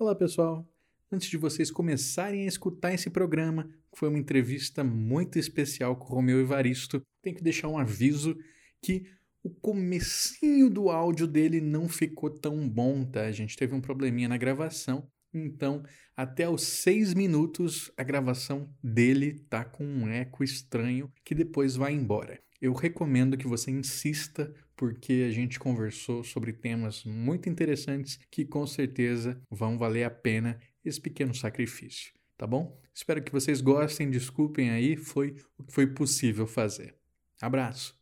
Olá, 0.00 0.14
pessoal. 0.14 0.66
Antes 1.12 1.28
de 1.28 1.36
vocês 1.36 1.70
começarem 1.70 2.44
a 2.44 2.48
escutar 2.48 2.94
esse 2.94 3.10
programa, 3.10 3.64
que 3.92 3.98
foi 3.98 4.08
uma 4.08 4.18
entrevista 4.18 4.82
muito 4.82 5.38
especial 5.38 5.94
com 5.94 6.06
o 6.06 6.16
Romeu 6.16 6.40
Evaristo, 6.40 7.02
tenho 7.20 7.36
que 7.36 7.42
deixar 7.42 7.68
um 7.68 7.76
aviso 7.76 8.34
que 8.80 9.04
o 9.42 9.50
comecinho 9.50 10.70
do 10.70 10.88
áudio 10.88 11.26
dele 11.26 11.60
não 11.60 11.86
ficou 11.86 12.30
tão 12.30 12.66
bom, 12.66 13.04
tá? 13.04 13.26
A 13.26 13.30
gente 13.30 13.54
teve 13.54 13.74
um 13.74 13.80
probleminha 13.82 14.26
na 14.26 14.38
gravação, 14.38 15.06
então 15.34 15.84
até 16.16 16.48
os 16.48 16.62
seis 16.62 17.12
minutos 17.12 17.92
a 17.94 18.02
gravação 18.02 18.74
dele 18.82 19.38
tá 19.50 19.66
com 19.66 19.84
um 19.84 20.08
eco 20.08 20.42
estranho 20.42 21.12
que 21.22 21.34
depois 21.34 21.76
vai 21.76 21.92
embora. 21.92 22.40
Eu 22.60 22.74
recomendo 22.74 23.38
que 23.38 23.46
você 23.46 23.70
insista 23.70 24.52
porque 24.76 25.24
a 25.26 25.30
gente 25.30 25.58
conversou 25.58 26.22
sobre 26.22 26.52
temas 26.52 27.04
muito 27.04 27.48
interessantes 27.48 28.18
que 28.30 28.44
com 28.44 28.66
certeza 28.66 29.40
vão 29.50 29.78
valer 29.78 30.04
a 30.04 30.10
pena 30.10 30.60
esse 30.84 31.00
pequeno 31.00 31.34
sacrifício, 31.34 32.12
tá 32.36 32.46
bom? 32.46 32.78
Espero 32.94 33.22
que 33.22 33.32
vocês 33.32 33.62
gostem, 33.62 34.10
desculpem 34.10 34.70
aí, 34.70 34.94
foi 34.94 35.36
o 35.56 35.64
que 35.64 35.72
foi 35.72 35.86
possível 35.86 36.46
fazer. 36.46 36.94
Abraço! 37.40 37.98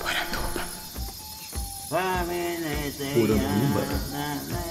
Poranduba. 0.00 0.66
Poranduba. 3.14 4.65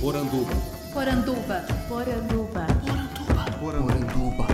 Poranduba. 0.00 0.50
Poranduba. 0.94 1.66
Poranduba. 1.86 2.66
Poranduba. 3.60 4.46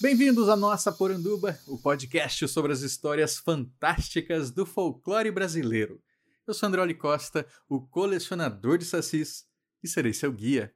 Bem-vindos 0.00 0.48
à 0.48 0.56
nossa 0.56 0.90
Poranduba, 0.90 1.60
o 1.66 1.76
podcast 1.76 2.48
sobre 2.48 2.72
as 2.72 2.80
histórias 2.80 3.36
fantásticas 3.36 4.50
do 4.50 4.64
folclore 4.64 5.30
brasileiro. 5.30 6.00
Eu 6.46 6.54
sou 6.54 6.70
André 6.70 6.94
Costa, 6.94 7.46
o 7.68 7.82
colecionador 7.82 8.78
de 8.78 8.86
sacis, 8.86 9.44
e 9.84 9.88
serei 9.88 10.14
seu 10.14 10.32
guia. 10.32 10.72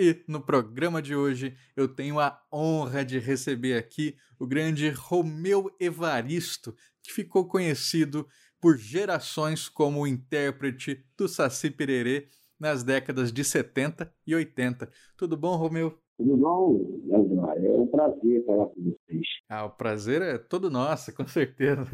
E 0.00 0.22
no 0.28 0.40
programa 0.40 1.02
de 1.02 1.16
hoje 1.16 1.56
eu 1.74 1.88
tenho 1.88 2.20
a 2.20 2.40
honra 2.52 3.04
de 3.04 3.18
receber 3.18 3.76
aqui 3.76 4.16
o 4.38 4.46
grande 4.46 4.90
Romeu 4.90 5.74
Evaristo, 5.80 6.72
que 7.02 7.12
ficou 7.12 7.48
conhecido 7.48 8.24
por 8.60 8.78
gerações 8.78 9.68
como 9.68 10.06
intérprete 10.06 11.04
do 11.16 11.26
Saci 11.26 11.68
Pererê 11.68 12.28
nas 12.60 12.84
décadas 12.84 13.32
de 13.32 13.42
70 13.42 14.14
e 14.24 14.36
80. 14.36 14.88
Tudo 15.16 15.36
bom, 15.36 15.56
Romeu? 15.56 16.00
Tudo 16.18 16.36
bom? 16.36 16.80
É 17.12 17.16
um 17.16 17.86
prazer 17.86 18.44
falar 18.44 18.66
com 18.66 18.82
vocês. 18.82 19.26
Ah, 19.48 19.66
o 19.66 19.70
prazer 19.70 20.20
é 20.20 20.36
todo 20.36 20.68
nosso, 20.68 21.14
com 21.16 21.24
certeza. 21.24 21.86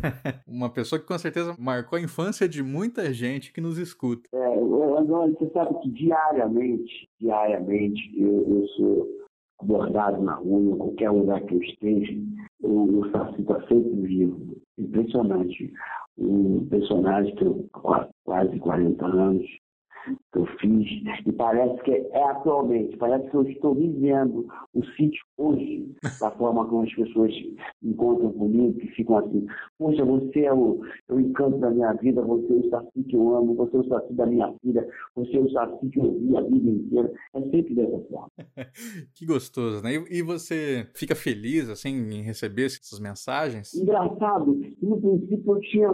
Uma 0.48 0.70
pessoa 0.70 0.98
que 0.98 1.06
com 1.06 1.18
certeza 1.18 1.54
marcou 1.58 1.98
a 1.98 2.02
infância 2.02 2.48
de 2.48 2.62
muita 2.62 3.12
gente 3.12 3.52
que 3.52 3.60
nos 3.60 3.76
escuta. 3.76 4.26
É, 4.32 4.58
André, 4.58 5.30
você 5.38 5.50
sabe 5.50 5.78
que 5.82 5.90
diariamente, 5.90 7.06
diariamente, 7.20 8.00
eu, 8.18 8.48
eu 8.48 8.66
sou 8.68 9.08
abordado 9.60 10.22
na 10.22 10.36
rua, 10.36 10.74
em 10.74 10.78
qualquer 10.78 11.10
lugar 11.10 11.42
que 11.42 11.54
eu 11.54 11.62
esteja, 11.62 12.18
o, 12.62 13.00
o 13.00 13.10
Saci 13.10 13.42
está 13.42 13.60
sempre 13.68 14.00
vivo. 14.06 14.56
Impressionante. 14.78 15.70
Um 16.16 16.66
personagem 16.66 17.34
que 17.34 17.44
eu 17.44 17.68
há 17.74 18.08
quase 18.24 18.58
40 18.58 19.04
anos 19.04 19.46
que 20.32 20.38
eu 20.38 20.46
fiz, 20.58 20.86
e 21.26 21.32
parece 21.32 21.82
que 21.82 21.92
é 21.92 22.22
atualmente, 22.30 22.96
parece 22.96 23.28
que 23.30 23.36
eu 23.36 23.42
estou 23.42 23.74
vivendo 23.74 24.46
o 24.74 24.84
sítio 24.96 25.24
hoje, 25.36 25.94
da 26.20 26.30
forma 26.32 26.66
como 26.66 26.82
as 26.82 26.94
pessoas 26.94 27.32
encontram 27.82 28.32
comigo, 28.32 28.78
que 28.78 28.88
ficam 28.88 29.18
assim, 29.18 29.46
poxa, 29.78 30.04
você 30.04 30.40
é 30.40 30.52
o, 30.52 30.80
é 31.08 31.12
o 31.12 31.20
encanto 31.20 31.58
da 31.58 31.70
minha 31.70 31.92
vida, 31.94 32.22
você 32.22 32.52
é 32.52 32.56
o 32.56 32.70
saci 32.70 33.02
que 33.08 33.16
eu 33.16 33.36
amo, 33.36 33.54
você 33.54 33.76
é 33.76 33.80
o 33.80 33.88
saci 33.88 34.12
da 34.14 34.26
minha 34.26 34.52
filha, 34.62 34.88
você 35.14 35.36
é 35.36 35.40
o 35.40 35.50
saci 35.50 35.88
que 35.88 35.98
eu 35.98 36.12
vi 36.18 36.36
a 36.36 36.42
vida 36.42 36.70
inteira. 36.70 37.12
É 37.34 37.40
sempre 37.42 37.74
dessa 37.74 37.98
forma. 38.08 38.30
que 39.14 39.26
gostoso, 39.26 39.82
né? 39.82 39.94
E, 39.94 40.18
e 40.18 40.22
você 40.22 40.86
fica 40.94 41.14
feliz, 41.14 41.68
assim, 41.68 41.90
em 41.90 42.22
receber 42.22 42.66
essas 42.66 43.00
mensagens? 43.00 43.74
Engraçado, 43.74 44.60
no 44.80 45.00
princípio 45.00 45.54
eu 45.54 45.60
tinha, 45.60 45.88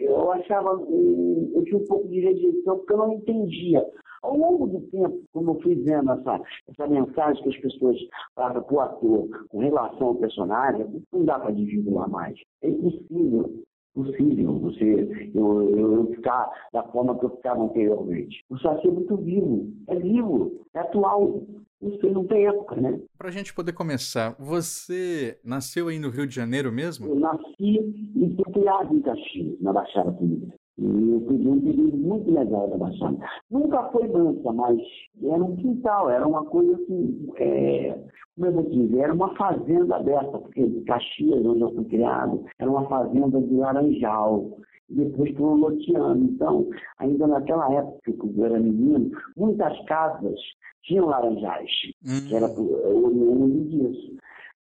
eu 0.00 0.32
achava, 0.32 0.70
eu 0.70 1.62
tinha 1.64 1.78
um 1.78 1.84
pouco 1.86 2.08
de 2.08 2.20
rejeição, 2.20 2.78
porque 2.78 2.92
eu 2.92 2.98
não 2.98 3.12
entendia. 3.12 3.84
Ao 4.22 4.36
longo 4.36 4.66
do 4.66 4.80
tempo, 4.88 5.22
como 5.32 5.52
eu 5.52 5.60
fui 5.60 5.74
vendo 5.76 6.10
essa, 6.12 6.40
essa 6.68 6.86
mensagem 6.86 7.42
que 7.42 7.48
as 7.48 7.56
pessoas 7.56 7.96
davam 8.36 8.62
para 8.62 8.74
o 8.74 8.80
ator 8.80 9.46
com 9.48 9.58
relação 9.58 10.08
ao 10.08 10.14
personagem, 10.16 10.86
não 11.12 11.24
dá 11.24 11.38
para 11.38 11.52
desvincular 11.52 12.08
mais. 12.10 12.38
É 12.62 12.68
impossível 12.68 13.62
possível 13.98 14.58
você 14.60 15.30
eu, 15.34 15.76
eu, 15.76 16.06
ficar 16.14 16.50
da 16.72 16.82
forma 16.84 17.18
que 17.18 17.24
eu 17.24 17.30
ficava 17.30 17.62
anteriormente. 17.64 18.44
O 18.48 18.58
Saci 18.58 18.86
é 18.86 18.90
muito 18.90 19.16
vivo, 19.16 19.72
é 19.88 19.96
vivo, 19.96 20.64
é 20.74 20.80
atual. 20.80 21.42
Isso 21.80 22.08
não 22.10 22.24
tem 22.26 22.46
época, 22.46 22.74
né? 22.76 23.00
Para 23.16 23.28
a 23.28 23.32
gente 23.32 23.54
poder 23.54 23.72
começar, 23.72 24.34
você 24.38 25.38
nasceu 25.44 25.88
aí 25.88 25.98
no 25.98 26.10
Rio 26.10 26.26
de 26.26 26.34
Janeiro 26.34 26.72
mesmo? 26.72 27.06
Eu 27.06 27.16
nasci 27.16 27.78
e 28.16 28.34
fui 28.34 28.52
criado 28.52 28.94
em 28.94 29.00
Caxias, 29.00 29.60
na 29.60 29.72
Baixada 29.72 30.12
Fluminense. 30.12 30.57
E 30.78 31.10
eu 31.10 31.20
peguei 31.22 31.48
um 31.48 31.60
período 31.60 31.96
muito 31.96 32.30
legal 32.30 32.68
da 32.68 32.76
Baixada. 32.76 33.18
Nunca 33.50 33.82
foi 33.90 34.06
mansa, 34.08 34.52
mas 34.52 34.78
era 35.22 35.42
um 35.42 35.56
quintal, 35.56 36.08
era 36.08 36.26
uma 36.26 36.44
coisa 36.44 36.74
assim, 36.74 37.28
é, 37.36 37.98
como 38.36 38.46
eu 38.46 38.52
vou 38.52 38.62
dizer, 38.70 39.00
era 39.00 39.12
uma 39.12 39.34
fazenda 39.34 39.96
aberta, 39.96 40.38
porque 40.38 40.64
Caxias, 40.86 41.44
onde 41.44 41.62
eu 41.62 41.74
fui 41.74 41.84
criado, 41.86 42.44
era 42.60 42.70
uma 42.70 42.86
fazenda 42.88 43.40
de 43.40 43.54
laranjal. 43.54 44.58
Depois 44.88 45.36
foi 45.36 45.58
loteando. 45.58 46.24
Então, 46.24 46.66
ainda 46.98 47.26
naquela 47.26 47.70
época 47.74 48.12
que 48.12 48.38
eu 48.38 48.44
era 48.44 48.60
menino, 48.60 49.10
muitas 49.36 49.78
casas 49.86 50.38
tinham 50.84 51.06
laranjais, 51.06 51.70
hum. 52.06 52.28
que 52.28 52.34
era 52.36 52.46
oriundo 52.46 53.64
disso. 53.68 54.16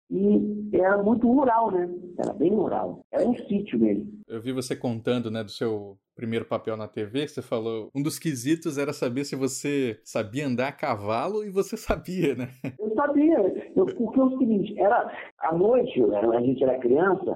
E 0.09 0.69
era 0.73 1.01
muito 1.01 1.27
rural, 1.27 1.71
né? 1.71 1.89
Era 2.17 2.33
bem 2.33 2.51
rural. 2.51 3.03
Era 3.11 3.27
um 3.27 3.35
sítio 3.47 3.79
mesmo. 3.79 4.11
Eu 4.27 4.41
vi 4.41 4.51
você 4.51 4.75
contando, 4.75 5.31
né, 5.31 5.43
do 5.43 5.51
seu 5.51 5.97
primeiro 6.15 6.45
papel 6.45 6.77
na 6.77 6.87
TV, 6.87 7.27
você 7.27 7.41
falou, 7.41 7.89
um 7.93 8.01
dos 8.01 8.19
quesitos 8.19 8.77
era 8.77 8.93
saber 8.93 9.25
se 9.25 9.35
você 9.35 9.99
sabia 10.03 10.45
andar 10.45 10.67
a 10.67 10.71
cavalo 10.71 11.43
e 11.43 11.49
você 11.49 11.75
sabia, 11.75 12.35
né? 12.35 12.49
Eu 12.79 12.93
sabia, 12.95 13.71
eu, 13.75 13.85
porque 13.87 14.19
é 14.19 14.23
o 14.23 14.37
seguinte, 14.37 14.79
era 14.79 15.11
à 15.39 15.53
noite, 15.53 15.99
a 16.03 16.41
gente 16.41 16.63
era 16.63 16.77
criança, 16.77 17.35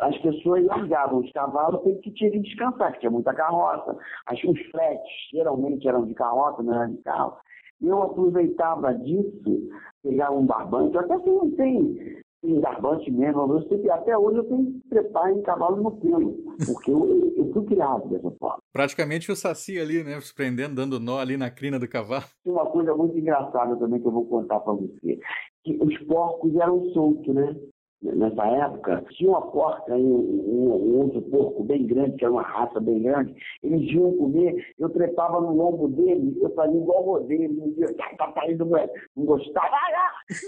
as 0.00 0.16
pessoas 0.18 0.64
largavam 0.66 1.20
os 1.20 1.32
cavalos 1.32 1.80
porque 1.80 2.00
que 2.02 2.10
tinha 2.12 2.30
que 2.30 2.40
descansar, 2.40 2.92
que 2.92 3.00
tinha 3.00 3.10
muita 3.10 3.32
carroça. 3.32 3.96
As, 4.26 4.38
os 4.44 4.60
fretes 4.70 5.10
geralmente 5.32 5.88
eram 5.88 6.04
de 6.06 6.14
carroça, 6.14 6.62
não 6.62 6.74
eram 6.74 6.92
de 6.92 7.02
carro. 7.02 7.38
Eu 7.80 8.02
aproveitava 8.02 8.92
disso, 8.94 9.68
pegava 10.02 10.34
um 10.34 10.46
barbante, 10.46 10.96
até 10.98 11.18
se 11.20 11.28
não 11.28 11.50
tem 11.52 12.18
em 12.42 12.60
barbante 12.60 13.10
mesmo. 13.10 13.52
Eu 13.52 13.62
sempre, 13.68 13.90
até 13.90 14.16
hoje 14.16 14.38
eu 14.38 14.44
tenho 14.44 14.66
que 14.66 14.88
trepar 14.88 15.30
em 15.30 15.42
cavalo 15.42 15.76
no 15.82 15.92
pelo, 15.92 16.32
porque 16.66 16.90
eu, 16.90 17.32
eu 17.36 17.52
fui 17.52 17.64
criado 17.66 18.08
dessa 18.08 18.30
forma. 18.38 18.58
Praticamente 18.72 19.30
o 19.30 19.36
saci 19.36 19.78
ali, 19.78 20.02
né? 20.04 20.20
Se 20.20 20.34
prendendo, 20.34 20.74
dando 20.74 21.00
nó 21.00 21.18
ali 21.18 21.36
na 21.36 21.50
crina 21.50 21.78
do 21.78 21.88
cavalo. 21.88 22.24
Tem 22.44 22.52
uma 22.52 22.66
coisa 22.66 22.94
muito 22.94 23.18
engraçada 23.18 23.76
também 23.76 24.00
que 24.00 24.06
eu 24.06 24.12
vou 24.12 24.26
contar 24.26 24.60
para 24.60 24.72
você. 24.72 25.18
Que 25.64 25.78
os 25.82 25.98
porcos 26.06 26.54
eram 26.56 26.84
soltos, 26.90 27.34
né? 27.34 27.56
Nessa 28.02 28.46
época, 28.46 29.04
tinha 29.10 29.30
uma 29.30 29.42
porca 29.50 29.96
e 29.96 30.02
um, 30.02 30.68
um, 30.68 31.00
outro 31.00 31.22
porco 31.22 31.64
bem 31.64 31.86
grande, 31.86 32.16
que 32.16 32.24
era 32.24 32.32
uma 32.32 32.42
raça 32.42 32.80
bem 32.80 33.02
grande, 33.02 33.34
eles 33.62 33.90
iam 33.90 34.16
comer, 34.16 34.74
eu 34.78 34.88
trepava 34.90 35.40
no 35.40 35.54
lombo 35.54 35.88
dele, 35.88 36.36
eu 36.40 36.50
fazia 36.54 36.80
igual 36.80 37.02
rodeio, 37.02 37.44
ele 37.44 37.54
me 37.54 37.70
dizia, 37.70 37.94
papai 38.16 38.54
não, 38.54 38.68
não 39.16 39.24
gostava, 39.24 39.76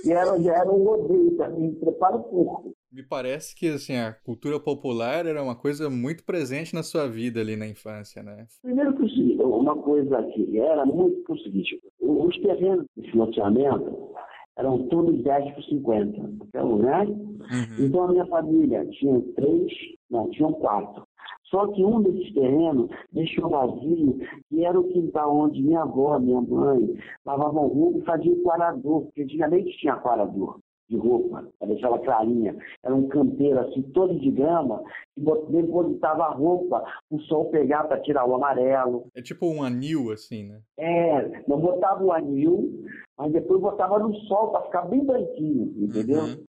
e 0.05 0.13
era, 0.13 0.39
já 0.41 0.55
era 0.55 0.71
um 0.71 0.85
rodeio 0.85 1.37
também, 1.37 1.75
trepar 1.75 2.15
o 2.15 2.23
porco. 2.23 2.75
Me 2.93 3.05
parece 3.05 3.55
que 3.55 3.69
assim, 3.69 3.97
a 3.97 4.13
cultura 4.13 4.59
popular 4.59 5.25
era 5.25 5.43
uma 5.43 5.55
coisa 5.55 5.89
muito 5.89 6.25
presente 6.25 6.75
na 6.75 6.83
sua 6.83 7.07
vida 7.07 7.41
ali 7.41 7.57
na 7.57 7.69
infância, 7.69 8.21
né? 8.21 8.47
Primeiro 8.63 8.95
que 8.97 9.41
uma 9.41 9.77
coisa 9.77 10.23
que 10.25 10.59
era 10.59 10.85
muito 10.85 11.33
o 11.33 11.39
seguinte, 11.39 11.81
os 12.01 12.37
terrenos 12.41 12.85
de 12.97 13.11
financiamento 13.11 14.10
eram 14.57 14.89
todos 14.89 15.23
10 15.23 15.55
por 15.55 15.65
50. 15.65 16.19
Então, 16.47 16.79
né? 16.79 17.05
Uhum. 17.05 17.87
Então 17.87 18.03
a 18.05 18.09
minha 18.09 18.27
família 18.27 18.87
tinha 18.87 19.21
três, 19.35 19.73
não, 20.11 20.29
tinham 20.31 20.53
quatro. 20.55 21.05
Só 21.51 21.67
que 21.67 21.85
um 21.85 22.01
desses 22.01 22.33
terrenos 22.33 22.89
deixou 23.13 23.49
vazio, 23.49 24.19
e 24.53 24.65
era 24.65 24.79
o 24.79 24.85
quintal 24.85 25.37
onde 25.37 25.61
minha 25.61 25.83
avó, 25.83 26.19
minha 26.19 26.41
mãe, 26.41 26.97
lavavam 27.27 27.67
roupa 27.67 27.99
e 27.99 28.05
faziam 28.05 28.43
quarador, 28.43 29.03
porque 29.03 29.23
antigamente 29.23 29.77
tinha 29.79 29.97
quarador. 29.97 30.61
De 30.91 30.97
roupa, 30.97 31.49
para 31.59 31.69
deixar 31.69 31.87
ela 31.87 32.01
clarinha. 32.01 32.57
Era 32.85 32.95
um 32.95 33.07
canteiro 33.07 33.61
assim, 33.61 33.81
todo 33.95 34.19
de 34.19 34.31
grama, 34.31 34.83
e 35.17 35.23
depositava 35.23 36.25
a 36.25 36.33
roupa, 36.33 36.85
o 37.09 37.21
sol 37.21 37.49
pegar 37.51 37.85
para 37.85 38.01
tirar 38.01 38.27
o 38.27 38.35
amarelo. 38.35 39.07
É 39.15 39.23
tipo 39.23 39.47
um 39.47 39.63
anil, 39.63 40.11
assim, 40.11 40.49
né? 40.49 40.61
É, 40.77 41.43
não 41.47 41.61
botava 41.61 42.03
o 42.03 42.13
anil, 42.13 42.85
mas 43.17 43.33
depois 43.33 43.61
botava 43.61 44.01
no 44.01 44.13
sol 44.27 44.51
para 44.51 44.63
ficar 44.63 44.83
bem 44.83 45.05
branquinho, 45.05 45.73
entendeu? 45.79 46.23
Uhum. 46.25 46.45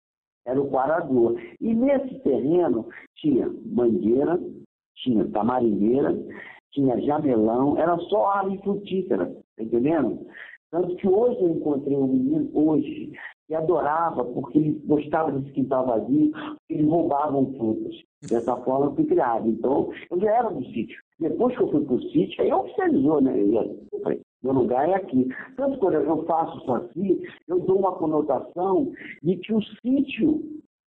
Era 0.47 0.61
o 0.61 0.69
quarador. 0.69 1.37
E 1.59 1.75
nesse 1.75 2.17
terreno 2.19 2.87
tinha 3.17 3.53
mangueira, 3.65 4.39
tinha 4.95 5.27
tamarineira, 5.27 6.17
tinha 6.71 6.99
jamelão, 7.01 7.77
era 7.77 7.97
só 7.97 8.27
árvore 8.27 8.61
frutífera, 8.63 9.25
tá 9.57 9.63
entendendo? 9.63 10.25
Tanto 10.71 10.95
que 10.95 11.07
hoje 11.07 11.41
eu 11.41 11.49
encontrei 11.49 11.97
um 11.97 12.07
menino, 12.07 12.49
hoje, 12.53 13.11
que 13.49 13.55
adorava, 13.55 14.23
porque 14.25 14.59
ele 14.59 14.79
gostava 14.85 15.31
desse 15.31 15.51
quintal 15.53 15.87
vazio, 15.87 16.31
eles 16.69 16.87
roubavam 16.87 17.51
frutas. 17.55 17.95
Dessa 18.21 18.55
forma 18.57 18.85
eu 18.85 18.95
fui 18.95 19.05
criado. 19.05 19.49
Então, 19.49 19.91
eu 20.11 20.19
já 20.19 20.37
era 20.37 20.49
do 20.49 20.63
sítio. 20.65 21.01
Depois 21.19 21.57
que 21.57 21.63
eu 21.63 21.71
fui 21.71 21.83
para 21.83 21.95
o 21.95 22.01
sítio, 22.11 22.43
aí 22.43 22.53
oficializou, 22.53 23.19
né? 23.19 23.33
Eu 23.41 23.99
falei, 24.03 24.21
meu 24.43 24.53
lugar 24.53 24.87
é 24.87 24.93
aqui. 24.93 25.27
Tanto 25.57 25.79
quando 25.79 25.95
eu 25.95 26.23
faço 26.25 26.59
isso 26.59 26.73
assim, 26.73 27.23
eu 27.47 27.59
dou 27.61 27.79
uma 27.79 27.93
conotação 27.93 28.91
de 29.23 29.35
que 29.37 29.51
o 29.51 29.61
sítio 29.81 30.43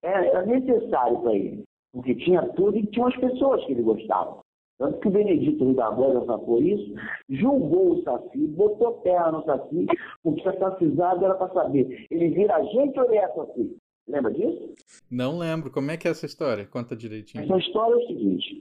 era 0.00 0.46
necessário 0.46 1.18
para 1.22 1.34
ele. 1.34 1.64
Porque 1.92 2.14
tinha 2.14 2.46
tudo 2.52 2.76
e 2.76 2.86
tinha 2.86 3.08
as 3.08 3.16
pessoas 3.16 3.64
que 3.66 3.72
ele 3.72 3.82
gostava. 3.82 4.43
Tanto 4.84 5.00
que 5.00 5.08
o 5.08 5.12
Benedito 5.12 5.64
Glória 5.72 6.22
sacou 6.26 6.60
isso, 6.60 6.92
julgou 7.30 7.92
o 7.92 8.02
Saci, 8.02 8.46
botou 8.48 8.92
terra 9.02 9.32
no 9.32 9.42
Saci, 9.44 9.86
porque 10.22 10.46
a 10.46 10.58
sacizada 10.58 11.24
era 11.24 11.34
para 11.34 11.54
saber, 11.54 12.06
ele 12.10 12.28
vira 12.28 12.56
a 12.56 12.62
gente 12.64 13.00
ou 13.00 13.06
ele 13.06 13.16
é 13.16 13.28
Saci? 13.28 13.78
Lembra 14.06 14.30
disso? 14.30 14.74
Não 15.10 15.38
lembro. 15.38 15.70
Como 15.70 15.90
é 15.90 15.96
que 15.96 16.06
é 16.06 16.10
essa 16.10 16.26
história? 16.26 16.66
Conta 16.66 16.94
direitinho. 16.94 17.42
Essa 17.42 17.56
história 17.56 17.94
é 17.94 17.96
o 17.96 18.06
seguinte: 18.06 18.60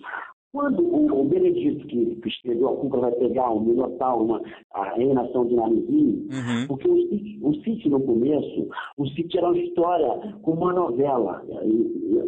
quando 0.54 0.84
o, 0.84 1.22
o 1.22 1.24
Benedito, 1.26 1.88
que, 1.88 2.16
que 2.18 2.30
escreveu 2.30 2.70
a 2.70 2.78
Cuca, 2.78 3.00
vai 3.00 3.12
pegar 3.14 3.50
um 3.50 3.62
Minotauro, 3.62 4.24
uma, 4.24 4.42
a 4.76 4.94
reinação 4.94 5.48
de 5.48 5.56
Narizinho, 5.56 6.28
uhum. 6.32 6.68
porque 6.68 6.88
o 6.88 6.96
sítio, 7.10 7.48
o 7.48 7.56
sítio, 7.64 7.90
no 7.90 8.00
começo, 8.00 8.70
o 8.96 9.08
sítio 9.08 9.40
era 9.40 9.48
uma 9.48 9.58
história 9.58 10.36
com 10.44 10.52
uma 10.52 10.72
novela, 10.72 11.44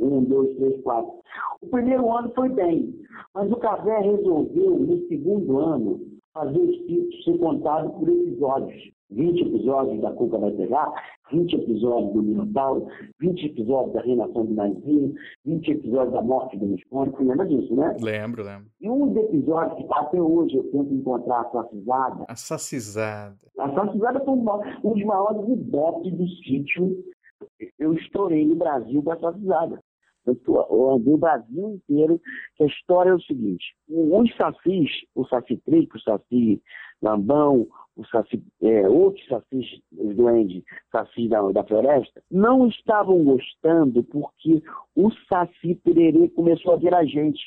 um, 0.01 0.23
dois, 0.23 0.55
três, 0.57 0.81
quatro. 0.81 1.11
O 1.61 1.67
primeiro 1.67 2.11
ano 2.11 2.31
foi 2.33 2.49
bem, 2.49 2.95
mas 3.35 3.51
o 3.51 3.57
Café 3.57 3.99
resolveu, 3.99 4.79
no 4.79 5.07
segundo 5.07 5.59
ano, 5.59 5.99
fazer 6.33 6.59
o 6.59 6.73
sítio 6.73 7.23
ser 7.23 7.37
contado 7.37 7.91
por 7.91 8.09
episódios. 8.09 8.94
20 9.11 9.41
episódios 9.41 10.01
da 10.01 10.11
Cuca 10.13 10.37
vai 10.37 10.51
pegar, 10.51 10.91
20 11.31 11.55
episódios 11.55 12.13
do 12.13 12.23
Minotauro, 12.23 12.87
20 13.19 13.45
episódios 13.45 13.93
da 13.93 14.01
reinação 14.01 14.45
do 14.45 14.53
Narizinho, 14.53 15.13
20 15.45 15.71
episódios 15.71 16.13
da 16.13 16.21
morte 16.21 16.57
do 16.57 16.67
Visconde, 16.67 17.11
você 17.11 17.23
lembra 17.23 17.45
disso, 17.45 17.75
né? 17.75 17.95
Lembro, 18.01 18.43
lembro. 18.43 18.67
E 18.81 18.89
um 18.89 19.07
dos 19.07 19.23
episódios 19.23 19.77
que 19.77 19.93
até 19.93 20.21
hoje 20.21 20.55
eu 20.57 20.63
tento 20.71 20.93
encontrar 20.93 21.41
a 21.41 21.49
Sacizada. 21.51 22.25
A 22.27 22.35
Sacizada. 22.35 23.37
A 23.59 23.73
Sacizada 23.73 24.23
foi 24.23 24.33
um, 24.33 24.45
um 24.83 24.93
dos 24.93 25.03
maiores 25.03 25.49
ibope 25.49 26.11
do 26.11 26.27
sítio. 26.27 27.03
Eu 27.77 27.93
estourei 27.93 28.45
no 28.45 28.55
Brasil 28.55 29.01
com 29.03 29.11
a 29.11 29.19
Sacizada. 29.19 29.79
Eu 30.25 30.89
andei 30.91 31.13
o 31.13 31.17
Brasil 31.17 31.69
inteiro, 31.75 32.19
que 32.55 32.63
a 32.63 32.67
história 32.67 33.11
é 33.11 33.13
o 33.13 33.21
seguinte. 33.21 33.75
Os 33.87 34.35
sacis, 34.35 34.89
o 35.13 35.23
saci 35.27 35.57
trico, 35.57 35.97
o 35.97 36.01
saci 36.01 36.61
lambão, 37.01 37.67
o 37.95 38.05
saci, 38.07 38.43
é, 38.61 38.87
outros 38.87 39.25
sacis 39.27 39.65
duendes, 39.91 40.63
sacis 40.91 41.29
da, 41.29 41.41
da 41.51 41.63
floresta, 41.63 42.21
não 42.29 42.67
estavam 42.67 43.23
gostando 43.23 44.03
porque 44.03 44.61
o 44.95 45.09
saci 45.29 45.75
pererê 45.75 46.29
começou 46.29 46.73
a 46.73 46.77
virar 46.77 47.05
gente. 47.05 47.41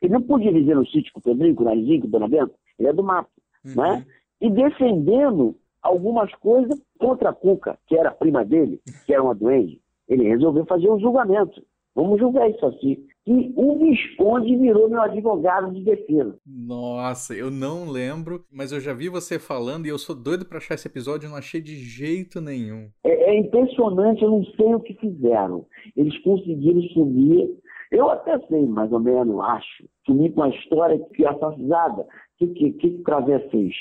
Ele 0.00 0.12
não 0.12 0.22
podia 0.22 0.52
viver 0.52 0.76
no 0.76 0.86
sítio 0.86 1.12
com 1.12 1.20
o 1.20 1.22
Pedrinho, 1.22 1.54
com 1.54 1.62
o 1.62 1.66
Narizinho, 1.66 2.02
com 2.02 2.06
o 2.06 2.10
Dona 2.10 2.28
Bento, 2.28 2.54
ele 2.78 2.88
é 2.88 2.92
do 2.92 3.02
mato, 3.02 3.30
uhum. 3.64 3.74
né? 3.74 4.06
E 4.40 4.48
defendendo 4.48 5.56
algumas 5.82 6.32
coisas 6.36 6.80
contra 6.98 7.30
a 7.30 7.32
Cuca, 7.32 7.78
que 7.86 7.96
era 7.96 8.10
a 8.10 8.14
prima 8.14 8.44
dele, 8.44 8.80
que 9.04 9.12
era 9.12 9.22
uma 9.22 9.34
duende, 9.34 9.80
ele 10.08 10.28
resolveu 10.28 10.64
fazer 10.64 10.90
um 10.90 10.98
julgamento. 10.98 11.62
Vamos 11.98 12.20
julgar 12.20 12.48
isso 12.48 12.64
assim. 12.64 13.04
E 13.26 13.52
o 13.56 13.76
Visconde 13.76 14.56
virou 14.56 14.88
meu 14.88 15.02
advogado 15.02 15.74
de 15.74 15.82
defesa. 15.82 16.38
Nossa, 16.46 17.34
eu 17.34 17.50
não 17.50 17.90
lembro, 17.90 18.44
mas 18.52 18.70
eu 18.70 18.78
já 18.78 18.94
vi 18.94 19.08
você 19.08 19.36
falando 19.36 19.84
e 19.84 19.88
eu 19.88 19.98
sou 19.98 20.14
doido 20.14 20.46
para 20.46 20.58
achar 20.58 20.74
esse 20.74 20.86
episódio 20.86 21.26
e 21.26 21.28
não 21.28 21.36
achei 21.36 21.60
de 21.60 21.74
jeito 21.74 22.40
nenhum. 22.40 22.88
É, 23.02 23.32
é, 23.32 23.36
impressionante, 23.40 24.22
eu 24.22 24.30
não 24.30 24.44
sei 24.44 24.72
o 24.72 24.78
que 24.78 24.94
fizeram. 24.94 25.66
Eles 25.96 26.16
conseguiram 26.22 26.80
subir. 26.94 27.50
Eu 27.90 28.08
até 28.10 28.38
sei, 28.46 28.64
mais 28.64 28.92
ou 28.92 29.00
menos, 29.00 29.40
acho, 29.40 29.88
sumir 30.06 30.32
com 30.34 30.44
a 30.44 30.50
história 30.50 31.04
que 31.16 31.26
assassinada. 31.26 32.02
O 32.02 32.06
que, 32.38 32.46
que, 32.46 32.72
que 32.74 32.86
o 32.86 33.02
Cravé 33.02 33.40
fez? 33.50 33.74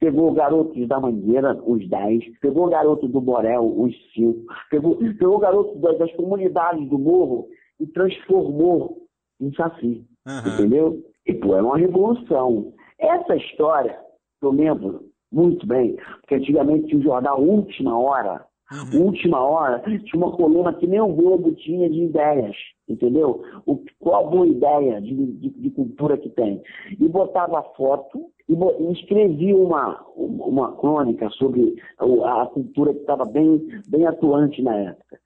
Pegou 0.00 0.32
garotos 0.32 0.86
da 0.86 1.00
Mangueira, 1.00 1.60
os 1.64 1.88
10, 1.88 2.38
pegou 2.40 2.68
garoto 2.68 3.08
do 3.08 3.20
Borel, 3.20 3.64
os 3.64 3.94
5, 4.14 4.44
pegou, 4.70 4.96
pegou 4.96 5.38
garotos 5.38 5.80
das, 5.80 5.98
das 5.98 6.12
comunidades 6.14 6.88
do 6.88 6.98
morro 6.98 7.48
e 7.80 7.86
transformou 7.86 8.98
em 9.40 9.52
Saci. 9.54 10.04
Uhum. 10.26 10.54
Entendeu? 10.54 11.02
E, 11.26 11.34
pô, 11.34 11.56
é 11.56 11.62
uma 11.62 11.76
revolução. 11.76 12.72
Essa 12.98 13.36
história, 13.36 13.98
eu 14.42 14.50
lembro 14.50 15.08
muito 15.32 15.66
bem, 15.66 15.96
porque 16.20 16.36
antigamente 16.36 16.86
tinha 16.88 17.00
o 17.00 17.02
jornal 17.02 17.42
Última 17.42 17.98
Hora. 17.98 18.44
Última 18.94 19.40
hora, 19.40 19.80
tinha 19.80 20.22
uma 20.22 20.36
coluna 20.36 20.74
que 20.74 20.86
nem 20.86 21.00
o 21.00 21.08
Globo 21.08 21.52
tinha 21.52 21.88
de 21.88 22.04
ideias, 22.04 22.54
entendeu? 22.86 23.42
O, 23.64 23.82
qual 23.98 24.26
a 24.26 24.30
boa 24.30 24.46
ideia 24.46 25.00
de, 25.00 25.14
de, 25.14 25.48
de, 25.48 25.70
cultura 25.70 26.18
que 26.18 26.28
tem. 26.28 26.62
E 27.00 27.08
botava 27.08 27.62
foto 27.74 28.26
e, 28.46 28.52
e 28.52 28.92
escrevia 28.92 29.56
uma, 29.56 30.04
uma 30.14 30.76
crônica 30.76 31.30
sobre 31.30 31.76
a, 31.98 32.46
cultura 32.46 32.92
que 32.92 33.00
estava 33.00 33.24
bem, 33.24 33.66
bem 33.88 34.06
atuante 34.06 34.60
na 34.60 34.74
época. 34.74 35.18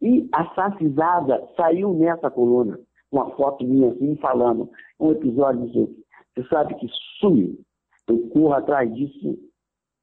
E 0.00 0.28
a 0.32 0.54
Sacizada 0.54 1.42
saiu 1.56 1.94
nessa 1.94 2.30
coluna, 2.30 2.78
uma 3.10 3.28
foto 3.30 3.64
minha 3.64 3.90
assim, 3.90 4.14
falando, 4.16 4.70
um 5.00 5.10
episódio. 5.10 5.66
Você 5.66 6.48
sabe 6.48 6.76
que 6.76 6.86
sumiu. 7.18 7.58
Eu 8.06 8.28
corro 8.28 8.52
atrás 8.52 8.92
disso 8.94 9.36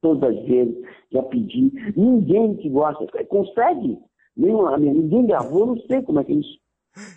todas 0.02 0.38
as 0.38 0.46
vezes, 0.46 0.76
já 1.12 1.24
pedi. 1.24 1.72
Ninguém 1.96 2.56
que 2.56 2.70
gosta, 2.70 3.06
consegue. 3.26 3.98
Nenhuma, 4.36 4.78
ninguém 4.78 5.26
gravou, 5.28 5.68
não 5.68 5.78
sei 5.82 6.02
como 6.02 6.20
é 6.20 6.24
que 6.24 6.32
é 6.32 6.36
isso. 6.36 6.60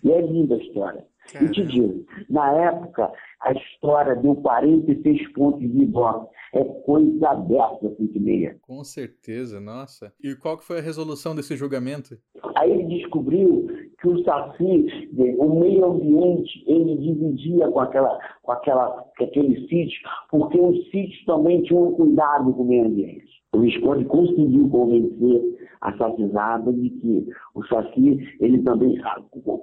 E 0.05 0.13
é 0.13 0.21
linda 0.21 0.55
a 0.55 0.59
história. 0.59 1.05
Caramba. 1.33 1.51
E 1.51 1.55
te 1.55 1.65
digo, 1.65 2.05
na 2.29 2.53
época, 2.53 3.13
a 3.41 3.53
história 3.53 4.15
deu 4.17 4.35
46 4.37 5.33
pontos 5.33 5.61
de 5.61 5.83
Ibope. 5.83 6.35
É 6.55 6.63
coisa 6.63 7.31
aberta, 7.31 7.95
5 7.97 8.13
e 8.15 8.21
meia. 8.21 8.57
Com 8.63 8.85
certeza, 8.85 9.61
nossa. 9.61 10.13
E 10.23 10.37
qual 10.37 10.57
que 10.57 10.65
foi 10.65 10.79
a 10.79 10.83
resolução 10.83 11.35
desse 11.35 11.57
julgamento? 11.57 12.17
Aí 12.57 12.71
ele 12.71 12.85
descobriu 12.85 13.67
que 14.01 14.09
o 14.09 14.23
Saci, 14.23 15.11
o 15.39 15.61
meio 15.61 15.85
ambiente, 15.85 16.63
ele 16.67 16.97
dividia 16.99 17.69
com, 17.71 17.81
aquela, 17.81 18.19
com, 18.43 18.53
aquela, 18.53 19.05
com 19.17 19.25
aquele 19.25 19.67
sítio, 19.69 19.99
porque 20.31 20.61
os 20.61 20.77
sítios 20.91 21.25
também 21.25 21.63
tinham 21.63 21.93
cuidado 21.93 22.53
com 22.53 22.63
o 22.63 22.67
meio 22.67 22.87
ambiente. 22.87 23.44
O 23.55 23.61
Visconde 23.61 24.05
conseguiu 24.07 24.69
convencer 24.69 25.55
a 25.81 25.97
Sacizada 25.97 26.73
de 26.73 26.91
que 26.91 27.29
o 27.55 27.65
Saci, 27.67 28.37
ele 28.41 28.63
também 28.63 29.01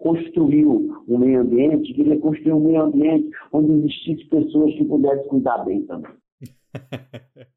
construiu 0.01 1.03
um 1.07 1.17
meio 1.17 1.41
ambiente, 1.41 1.93
queria 1.93 2.17
construir 2.19 2.53
um 2.53 2.60
meio 2.62 2.83
ambiente 2.83 3.29
onde 3.51 3.71
existisse 3.74 4.25
pessoas 4.29 4.74
que 4.75 4.86
pudessem 4.86 5.27
cuidar 5.27 5.57
bem 5.65 5.86
também. 5.86 6.12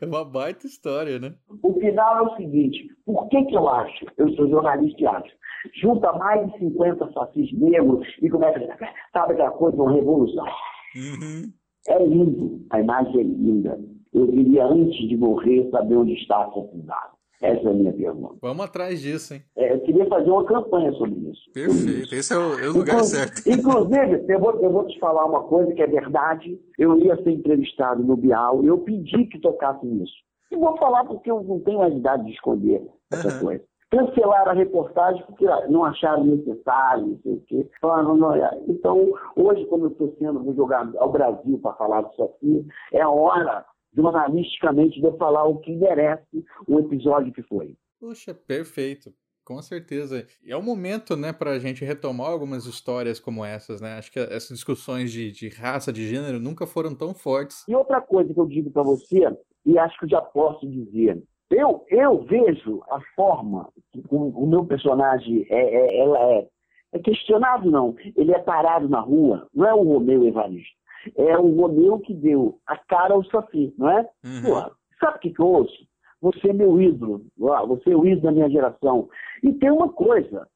É 0.00 0.06
uma 0.06 0.24
baita 0.24 0.64
história, 0.64 1.18
né? 1.18 1.34
O 1.60 1.72
final 1.74 2.18
é 2.18 2.22
o 2.22 2.36
seguinte: 2.36 2.86
por 3.04 3.28
que, 3.28 3.44
que 3.46 3.56
eu 3.56 3.68
acho? 3.68 4.06
Eu 4.16 4.30
sou 4.36 4.48
jornalista 4.48 5.02
e 5.02 5.06
acho. 5.06 5.34
Junta 5.82 6.12
mais 6.12 6.52
de 6.52 6.58
50 6.60 7.12
sacis 7.12 7.52
negros 7.52 8.06
e 8.22 8.30
começa 8.30 8.60
a. 8.60 8.92
Sabe 9.12 9.32
aquela 9.32 9.50
coisa, 9.50 9.76
uma 9.76 9.92
revolução? 9.92 10.46
Uhum. 10.94 11.52
É 11.88 11.98
lindo, 12.04 12.64
a 12.70 12.80
imagem 12.80 13.20
é 13.20 13.24
linda. 13.24 13.95
Eu 14.16 14.26
queria, 14.28 14.64
antes 14.64 15.08
de 15.08 15.14
morrer, 15.14 15.68
saber 15.70 15.94
onde 15.94 16.14
está 16.14 16.42
assassinado. 16.44 17.16
Essa 17.42 17.68
é 17.68 17.70
a 17.70 17.74
minha 17.74 17.92
pergunta. 17.92 18.36
Vamos 18.40 18.64
atrás 18.64 19.02
disso, 19.02 19.34
hein? 19.34 19.42
É, 19.54 19.74
eu 19.74 19.80
queria 19.80 20.06
fazer 20.06 20.30
uma 20.30 20.44
campanha 20.46 20.90
sobre 20.92 21.20
isso. 21.30 21.52
Perfeito, 21.52 22.14
esse 22.14 22.32
é 22.32 22.38
o, 22.38 22.58
é 22.58 22.68
o 22.68 22.72
lugar 22.72 23.04
certo. 23.04 23.46
Inclusive, 23.46 24.24
eu 24.26 24.40
vou, 24.40 24.52
eu 24.62 24.72
vou 24.72 24.86
te 24.86 24.98
falar 24.98 25.26
uma 25.26 25.42
coisa 25.42 25.70
que 25.74 25.82
é 25.82 25.86
verdade. 25.86 26.58
Eu 26.78 26.98
ia 26.98 27.14
ser 27.22 27.32
entrevistado 27.32 28.02
no 28.02 28.16
Bial 28.16 28.64
e 28.64 28.68
eu 28.68 28.78
pedi 28.78 29.26
que 29.26 29.38
tocasse 29.38 29.84
nisso. 29.84 30.14
E 30.50 30.56
vou 30.56 30.78
falar 30.78 31.04
porque 31.04 31.30
eu 31.30 31.42
não 31.42 31.60
tenho 31.60 31.80
mais 31.80 31.94
idade 31.94 32.24
de 32.24 32.32
esconder 32.32 32.82
essa 33.12 33.34
uhum. 33.34 33.40
coisa. 33.40 33.64
Cancelaram 33.90 34.52
a 34.52 34.54
reportagem 34.54 35.22
porque 35.26 35.44
não 35.68 35.84
acharam 35.84 36.24
necessário, 36.24 37.06
não 37.06 37.18
sei 37.18 37.34
o 37.34 37.40
quê. 37.46 37.70
Falaram, 37.82 38.16
não, 38.16 38.34
é. 38.34 38.50
Então, 38.66 39.12
hoje, 39.36 39.66
como 39.66 39.84
eu 39.84 39.90
estou 39.90 40.14
sendo, 40.18 40.42
vou 40.42 40.54
jogar 40.54 40.90
ao 40.96 41.12
Brasil 41.12 41.58
para 41.62 41.74
falar 41.74 42.02
disso 42.02 42.22
aqui, 42.22 42.66
é 42.92 43.02
a 43.02 43.10
hora 43.10 43.64
jornalisticamente 43.96 45.00
de 45.00 45.06
eu 45.06 45.16
falar 45.16 45.44
o 45.44 45.58
que 45.58 45.74
merece 45.74 46.44
o 46.68 46.78
episódio 46.78 47.32
que 47.32 47.42
foi. 47.42 47.74
Puxa, 47.98 48.34
perfeito. 48.34 49.12
Com 49.44 49.62
certeza. 49.62 50.26
E 50.44 50.50
é 50.50 50.56
o 50.56 50.62
momento, 50.62 51.16
né, 51.16 51.32
para 51.32 51.52
a 51.52 51.58
gente 51.60 51.84
retomar 51.84 52.32
algumas 52.32 52.66
histórias 52.66 53.20
como 53.20 53.44
essas, 53.44 53.80
né? 53.80 53.96
Acho 53.96 54.10
que 54.10 54.18
essas 54.18 54.48
discussões 54.48 55.12
de, 55.12 55.30
de 55.30 55.48
raça, 55.48 55.92
de 55.92 56.04
gênero, 56.08 56.40
nunca 56.40 56.66
foram 56.66 56.96
tão 56.96 57.14
fortes. 57.14 57.64
E 57.68 57.74
outra 57.74 58.00
coisa 58.00 58.34
que 58.34 58.40
eu 58.40 58.46
digo 58.46 58.72
para 58.72 58.82
você, 58.82 59.20
e 59.64 59.78
acho 59.78 59.96
que 60.00 60.06
eu 60.06 60.10
já 60.10 60.20
posso 60.20 60.68
dizer, 60.68 61.22
eu, 61.48 61.84
eu 61.88 62.24
vejo 62.24 62.82
a 62.90 63.00
forma 63.14 63.68
que 63.92 64.02
o, 64.10 64.30
o 64.30 64.46
meu 64.48 64.64
personagem 64.64 65.46
é, 65.48 65.60
é, 65.60 66.00
ela 66.00 66.18
é, 66.32 66.48
é 66.94 66.98
questionado, 66.98 67.70
não. 67.70 67.94
Ele 68.16 68.32
é 68.32 68.40
parado 68.40 68.88
na 68.88 68.98
rua, 68.98 69.46
não 69.54 69.64
é 69.64 69.72
o 69.72 69.84
Romeu 69.84 70.26
Evaristo. 70.26 70.74
É 71.16 71.36
o 71.38 71.54
Romeu 71.54 71.98
que 72.00 72.14
deu 72.14 72.58
a 72.66 72.76
cara 72.76 73.14
ao 73.14 73.24
Safi, 73.24 73.74
não 73.78 73.90
é? 73.90 74.08
Uhum. 74.24 74.42
Pô, 74.42 74.70
sabe 75.00 75.16
o 75.16 75.20
que, 75.20 75.30
que 75.30 75.40
eu 75.40 75.46
ouço? 75.46 75.86
Você 76.22 76.48
é 76.48 76.52
meu 76.52 76.80
ídolo, 76.80 77.22
você 77.36 77.92
é 77.92 77.96
o 77.96 78.06
ídolo 78.06 78.22
da 78.22 78.32
minha 78.32 78.50
geração. 78.50 79.08
E 79.42 79.52
tem 79.52 79.70
uma 79.70 79.90
coisa, 79.90 80.48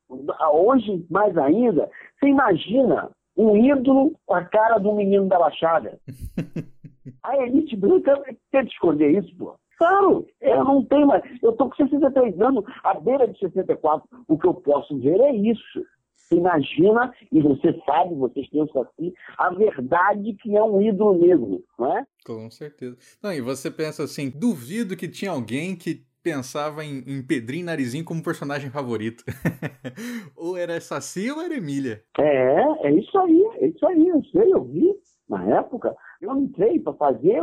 hoje 0.53 1.07
mais 1.11 1.37
ainda, 1.37 1.89
você 2.19 2.29
imagina 2.29 3.11
um 3.37 3.57
ídolo 3.57 4.13
com 4.27 4.35
a 4.35 4.45
cara 4.45 4.79
do 4.79 4.95
menino 4.95 5.29
da 5.29 5.39
Baixada. 5.39 5.99
A 7.23 7.37
elite 7.37 7.77
branca 7.77 8.21
quer 8.51 8.65
esconder 8.65 9.11
isso, 9.11 9.35
pô. 9.37 9.55
Claro, 9.79 10.27
eu 10.43 10.63
não 10.63 10.85
tenho 10.85 11.07
mais. 11.07 11.23
Eu 11.43 11.51
estou 11.51 11.71
com 11.71 11.77
63 11.77 12.39
anos, 12.41 12.65
à 12.85 12.95
beira 12.95 13.27
de 13.27 13.39
64. 13.39 14.07
O 14.29 14.39
que 14.39 14.47
eu 14.47 14.55
posso 14.55 14.99
ver 14.99 15.19
é 15.21 15.35
isso. 15.35 15.83
Imagina, 16.33 17.13
e 17.33 17.41
você 17.41 17.73
sabe, 17.85 18.15
vocês 18.15 18.49
pensam 18.49 18.83
assim, 18.83 19.13
a 19.37 19.51
verdade 19.51 20.35
que 20.35 20.57
é 20.57 20.63
um 20.63 20.81
ídolo 20.81 21.19
negro, 21.19 21.65
não 21.79 21.99
é? 21.99 22.07
Com 22.25 22.49
certeza. 22.51 22.97
Não, 23.23 23.33
e 23.33 23.41
você 23.41 23.71
pensa 23.71 24.05
assim, 24.05 24.31
duvido 24.31 24.97
que 24.97 25.09
tinha 25.09 25.33
alguém 25.33 25.75
que 25.75 26.05
pensava 26.23 26.85
em, 26.85 26.99
em 27.07 27.23
Pedrinho 27.27 27.67
Narizinho 27.67 28.05
como 28.05 28.23
personagem 28.23 28.71
favorito. 28.71 29.25
ou 30.37 30.57
era 30.57 30.81
Saci 30.81 31.31
ou 31.31 31.41
era 31.41 31.57
Emília. 31.57 32.03
É, 32.19 32.87
é 32.87 32.93
isso 32.93 33.19
aí, 33.19 33.43
é 33.57 33.67
isso 33.67 33.87
aí, 33.87 34.09
eu 34.09 34.23
sei, 34.25 34.53
eu 34.53 34.65
vi 34.65 34.95
na 35.29 35.59
época. 35.59 35.95
Eu 36.21 36.37
entrei 36.37 36.79
para 36.79 36.93
fazer 36.95 37.43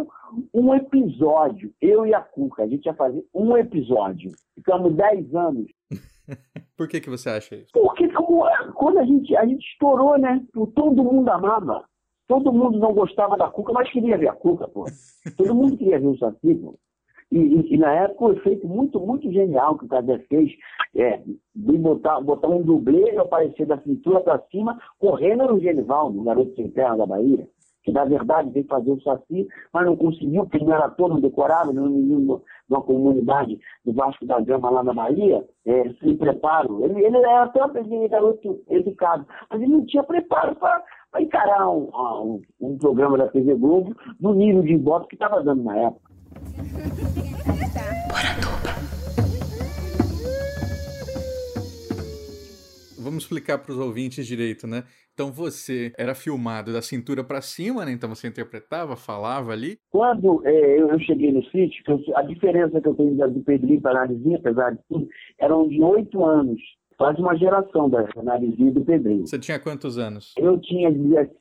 um 0.53 0.75
episódio, 0.75 1.73
eu 1.81 2.05
e 2.05 2.13
a 2.13 2.21
Cuca, 2.21 2.63
a 2.63 2.67
gente 2.67 2.85
ia 2.85 2.93
fazer 2.93 3.25
um 3.33 3.57
episódio. 3.57 4.31
Ficamos 4.53 4.93
10 4.93 5.33
anos. 5.33 5.65
Por 6.77 6.87
que, 6.87 7.01
que 7.01 7.09
você 7.09 7.29
acha 7.29 7.55
isso? 7.55 7.71
Porque 7.73 8.07
como, 8.13 8.43
quando 8.73 8.99
a 8.99 9.05
gente, 9.05 9.35
a 9.35 9.45
gente 9.45 9.65
estourou, 9.65 10.17
né? 10.17 10.43
Todo 10.75 11.03
mundo 11.03 11.29
amava. 11.29 11.83
Todo 12.27 12.51
mundo 12.51 12.77
não 12.77 12.93
gostava 12.93 13.37
da 13.37 13.49
Cuca, 13.49 13.71
mas 13.71 13.89
queria 13.89 14.17
ver 14.17 14.27
a 14.27 14.33
Cuca, 14.33 14.67
pô. 14.67 14.85
Todo 15.37 15.55
mundo 15.55 15.77
queria 15.77 15.99
ver 15.99 16.07
o 16.07 16.17
Saci, 16.17 16.55
pô. 16.55 16.77
E, 17.31 17.39
e, 17.39 17.73
e, 17.73 17.77
na 17.77 17.93
época 17.93 18.25
um 18.25 18.33
efeito 18.33 18.67
muito, 18.67 18.99
muito 19.01 19.29
genial 19.31 19.77
que 19.77 19.83
o 19.83 19.87
Cadê 19.87 20.19
fez 20.29 20.49
é 20.95 21.17
de 21.17 21.77
botar, 21.77 22.21
botar 22.21 22.47
um 22.47 22.61
dublê 22.61 23.17
aparecer 23.17 23.65
da 23.65 23.77
cintura 23.81 24.21
para 24.21 24.39
cima, 24.49 24.79
correndo 24.97 25.45
no 25.45 25.59
Genivaldo, 25.59 26.21
o 26.21 26.23
garoto 26.23 26.55
sem 26.55 26.69
terra 26.69 26.95
da 26.95 27.05
Bahia 27.05 27.45
que 27.87 27.91
na 27.93 28.03
verdade 28.03 28.49
veio 28.49 28.67
fazer 28.67 28.91
o 28.91 29.01
Saci, 29.01 29.47
mas 29.73 29.85
não 29.85 29.95
conseguiu, 29.95 30.43
porque 30.43 30.63
não 30.63 30.73
era 30.73 30.89
todo 30.89 31.21
decorado, 31.21 31.71
era 31.71 31.81
um 31.81 32.41
menino 32.67 32.77
numa 32.77 32.81
comunidade 32.81 33.59
do 33.85 33.93
Vasco 33.93 34.25
da 34.25 34.39
Gama 34.41 34.69
lá 34.69 34.83
na 34.83 34.93
Bahia, 34.93 35.43
é, 35.65 35.89
sem 36.01 36.17
preparo. 36.17 36.83
Ele, 36.83 37.05
ele 37.05 37.17
era 37.17 37.43
até 37.43 37.63
um 37.63 38.07
garoto 38.07 38.61
educado, 38.69 39.25
mas 39.49 39.61
ele 39.61 39.71
não 39.71 39.85
tinha 39.85 40.03
preparo 40.03 40.55
para 40.55 40.83
encarar 41.19 41.69
um, 41.69 41.89
um, 41.93 42.41
um, 42.61 42.77
programa 42.77 43.17
da 43.17 43.27
TV 43.29 43.55
Globo 43.55 43.95
do 44.19 44.33
nível 44.33 44.61
de 44.63 44.77
voto 44.77 45.07
que 45.07 45.15
estava 45.15 45.43
dando 45.43 45.63
na 45.63 45.77
época. 45.77 46.11
Vamos 53.07 53.23
explicar 53.23 53.57
para 53.59 53.71
os 53.71 53.79
ouvintes 53.79 54.27
direito, 54.27 54.67
né? 54.67 54.83
Então 55.13 55.31
você 55.31 55.93
era 55.97 56.13
filmado 56.13 56.73
da 56.73 56.81
cintura 56.81 57.23
para 57.23 57.41
cima, 57.41 57.85
né? 57.85 57.93
Então 57.93 58.09
você 58.09 58.27
interpretava, 58.27 58.97
falava 58.97 59.53
ali. 59.53 59.77
Quando 59.89 60.45
é, 60.45 60.81
eu 60.81 60.99
cheguei 60.99 61.31
no 61.31 61.41
sítio, 61.45 61.81
a 62.15 62.21
diferença 62.23 62.81
que 62.81 62.87
eu 62.87 62.93
tenho 62.95 63.15
do 63.29 63.39
Pedrinho 63.39 63.79
para 63.79 63.91
a 63.91 63.93
Narizinha, 64.01 64.37
apesar 64.37 64.71
de 64.71 64.79
tudo, 64.89 65.07
eram 65.39 65.69
de 65.69 65.81
oito 65.81 66.25
anos. 66.25 66.59
Quase 66.97 67.21
uma 67.21 67.37
geração 67.37 67.89
da 67.89 68.05
Narizinha 68.21 68.71
e 68.71 68.73
do 68.73 68.83
Pedrinho. 68.83 69.25
Você 69.25 69.39
tinha 69.39 69.57
quantos 69.57 69.97
anos? 69.97 70.33
Eu 70.37 70.59
tinha 70.59 70.91
17 70.91 71.31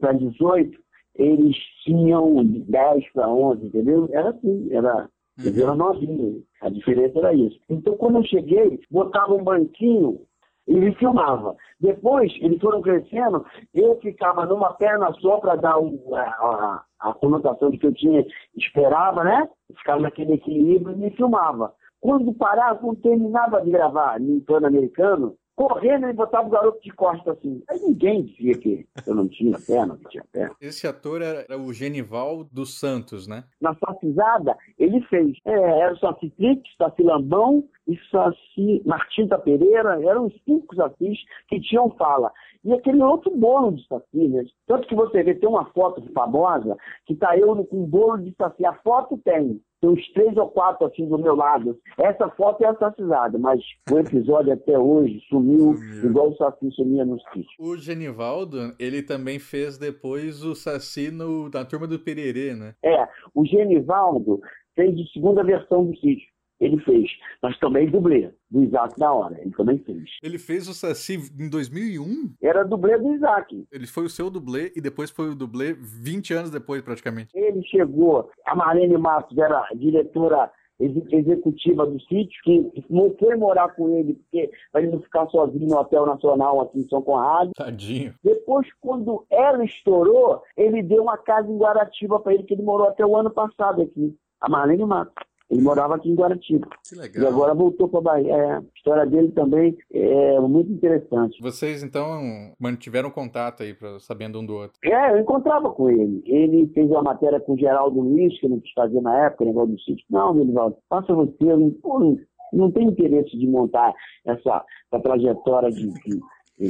para 0.00 0.12
18, 0.14 0.76
eles 1.14 1.56
tinham 1.84 2.42
10 2.44 3.12
para 3.12 3.28
11, 3.32 3.66
entendeu? 3.66 4.08
Era 4.12 4.30
assim, 4.30 4.68
era 4.72 5.08
eles 5.38 5.58
eram 5.58 5.76
novinhos. 5.76 6.42
A 6.60 6.68
diferença 6.68 7.18
era 7.18 7.32
isso. 7.34 7.58
Então, 7.68 7.96
quando 7.96 8.16
eu 8.16 8.24
cheguei, 8.24 8.80
botava 8.90 9.32
um 9.32 9.44
banquinho 9.44 10.20
e 10.66 10.74
me 10.74 10.94
filmava. 10.94 11.54
Depois, 11.80 12.32
eles 12.40 12.60
foram 12.60 12.82
crescendo, 12.82 13.44
eu 13.74 13.98
ficava 14.00 14.46
numa 14.46 14.72
perna 14.74 15.12
só 15.20 15.38
para 15.38 15.56
dar 15.56 15.74
a, 15.74 16.20
a, 16.20 16.84
a, 17.00 17.14
conotação 17.14 17.70
de 17.70 17.78
que 17.78 17.86
eu 17.86 17.94
tinha, 17.94 18.24
esperava, 18.56 19.24
né? 19.24 19.48
Ficava 19.76 20.00
naquele 20.00 20.34
equilíbrio 20.34 20.94
e 20.94 20.98
me 20.98 21.10
filmava. 21.10 21.72
Quando 22.00 22.32
parava, 22.34 22.78
quando 22.78 23.00
terminava 23.00 23.60
de 23.62 23.70
gravar 23.70 24.20
no 24.20 24.40
plano 24.42 24.66
americano, 24.66 25.34
correndo 25.60 26.08
e 26.08 26.12
botava 26.14 26.48
o 26.48 26.50
garoto 26.50 26.80
de 26.80 26.90
costa 26.92 27.32
assim. 27.32 27.62
Aí 27.68 27.78
ninguém 27.80 28.24
dizia 28.24 28.56
que 28.56 28.86
eu 29.06 29.14
não 29.14 29.28
tinha 29.28 29.58
perna, 29.58 29.98
que 29.98 30.08
tinha 30.08 30.24
perna. 30.32 30.56
Esse 30.58 30.86
ator 30.86 31.20
era 31.20 31.58
o 31.58 31.70
Genival 31.70 32.44
dos 32.44 32.80
Santos, 32.80 33.26
né? 33.26 33.44
Na 33.60 33.74
Sacizada, 33.74 34.56
ele 34.78 35.02
fez. 35.02 35.36
É, 35.44 35.52
era 35.52 35.92
o 35.92 35.98
Saci 35.98 36.30
Trix, 36.30 36.62
Saci 36.78 37.02
Lambão 37.02 37.68
e 37.86 37.94
Saci 38.10 38.82
Martinta 38.86 39.38
Pereira. 39.38 40.02
Eram 40.02 40.28
os 40.28 40.34
cinco 40.46 40.74
Sacis 40.74 41.18
que 41.46 41.60
tinham 41.60 41.90
fala. 41.90 42.32
E 42.64 42.72
aquele 42.72 43.02
outro 43.02 43.30
bolo 43.36 43.72
de 43.72 43.86
Saci, 43.86 44.28
né? 44.28 44.42
Tanto 44.66 44.88
que 44.88 44.94
você 44.94 45.22
vê, 45.22 45.34
tem 45.34 45.48
uma 45.48 45.66
foto 45.72 46.02
famosa 46.14 46.74
que 47.04 47.14
tá 47.14 47.36
eu 47.36 47.54
com 47.66 47.82
um 47.82 47.86
bolo 47.86 48.16
de 48.16 48.34
Saci. 48.34 48.64
A 48.64 48.72
foto 48.76 49.18
tem 49.18 49.60
tem 49.80 49.90
uns 49.90 50.12
três 50.12 50.36
ou 50.36 50.48
quatro 50.48 50.86
assim 50.86 51.08
do 51.08 51.18
meu 51.18 51.34
lado. 51.34 51.78
Essa 51.98 52.28
foto 52.30 52.62
é 52.62 52.68
assassinada, 52.68 53.38
mas 53.38 53.60
o 53.90 53.98
episódio 53.98 54.52
até 54.52 54.78
hoje 54.78 55.20
sumiu, 55.28 55.74
igual 56.04 56.30
o 56.30 56.36
Saci 56.36 56.70
sumia 56.72 57.04
no 57.04 57.18
sítio. 57.32 57.50
O 57.58 57.76
Genivaldo, 57.76 58.74
ele 58.78 59.02
também 59.02 59.38
fez 59.38 59.78
depois 59.78 60.44
o 60.44 60.54
Saci 60.54 61.10
no, 61.10 61.48
na 61.48 61.64
turma 61.64 61.86
do 61.86 61.98
Pererê, 61.98 62.54
né? 62.54 62.74
É, 62.84 63.08
o 63.34 63.44
Genivaldo 63.44 64.40
fez 64.74 64.94
a 64.94 65.12
segunda 65.12 65.42
versão 65.42 65.84
do 65.84 65.96
sítio 65.96 66.29
ele 66.60 66.78
fez. 66.80 67.10
Mas 67.42 67.58
também 67.58 67.90
dublê 67.90 68.30
do 68.50 68.62
Isaac 68.62 68.98
da 68.98 69.12
hora, 69.12 69.40
ele 69.40 69.52
também 69.52 69.78
fez. 69.78 70.04
Ele 70.22 70.38
fez 70.38 70.68
o 70.68 70.74
Saci 70.74 71.18
em 71.38 71.48
2001? 71.48 72.34
Era 72.42 72.64
dublê 72.64 72.98
do 72.98 73.14
Isaac. 73.14 73.66
Ele 73.72 73.86
foi 73.86 74.04
o 74.04 74.10
seu 74.10 74.30
dublê 74.30 74.72
e 74.76 74.80
depois 74.80 75.10
foi 75.10 75.30
o 75.30 75.34
dublê 75.34 75.72
20 75.72 76.34
anos 76.34 76.50
depois, 76.50 76.82
praticamente. 76.82 77.30
Ele 77.34 77.62
chegou, 77.64 78.30
a 78.44 78.54
Marlene 78.54 78.98
Matos 78.98 79.36
era 79.38 79.66
diretora 79.74 80.50
executiva 80.80 81.86
do 81.86 82.00
sítio, 82.00 82.40
que 82.42 82.84
não 82.88 83.14
foi 83.18 83.36
morar 83.36 83.68
com 83.74 83.90
ele, 83.90 84.14
porque 84.14 84.50
para 84.72 84.80
ele 84.82 84.92
não 84.92 85.02
ficar 85.02 85.28
sozinho 85.28 85.68
no 85.68 85.76
Hotel 85.76 86.06
Nacional 86.06 86.60
aqui 86.62 86.78
em 86.78 86.88
São 86.88 87.02
Conrado. 87.02 87.50
Tadinho. 87.54 88.14
Depois, 88.24 88.66
quando 88.80 89.26
ela 89.30 89.62
estourou, 89.62 90.42
ele 90.56 90.82
deu 90.82 91.02
uma 91.02 91.18
casa 91.18 91.50
em 91.50 91.58
Guaratiba 91.58 92.18
para 92.20 92.32
ele, 92.32 92.44
que 92.44 92.54
ele 92.54 92.62
morou 92.62 92.88
até 92.88 93.04
o 93.04 93.16
ano 93.16 93.30
passado 93.30 93.82
aqui. 93.82 94.16
A 94.40 94.48
Marlene 94.48 94.86
Matos. 94.86 95.29
Ele 95.50 95.62
morava 95.62 95.96
aqui 95.96 96.08
em 96.08 96.14
Guaratiba. 96.14 96.68
Que 96.88 96.94
legal. 96.94 97.24
E 97.24 97.26
agora 97.26 97.54
voltou 97.54 97.88
para 97.88 98.00
Bahia. 98.00 98.32
É, 98.32 98.52
a 98.52 98.62
história 98.76 99.04
dele 99.04 99.32
também 99.32 99.76
é 99.92 100.38
muito 100.40 100.70
interessante. 100.70 101.42
Vocês, 101.42 101.82
então, 101.82 102.20
mantiveram 102.58 103.10
contato 103.10 103.64
aí, 103.64 103.74
pra, 103.74 103.98
sabendo 103.98 104.38
um 104.38 104.46
do 104.46 104.54
outro? 104.54 104.78
É, 104.84 105.12
eu 105.12 105.18
encontrava 105.18 105.68
com 105.70 105.90
ele. 105.90 106.22
Ele 106.24 106.70
fez 106.72 106.88
uma 106.88 107.02
matéria 107.02 107.40
com 107.40 107.54
o 107.54 107.58
Geraldo 107.58 108.00
Luiz, 108.00 108.38
que 108.38 108.48
não 108.48 108.60
quis 108.60 108.72
fazer 108.72 109.00
na 109.00 109.26
época, 109.26 109.44
negócio 109.44 109.74
do 109.74 109.80
sítio. 109.80 110.06
Não, 110.08 110.32
Melivaldo, 110.32 110.76
faça 110.88 111.12
você. 111.12 111.34
Eu 111.40 111.58
não, 111.58 112.16
não, 112.52 112.70
tenho 112.70 112.90
interesse 112.90 113.36
de 113.36 113.46
montar 113.48 113.92
essa, 114.24 114.64
essa 114.92 115.02
trajetória 115.02 115.70
de, 115.70 115.88
de 115.88 116.20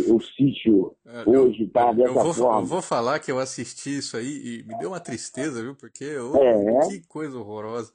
o 0.08 0.20
sítio 0.20 0.94
é, 1.04 1.28
hoje 1.28 1.64
está 1.64 1.92
dessa 1.92 2.10
eu 2.10 2.14
vou, 2.14 2.32
forma. 2.32 2.60
Eu 2.60 2.66
vou 2.66 2.80
falar 2.80 3.18
que 3.18 3.32
eu 3.32 3.40
assisti 3.40 3.98
isso 3.98 4.16
aí 4.16 4.60
e 4.60 4.62
me 4.62 4.78
deu 4.78 4.90
uma 4.90 5.00
tristeza, 5.00 5.60
viu? 5.60 5.74
Porque 5.74 6.16
oh, 6.16 6.36
é. 6.36 6.88
que 6.88 7.04
coisa 7.08 7.36
horrorosa. 7.36 7.92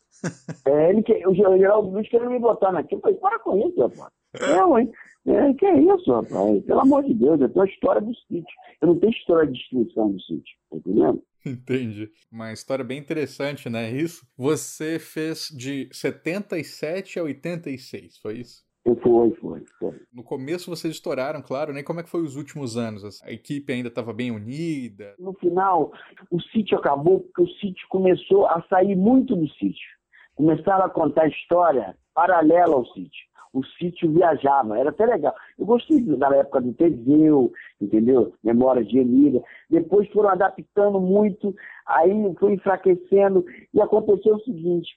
É, 0.65 0.89
ele 0.89 1.03
que, 1.03 1.25
o 1.27 1.33
Geraldo 1.33 1.89
Luiz 1.89 2.07
queria 2.09 2.29
me 2.29 2.39
botar 2.39 2.71
naquilo. 2.71 2.99
Eu 2.99 3.01
falei, 3.01 3.17
para 3.17 3.39
com 3.39 3.67
isso, 3.67 3.79
rapaz. 3.79 4.11
É, 4.41 4.79
hein? 4.79 4.91
É, 5.27 5.53
que 5.53 5.65
é 5.65 5.79
isso, 5.79 6.11
rapaz? 6.11 6.63
Pelo 6.65 6.79
amor 6.81 7.03
de 7.03 7.13
Deus, 7.13 7.39
eu 7.41 7.49
tenho 7.49 7.65
a 7.65 7.69
história 7.69 8.01
do 8.01 8.13
sítio. 8.15 8.55
Eu 8.81 8.89
não 8.89 8.99
tenho 8.99 9.11
história 9.11 9.47
de 9.47 9.53
destruição 9.53 10.11
do 10.11 10.21
sítio, 10.21 10.55
tá 10.69 10.77
entendendo? 10.77 11.23
Entendi. 11.45 12.09
Uma 12.31 12.51
história 12.51 12.83
bem 12.83 12.97
interessante, 12.97 13.69
né? 13.69 13.91
Isso. 13.91 14.25
Você 14.35 14.99
fez 14.99 15.47
de 15.49 15.87
77 15.91 17.19
a 17.19 17.23
86, 17.23 18.17
foi 18.17 18.39
isso? 18.39 18.65
Foi, 19.01 19.31
foi, 19.31 19.63
foi. 19.79 19.99
No 20.13 20.23
começo 20.23 20.69
vocês 20.69 20.93
estouraram, 20.93 21.41
claro, 21.41 21.73
né? 21.73 21.81
Como 21.81 21.99
é 21.99 22.03
que 22.03 22.09
foi 22.09 22.21
os 22.21 22.35
últimos 22.35 22.77
anos? 22.77 23.19
A 23.23 23.31
equipe 23.31 23.73
ainda 23.73 23.87
estava 23.87 24.13
bem 24.13 24.29
unida? 24.29 25.15
No 25.17 25.33
final, 25.33 25.91
o 26.29 26.39
sítio 26.39 26.77
acabou 26.77 27.21
porque 27.21 27.41
o 27.41 27.47
sítio 27.55 27.87
começou 27.89 28.45
a 28.45 28.61
sair 28.69 28.95
muito 28.95 29.35
do 29.35 29.47
sítio. 29.53 29.94
Começaram 30.35 30.85
a 30.85 30.89
contar 30.89 31.27
história 31.27 31.95
paralela 32.13 32.75
ao 32.75 32.85
sítio. 32.87 33.25
o 33.53 33.63
sítio 33.77 34.11
viajava, 34.11 34.77
era 34.77 34.89
até 34.89 35.05
legal. 35.05 35.33
Eu 35.57 35.65
gostei 35.65 36.01
da 36.01 36.27
época 36.35 36.59
do 36.59 36.73
Teseu, 36.73 37.51
entendeu? 37.79 38.33
Memórias 38.43 38.85
de 38.87 38.99
Emília. 38.99 39.41
Depois 39.69 40.09
foram 40.11 40.29
adaptando 40.29 40.99
muito, 40.99 41.55
aí 41.87 42.35
foi 42.37 42.53
enfraquecendo, 42.53 43.45
e 43.73 43.81
aconteceu 43.81 44.35
o 44.35 44.41
seguinte, 44.41 44.89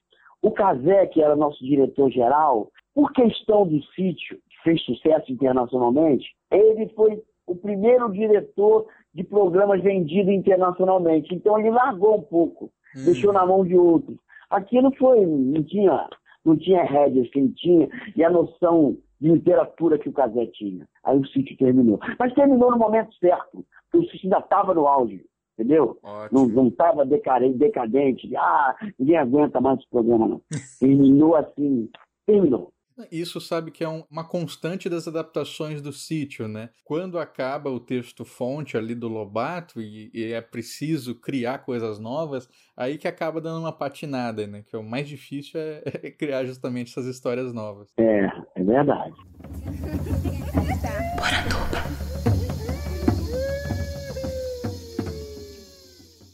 o 0.42 0.50
Casé, 0.50 1.06
que 1.06 1.22
era 1.22 1.36
nosso 1.36 1.64
diretor-geral, 1.64 2.70
por 2.94 3.12
questão 3.12 3.64
do 3.64 3.80
sítio, 3.94 4.36
que 4.50 4.62
fez 4.64 4.82
sucesso 4.82 5.30
internacionalmente, 5.30 6.26
ele 6.50 6.88
foi 6.96 7.22
o 7.46 7.54
primeiro 7.54 8.10
diretor 8.12 8.86
de 9.14 9.22
programas 9.22 9.82
vendido 9.82 10.30
internacionalmente. 10.30 11.32
Então 11.34 11.58
ele 11.58 11.70
largou 11.70 12.18
um 12.18 12.22
pouco, 12.22 12.72
hum. 12.96 13.04
deixou 13.04 13.32
na 13.32 13.46
mão 13.46 13.64
de 13.64 13.76
outros. 13.76 14.16
Aquilo 14.50 14.94
foi, 14.96 15.24
não 15.26 15.62
tinha, 15.62 16.08
não 16.44 16.56
tinha 16.56 16.82
rédeas 16.82 17.28
que 17.30 17.38
ele 17.38 17.52
tinha 17.54 17.88
e 18.16 18.24
a 18.24 18.30
noção 18.30 18.96
de 19.20 19.32
literatura 19.32 19.98
que 19.98 20.08
o 20.08 20.12
Casé 20.12 20.46
tinha. 20.46 20.86
Aí 21.04 21.18
o 21.18 21.26
sítio 21.26 21.56
terminou. 21.56 21.98
Mas 22.18 22.34
terminou 22.34 22.70
no 22.70 22.78
momento 22.78 23.14
certo, 23.16 23.64
porque 23.90 24.06
o 24.06 24.10
sítio 24.10 24.26
ainda 24.26 24.38
estava 24.38 24.72
no 24.74 24.86
auge, 24.86 25.24
entendeu? 25.54 25.98
Ótimo. 26.02 26.48
Não 26.48 26.68
estava 26.68 27.04
decadente, 27.04 27.58
decadente, 27.58 28.36
ah, 28.36 28.76
ninguém 28.98 29.16
aguenta 29.16 29.60
mais 29.60 29.78
esse 29.78 29.88
programa, 29.90 30.28
não. 30.28 30.42
terminou 30.80 31.36
assim, 31.36 31.90
terminou. 32.26 32.72
Isso 33.12 33.40
sabe 33.40 33.70
que 33.70 33.84
é 33.84 33.88
um, 33.88 34.02
uma 34.10 34.24
constante 34.24 34.88
das 34.88 35.06
adaptações 35.06 35.80
do 35.80 35.92
sítio, 35.92 36.48
né? 36.48 36.70
Quando 36.84 37.18
acaba 37.18 37.70
o 37.70 37.78
texto 37.78 38.24
fonte 38.24 38.76
ali 38.76 38.94
do 38.94 39.08
Lobato 39.08 39.80
e, 39.80 40.10
e, 40.12 40.32
é 40.32 40.40
preciso 40.40 41.14
criar 41.14 41.58
coisas 41.58 41.98
novas, 41.98 42.48
aí 42.76 42.98
que 42.98 43.06
acaba 43.06 43.40
dando 43.40 43.60
uma 43.60 43.72
patinada, 43.72 44.46
né? 44.46 44.64
Que 44.66 44.74
é 44.74 44.78
o 44.78 44.82
mais 44.82 45.08
difícil 45.08 45.60
é, 45.60 45.82
é 46.02 46.10
criar 46.10 46.44
justamente 46.44 46.90
essas 46.90 47.06
histórias 47.06 47.52
novas. 47.52 47.88
É, 47.98 48.26
é 48.56 48.64
verdade. 48.64 49.14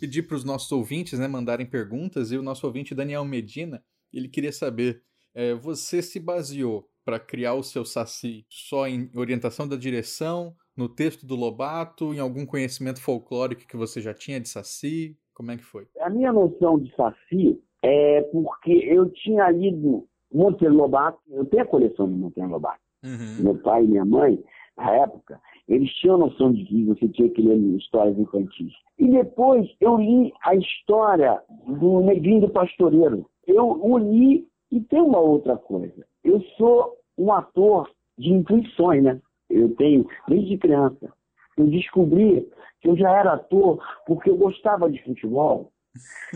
Pedir 0.00 0.23
para 0.23 0.37
os 0.37 0.44
nossos 0.44 0.71
ouvintes, 0.71 1.18
né, 1.18 1.26
mandarem 1.26 1.66
perguntas 1.66 2.30
e 2.30 2.37
o 2.37 2.42
nosso 2.42 2.66
ouvinte 2.66 2.94
Daniel 2.94 3.25
Medina, 3.25 3.83
ele 4.12 4.28
queria 4.28 4.52
saber 4.52 5.02
é, 5.35 5.55
você 5.55 6.00
se 6.00 6.21
baseou 6.21 6.87
para 7.05 7.19
criar 7.19 7.55
o 7.55 7.62
seu 7.62 7.85
Saci 7.85 8.47
só 8.49 8.87
em 8.87 9.11
orientação 9.14 9.69
da 9.69 9.76
direção, 9.76 10.55
no 10.76 10.88
texto 10.88 11.26
do 11.26 11.37
Lobato, 11.37 12.14
em 12.14 12.19
algum 12.19 12.47
conhecimento 12.47 13.00
folclórico 13.00 13.67
que 13.67 13.76
você 13.76 14.00
já 14.00 14.14
tinha 14.14 14.41
de 14.41 14.49
Saci? 14.49 15.17
Como 15.35 15.50
é 15.50 15.57
que 15.57 15.64
foi? 15.64 15.87
A 16.00 16.09
minha 16.09 16.33
noção 16.33 16.79
de 16.79 16.95
Saci 16.95 17.61
é 17.83 18.23
porque 18.33 18.73
eu 18.73 19.11
tinha 19.11 19.50
lido 19.50 20.07
Monteiro 20.33 20.75
Lobato, 20.75 21.19
eu 21.29 21.45
tenho 21.45 21.62
a 21.62 21.67
coleção 21.67 22.09
de 22.09 22.14
Monteiro 22.14 22.50
Lobato. 22.50 22.81
Uhum. 23.05 23.45
Meu 23.45 23.59
pai 23.59 23.85
e 23.85 23.88
minha 23.88 24.05
mãe, 24.05 24.43
na 24.76 24.91
época, 24.97 25.41
eles 25.69 25.91
tinham 25.95 26.19
noção 26.19 26.53
de 26.53 26.64
que 26.64 26.85
você 26.85 27.09
tinha 27.09 27.29
que 27.29 27.43
ler 27.43 27.59
histórias 27.76 28.19
infantis. 28.19 28.73
E 28.99 29.09
depois 29.09 29.69
eu 29.81 29.97
li 29.99 30.33
a 30.45 30.55
história 30.57 31.41
do 31.67 32.00
Neguinho 32.00 32.43
do 32.43 32.50
Pastoreiro. 32.50 33.29
Eu 33.47 33.99
li 33.99 34.49
e 34.75 34.81
tem 34.81 35.00
uma 35.00 35.21
outra 35.21 35.57
coisa. 35.57 36.04
Eu 36.25 36.43
sou 36.57 36.97
um 37.16 37.33
ator 37.33 37.88
de 38.19 38.33
intuições, 38.33 39.04
né? 39.04 39.21
Eu 39.49 39.73
tenho, 39.76 40.04
desde 40.26 40.59
criança, 40.59 41.12
eu 41.57 41.69
descobri 41.69 42.50
que 42.81 42.88
eu 42.88 42.97
já 42.97 43.09
era 43.09 43.35
ator 43.35 43.81
porque 44.04 44.28
eu 44.28 44.37
gostava 44.37 44.90
de 44.90 45.00
futebol. 45.04 45.71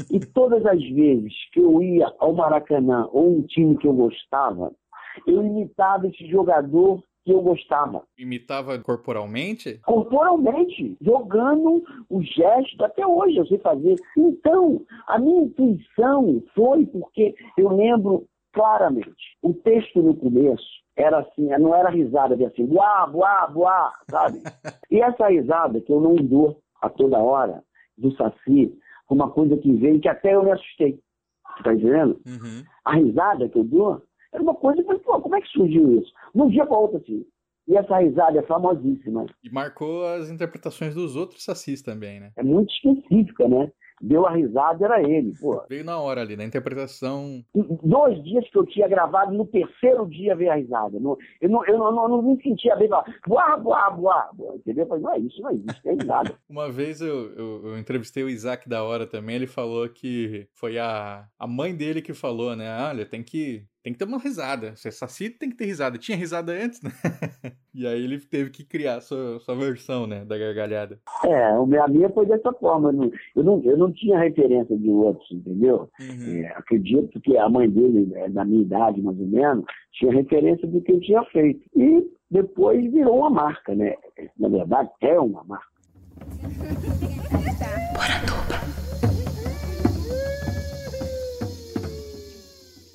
E 0.08 0.20
todas 0.20 0.64
as 0.66 0.80
vezes 0.80 1.34
que 1.52 1.58
eu 1.58 1.82
ia 1.82 2.14
ao 2.20 2.32
Maracanã 2.32 3.08
ou 3.10 3.38
um 3.38 3.42
time 3.42 3.76
que 3.76 3.88
eu 3.88 3.92
gostava, 3.92 4.72
eu 5.26 5.44
imitava 5.44 6.06
esse 6.06 6.24
jogador 6.28 7.02
que 7.28 7.34
eu 7.34 7.42
gostava. 7.42 8.02
Imitava 8.18 8.78
corporalmente? 8.78 9.78
Corporalmente, 9.84 10.96
jogando 10.98 11.84
o 12.08 12.22
gesto, 12.22 12.82
até 12.82 13.06
hoje 13.06 13.36
eu 13.36 13.46
sei 13.46 13.58
fazer. 13.58 13.96
Então, 14.16 14.80
a 15.06 15.18
minha 15.18 15.42
intuição 15.42 16.42
foi 16.54 16.86
porque 16.86 17.34
eu 17.58 17.68
lembro 17.68 18.26
claramente, 18.54 19.36
o 19.42 19.52
texto 19.52 20.02
no 20.02 20.16
começo 20.16 20.64
era 20.96 21.18
assim, 21.18 21.48
não 21.60 21.74
era 21.74 21.90
risada 21.90 22.34
de 22.34 22.46
assim, 22.46 22.64
buá, 22.64 23.06
buá, 23.06 23.46
buá, 23.48 23.92
sabe? 24.10 24.40
E 24.90 25.02
essa 25.02 25.28
risada 25.28 25.82
que 25.82 25.92
eu 25.92 26.00
não 26.00 26.14
dou 26.14 26.58
a 26.80 26.88
toda 26.88 27.18
hora 27.18 27.62
do 27.98 28.10
Saci, 28.16 28.72
uma 29.10 29.30
coisa 29.30 29.54
que 29.58 29.70
veio 29.76 30.00
que 30.00 30.08
até 30.08 30.34
eu 30.34 30.42
me 30.42 30.52
assustei. 30.52 30.98
Tá 31.62 31.74
entendendo? 31.74 32.18
Uhum. 32.26 32.64
A 32.84 32.94
risada 32.94 33.48
que 33.50 33.58
eu 33.58 33.64
dou 33.64 34.02
era 34.32 34.42
uma 34.42 34.54
coisa, 34.54 34.82
que, 34.82 34.98
pô, 34.98 35.20
como 35.20 35.36
é 35.36 35.40
que 35.40 35.48
surgiu 35.48 36.00
isso? 36.00 36.12
Num 36.34 36.48
dia 36.48 36.66
para 36.66 36.78
outro, 36.78 36.98
assim. 36.98 37.24
E 37.66 37.76
essa 37.76 37.98
risada 37.98 38.38
é 38.38 38.42
famosíssima. 38.42 39.26
E 39.44 39.50
marcou 39.50 40.06
as 40.06 40.30
interpretações 40.30 40.94
dos 40.94 41.16
outros 41.16 41.44
sacis 41.44 41.82
também, 41.82 42.18
né? 42.18 42.32
É 42.36 42.42
muito 42.42 42.72
específica, 42.72 43.46
né? 43.46 43.70
Deu 44.00 44.26
a 44.26 44.32
risada, 44.32 44.84
era 44.84 45.02
ele, 45.02 45.32
pô. 45.38 45.60
Veio 45.68 45.84
na 45.84 45.98
hora 45.98 46.20
ali, 46.20 46.36
na 46.36 46.44
interpretação. 46.44 47.42
Dois 47.82 48.22
dias 48.22 48.48
que 48.48 48.56
eu 48.56 48.64
tinha 48.64 48.86
gravado, 48.86 49.36
no 49.36 49.44
terceiro 49.44 50.06
dia 50.06 50.36
veio 50.36 50.52
a 50.52 50.54
risada. 50.54 50.96
eu, 50.96 51.00
não, 51.00 51.18
eu, 51.40 51.48
não, 51.48 51.66
eu 51.66 51.78
não, 51.78 52.08
não 52.08 52.22
me 52.22 52.40
sentia 52.40 52.76
bem, 52.76 52.88
falar, 52.88 53.04
buá, 53.26 53.56
buá, 53.56 53.90
buá. 53.90 54.30
Entendeu? 54.54 54.84
Eu 54.84 54.88
falei, 54.88 55.02
não 55.02 55.12
é 55.12 55.18
isso, 55.18 55.42
não 55.42 55.50
é 55.50 55.54
isso, 55.54 55.80
é 55.84 55.92
risada. 55.92 56.34
Uma 56.48 56.70
vez 56.70 57.00
eu, 57.00 57.32
eu, 57.34 57.66
eu, 57.66 57.78
entrevistei 57.78 58.22
o 58.22 58.30
Isaac 58.30 58.68
da 58.68 58.84
hora 58.84 59.06
também, 59.06 59.36
ele 59.36 59.46
falou 59.46 59.88
que 59.88 60.46
foi 60.54 60.78
a, 60.78 61.26
a 61.38 61.46
mãe 61.46 61.74
dele 61.74 62.00
que 62.00 62.14
falou, 62.14 62.54
né? 62.54 62.88
Olha, 62.88 63.04
tem 63.04 63.22
que 63.22 63.64
tem 63.82 63.92
que 63.92 63.98
ter 63.98 64.04
uma 64.04 64.18
risada. 64.18 64.74
Se 64.76 64.88
é 64.88 64.90
saci, 64.90 65.30
tem 65.30 65.50
que 65.50 65.56
ter 65.56 65.66
risada. 65.66 65.98
Tinha 65.98 66.16
risada 66.16 66.52
antes, 66.52 66.82
né? 66.82 66.90
e 67.74 67.86
aí 67.86 68.02
ele 68.04 68.18
teve 68.18 68.50
que 68.50 68.64
criar 68.64 69.00
sua, 69.00 69.38
sua 69.40 69.54
versão, 69.54 70.06
né, 70.06 70.24
da 70.24 70.36
gargalhada. 70.36 70.98
É, 71.24 71.44
a 71.52 71.88
minha 71.88 72.10
foi 72.10 72.26
dessa 72.26 72.52
forma. 72.54 72.90
Eu 73.34 73.44
não, 73.44 73.62
eu 73.64 73.76
não 73.76 73.92
tinha 73.92 74.18
referência 74.18 74.76
de 74.76 74.90
outros, 74.90 75.30
entendeu? 75.30 75.88
Uhum. 76.00 76.42
É, 76.42 76.48
acredito 76.56 77.20
que 77.20 77.36
a 77.36 77.48
mãe 77.48 77.70
dele, 77.70 78.06
né, 78.06 78.28
da 78.28 78.44
minha 78.44 78.62
idade 78.62 79.00
mais 79.00 79.18
ou 79.18 79.26
menos, 79.26 79.64
tinha 79.92 80.12
referência 80.12 80.66
do 80.66 80.80
que 80.80 80.92
eu 80.92 81.00
tinha 81.00 81.24
feito. 81.24 81.64
E 81.76 82.04
depois 82.30 82.90
virou 82.92 83.18
uma 83.18 83.30
marca, 83.30 83.74
né? 83.74 83.94
Na 84.38 84.48
verdade, 84.48 84.90
é 85.00 85.18
uma 85.18 85.44
marca. 85.44 85.68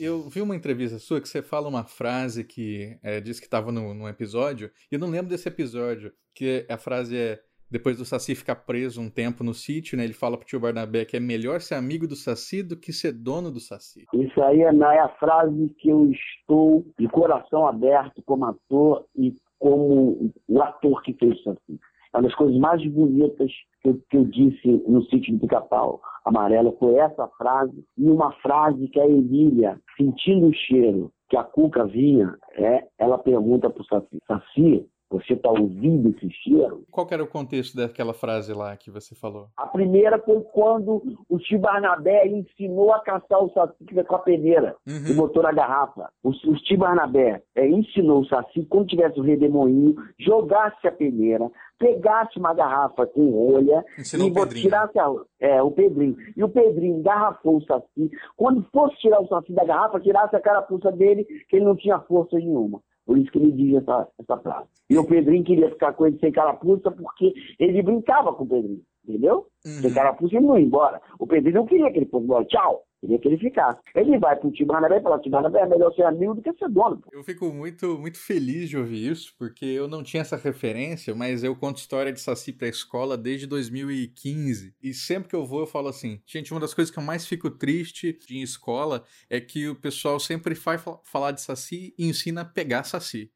Eu 0.04 0.30
vi 0.30 0.42
uma 0.42 0.56
entrevista 0.56 1.00
sua 1.00 1.22
que 1.22 1.28
você 1.28 1.42
fala 1.42 1.68
uma 1.68 1.84
frase 1.84 2.44
que 2.44 2.98
é, 3.02 3.20
diz 3.20 3.39
que 3.39 3.46
estava 3.46 3.72
num 3.72 4.08
episódio, 4.08 4.72
e 4.92 4.96
eu 4.96 5.00
não 5.00 5.10
lembro 5.10 5.30
desse 5.30 5.48
episódio, 5.48 6.12
que 6.36 6.66
a 6.70 6.78
frase 6.78 7.18
é 7.18 7.39
depois 7.74 7.98
do 7.98 8.06
Saci 8.06 8.36
ficar 8.36 8.56
preso 8.56 9.02
um 9.02 9.10
tempo 9.10 9.44
no 9.44 9.52
sítio, 9.52 9.98
né? 9.98 10.04
Ele 10.04 10.13
fala 10.13 10.38
pro 10.38 10.46
tio 10.46 10.60
Barnabé 10.60 11.06
que 11.06 11.18
é 11.18 11.20
melhor 11.20 11.60
ser 11.60 11.74
amigo 11.74 12.08
do 12.08 12.16
Saci 12.16 12.62
do 12.62 12.78
que 12.78 12.94
ser 12.94 13.12
dono 13.13 13.50
do 13.50 13.60
Saci. 13.60 14.06
Isso 14.13 14.44
aí 14.44 14.62
é, 14.62 14.68
é 14.68 15.00
a 15.00 15.10
frase 15.18 15.74
que 15.80 15.89
eu 15.89 16.12
estou 16.12 16.86
de 17.00 17.08
coração 17.08 17.66
aberto 17.66 18.22
como 18.28 18.46
ator 18.46 19.08
e 19.16 19.34
como 19.58 20.32
o 20.48 20.62
ator 20.62 21.02
que 21.02 21.13
fez 21.13 21.39
o 21.39 21.44
Saci. 21.44 21.80
Uma 22.13 22.23
das 22.23 22.36
coisas 22.36 22.58
mais 22.58 22.86
bonitas 22.91 23.52
que 23.82 23.89
eu, 23.89 23.99
que 24.10 24.17
eu 24.17 24.26
disse 24.26 24.84
no 24.88 25.04
sítio 25.06 25.34
do 25.34 25.39
Pica-Pau 25.41 25.99
Amarelo 26.26 26.76
foi 26.80 26.95
essa 26.95 27.28
frase 27.38 27.84
e 27.97 28.10
uma 28.10 28.32
frase 28.34 28.88
que 28.88 28.99
a 28.99 29.08
Emília, 29.08 29.80
sentindo 29.97 30.47
o 30.47 30.54
cheiro 30.54 31.12
que 31.30 31.38
a 31.38 31.43
Cuca 31.43 31.86
vinha, 31.86 32.36
é, 32.56 32.86
ela 32.99 33.17
pergunta 33.17 33.67
para 33.67 33.82
o 33.82 33.86
Saci, 33.86 34.19
Saci, 34.28 34.86
você 35.13 35.34
está 35.34 35.52
ouvindo 35.52 36.10
esse 36.10 36.28
cheiro? 36.32 36.84
Qual 36.89 37.08
era 37.12 37.23
o 37.23 37.28
contexto 37.28 37.78
daquela 37.78 38.13
frase 38.13 38.52
lá 38.52 38.76
que 38.76 38.89
você 38.89 39.13
falou? 39.13 39.47
A 39.56 39.67
primeira 39.67 40.17
foi 40.17 40.41
quando 40.52 41.04
o 41.30 41.38
tio 41.38 41.60
Barnabé 41.60 42.28
ensinou 42.28 42.91
a 42.91 42.99
caçar 42.99 43.43
o 43.43 43.52
saci 43.54 43.86
com 44.08 44.15
a 44.15 44.19
peneira 44.19 44.76
uhum. 44.88 45.06
e 45.08 45.13
botou 45.13 45.43
na 45.43 45.52
garrafa. 45.52 46.10
O, 46.23 46.30
o 46.30 46.56
tio 46.63 46.80
Barnabé 46.80 47.43
é, 47.56 47.67
ensinou 47.67 48.21
o 48.21 48.26
saci, 48.26 48.65
quando 48.67 48.88
tivesse 48.88 49.19
o 49.19 49.23
redemoinho, 49.23 49.95
jogasse 50.17 50.88
a 50.88 50.91
peneira, 50.91 51.47
pegasse 51.78 52.39
uma 52.39 52.54
garrafa 52.54 53.06
com 53.06 53.30
rolha 53.30 53.86
Ensinou 53.99 54.30
e 54.30 54.62
tirasse 54.62 54.97
a, 54.97 55.13
é, 55.39 55.62
o 55.62 55.69
Pedrinho. 55.69 56.15
E 56.36 56.43
o 56.43 56.49
Pedrinho 56.49 56.97
engarrafou 56.97 57.58
o 57.58 57.65
saci. 57.65 58.10
Quando 58.36 58.65
fosse 58.73 58.97
tirar 58.97 59.21
o 59.21 59.28
saci 59.28 59.54
da 59.54 59.63
garrafa, 59.63 59.99
tirasse 59.99 60.36
a 60.36 60.41
carapuça 60.41 60.91
dele, 60.91 61.23
que 61.47 61.58
ele 61.58 61.65
não 61.65 61.76
tinha 61.76 61.99
força 61.99 62.36
nenhuma. 62.38 62.82
Por 63.06 63.18
isso 63.18 63.32
que 63.32 63.38
ele 63.38 63.52
diz 63.52 63.76
essa, 63.76 64.08
essa 64.20 64.38
frase. 64.38 64.68
E 64.89 64.98
o 64.98 65.06
Pedrinho 65.06 65.44
queria 65.44 65.70
ficar 65.70 65.94
com 65.94 66.06
ele 66.06 66.18
sem 66.20 66.32
carapuça 66.32 66.89
porque 66.92 67.34
ele 67.60 67.82
brincava 67.82 68.34
com 68.34 68.44
o 68.44 68.48
Pedrinho, 68.48 68.82
entendeu? 69.08 69.48
Uhum. 69.66 69.82
Sem 69.82 69.94
carapuça 69.94 70.36
ele 70.36 70.46
não 70.46 70.58
ia 70.58 70.66
embora. 70.66 71.02
O 71.20 71.28
Pedrinho 71.28 71.56
não 71.56 71.66
queria 71.66 71.92
que 71.92 72.00
ele 72.00 72.06
fosse 72.06 72.24
embora. 72.24 72.46
Tchau! 72.46 72.84
Queria 73.04 73.20
que 73.20 73.28
ele 73.28 73.38
ficasse. 73.38 73.82
Ele 73.94 74.18
vai 74.18 74.34
pro 74.38 74.50
Tibarnabé 74.50 74.98
e 74.98 75.02
fala, 75.02 75.20
Tibarnabé 75.20 75.60
é 75.60 75.68
melhor 75.68 75.94
ser 75.94 76.04
amigo 76.04 76.36
do 76.36 76.42
que 76.42 76.54
ser 76.54 76.70
dono. 76.70 77.02
Pô. 77.02 77.10
Eu 77.12 77.22
fico 77.22 77.52
muito, 77.52 78.00
muito 78.00 78.18
feliz 78.18 78.70
de 78.70 78.78
ouvir 78.78 79.12
isso, 79.12 79.34
porque 79.38 79.66
eu 79.66 79.89
não 79.89 80.02
tinha 80.02 80.22
essa 80.22 80.38
referência, 80.38 81.13
mas 81.13 81.44
eu 81.44 81.54
conto 81.54 81.80
história 81.80 82.13
de 82.13 82.22
Saci 82.22 82.54
pra 82.54 82.66
escola 82.66 83.18
desde 83.18 83.46
2015. 83.46 84.74
E 84.82 84.94
sempre 84.94 85.28
que 85.28 85.36
eu 85.36 85.46
vou, 85.46 85.60
eu 85.60 85.68
falo 85.68 85.89
assim, 85.89 86.22
gente, 86.26 86.54
uma 86.54 86.62
das 86.62 86.74
coisas 86.74 86.89
que 86.89 86.98
eu 86.98 87.04
mais 87.04 87.28
fico 87.28 87.50
triste 87.50 88.18
em 88.32 88.42
escola 88.42 89.04
é 89.30 89.42
que 89.42 89.68
o 89.68 89.76
pessoal 89.76 90.18
sempre 90.18 90.56
faz 90.56 90.82
falar 91.04 91.32
de 91.32 91.42
Saci 91.42 91.94
e 92.00 92.08
ensina 92.08 92.42
a 92.42 92.46
pegar 92.46 92.86
Saci. 92.86 93.30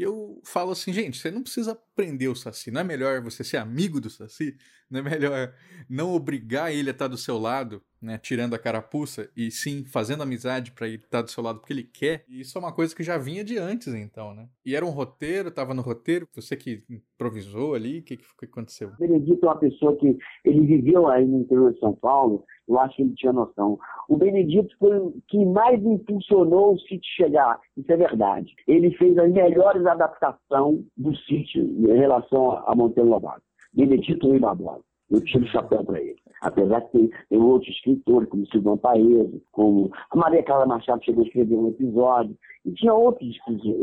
E 0.00 0.02
eu 0.02 0.40
falo 0.44 0.70
assim, 0.70 0.94
gente, 0.94 1.18
você 1.18 1.30
não 1.30 1.42
precisa 1.42 1.78
prender 1.94 2.30
o 2.30 2.34
Saci. 2.34 2.70
Não 2.70 2.80
é 2.80 2.84
melhor 2.84 3.20
você 3.20 3.44
ser 3.44 3.58
amigo 3.58 4.00
do 4.00 4.08
Saci? 4.08 4.56
Não 4.90 5.00
é 5.00 5.02
melhor 5.02 5.52
não 5.90 6.14
obrigar 6.14 6.72
ele 6.72 6.88
a 6.88 6.92
estar 6.92 7.06
do 7.06 7.18
seu 7.18 7.36
lado, 7.36 7.82
né, 8.00 8.16
tirando 8.16 8.54
a 8.54 8.58
carapuça, 8.58 9.28
e 9.36 9.50
sim 9.50 9.84
fazendo 9.84 10.22
amizade 10.22 10.72
para 10.72 10.88
ele 10.88 10.96
estar 10.96 11.20
do 11.20 11.30
seu 11.30 11.44
lado 11.44 11.58
porque 11.60 11.74
ele 11.74 11.84
quer? 11.84 12.24
E 12.26 12.40
isso 12.40 12.56
é 12.56 12.60
uma 12.60 12.72
coisa 12.72 12.96
que 12.96 13.02
já 13.02 13.18
vinha 13.18 13.44
de 13.44 13.58
antes, 13.58 13.88
então, 13.88 14.34
né? 14.34 14.48
E 14.64 14.74
era 14.74 14.86
um 14.86 14.90
roteiro, 14.90 15.50
estava 15.50 15.74
no 15.74 15.82
roteiro, 15.82 16.26
você 16.34 16.56
que 16.56 16.82
improvisou 16.88 17.74
ali, 17.74 17.98
o 17.98 18.02
que, 18.02 18.16
que 18.16 18.24
aconteceu? 18.46 18.92
Benedito 18.98 19.44
é 19.44 19.48
uma 19.48 19.58
pessoa 19.58 19.96
que 19.98 20.16
ele 20.46 20.66
viveu 20.66 21.08
aí 21.08 21.26
no 21.26 21.40
interior 21.40 21.74
de 21.74 21.78
São 21.78 21.94
Paulo, 21.94 22.42
eu 22.70 22.78
acho 22.80 22.96
que 22.96 23.02
ele 23.02 23.14
tinha 23.14 23.32
noção. 23.32 23.78
O 24.08 24.16
Benedito 24.16 24.74
foi 24.78 24.98
o 24.98 25.14
que 25.28 25.44
mais 25.44 25.82
impulsionou 25.84 26.74
o 26.74 26.78
sítio 26.78 27.10
chegar, 27.16 27.58
isso 27.76 27.90
é 27.92 27.96
verdade. 27.96 28.54
Ele 28.66 28.90
fez 28.92 29.18
as 29.18 29.30
melhores 29.30 29.84
adaptações 29.86 30.80
do 30.96 31.14
sítio 31.16 31.62
em 31.62 31.98
relação 31.98 32.52
a 32.66 32.74
Monteiro 32.74 33.10
Lobato. 33.10 33.42
Benedito 33.72 34.28
Rui 34.28 34.38
Barbosa. 34.38 34.82
Eu 35.10 35.20
tiro 35.24 35.44
o 35.44 35.48
chapéu 35.48 35.84
para 35.84 36.00
ele. 36.00 36.16
Apesar 36.40 36.80
que 36.82 37.10
tem, 37.28 37.38
outros 37.38 37.74
escritores, 37.74 38.28
como 38.28 38.46
Silvão 38.46 38.78
Paese, 38.78 39.42
como 39.52 39.90
a 40.10 40.16
Maria 40.16 40.42
Carla 40.42 40.66
Machado 40.66 41.04
chegou 41.04 41.24
a 41.24 41.26
escrever 41.26 41.56
um 41.56 41.68
episódio, 41.68 42.36
e 42.64 42.72
tinha 42.72 42.94
outros 42.94 43.28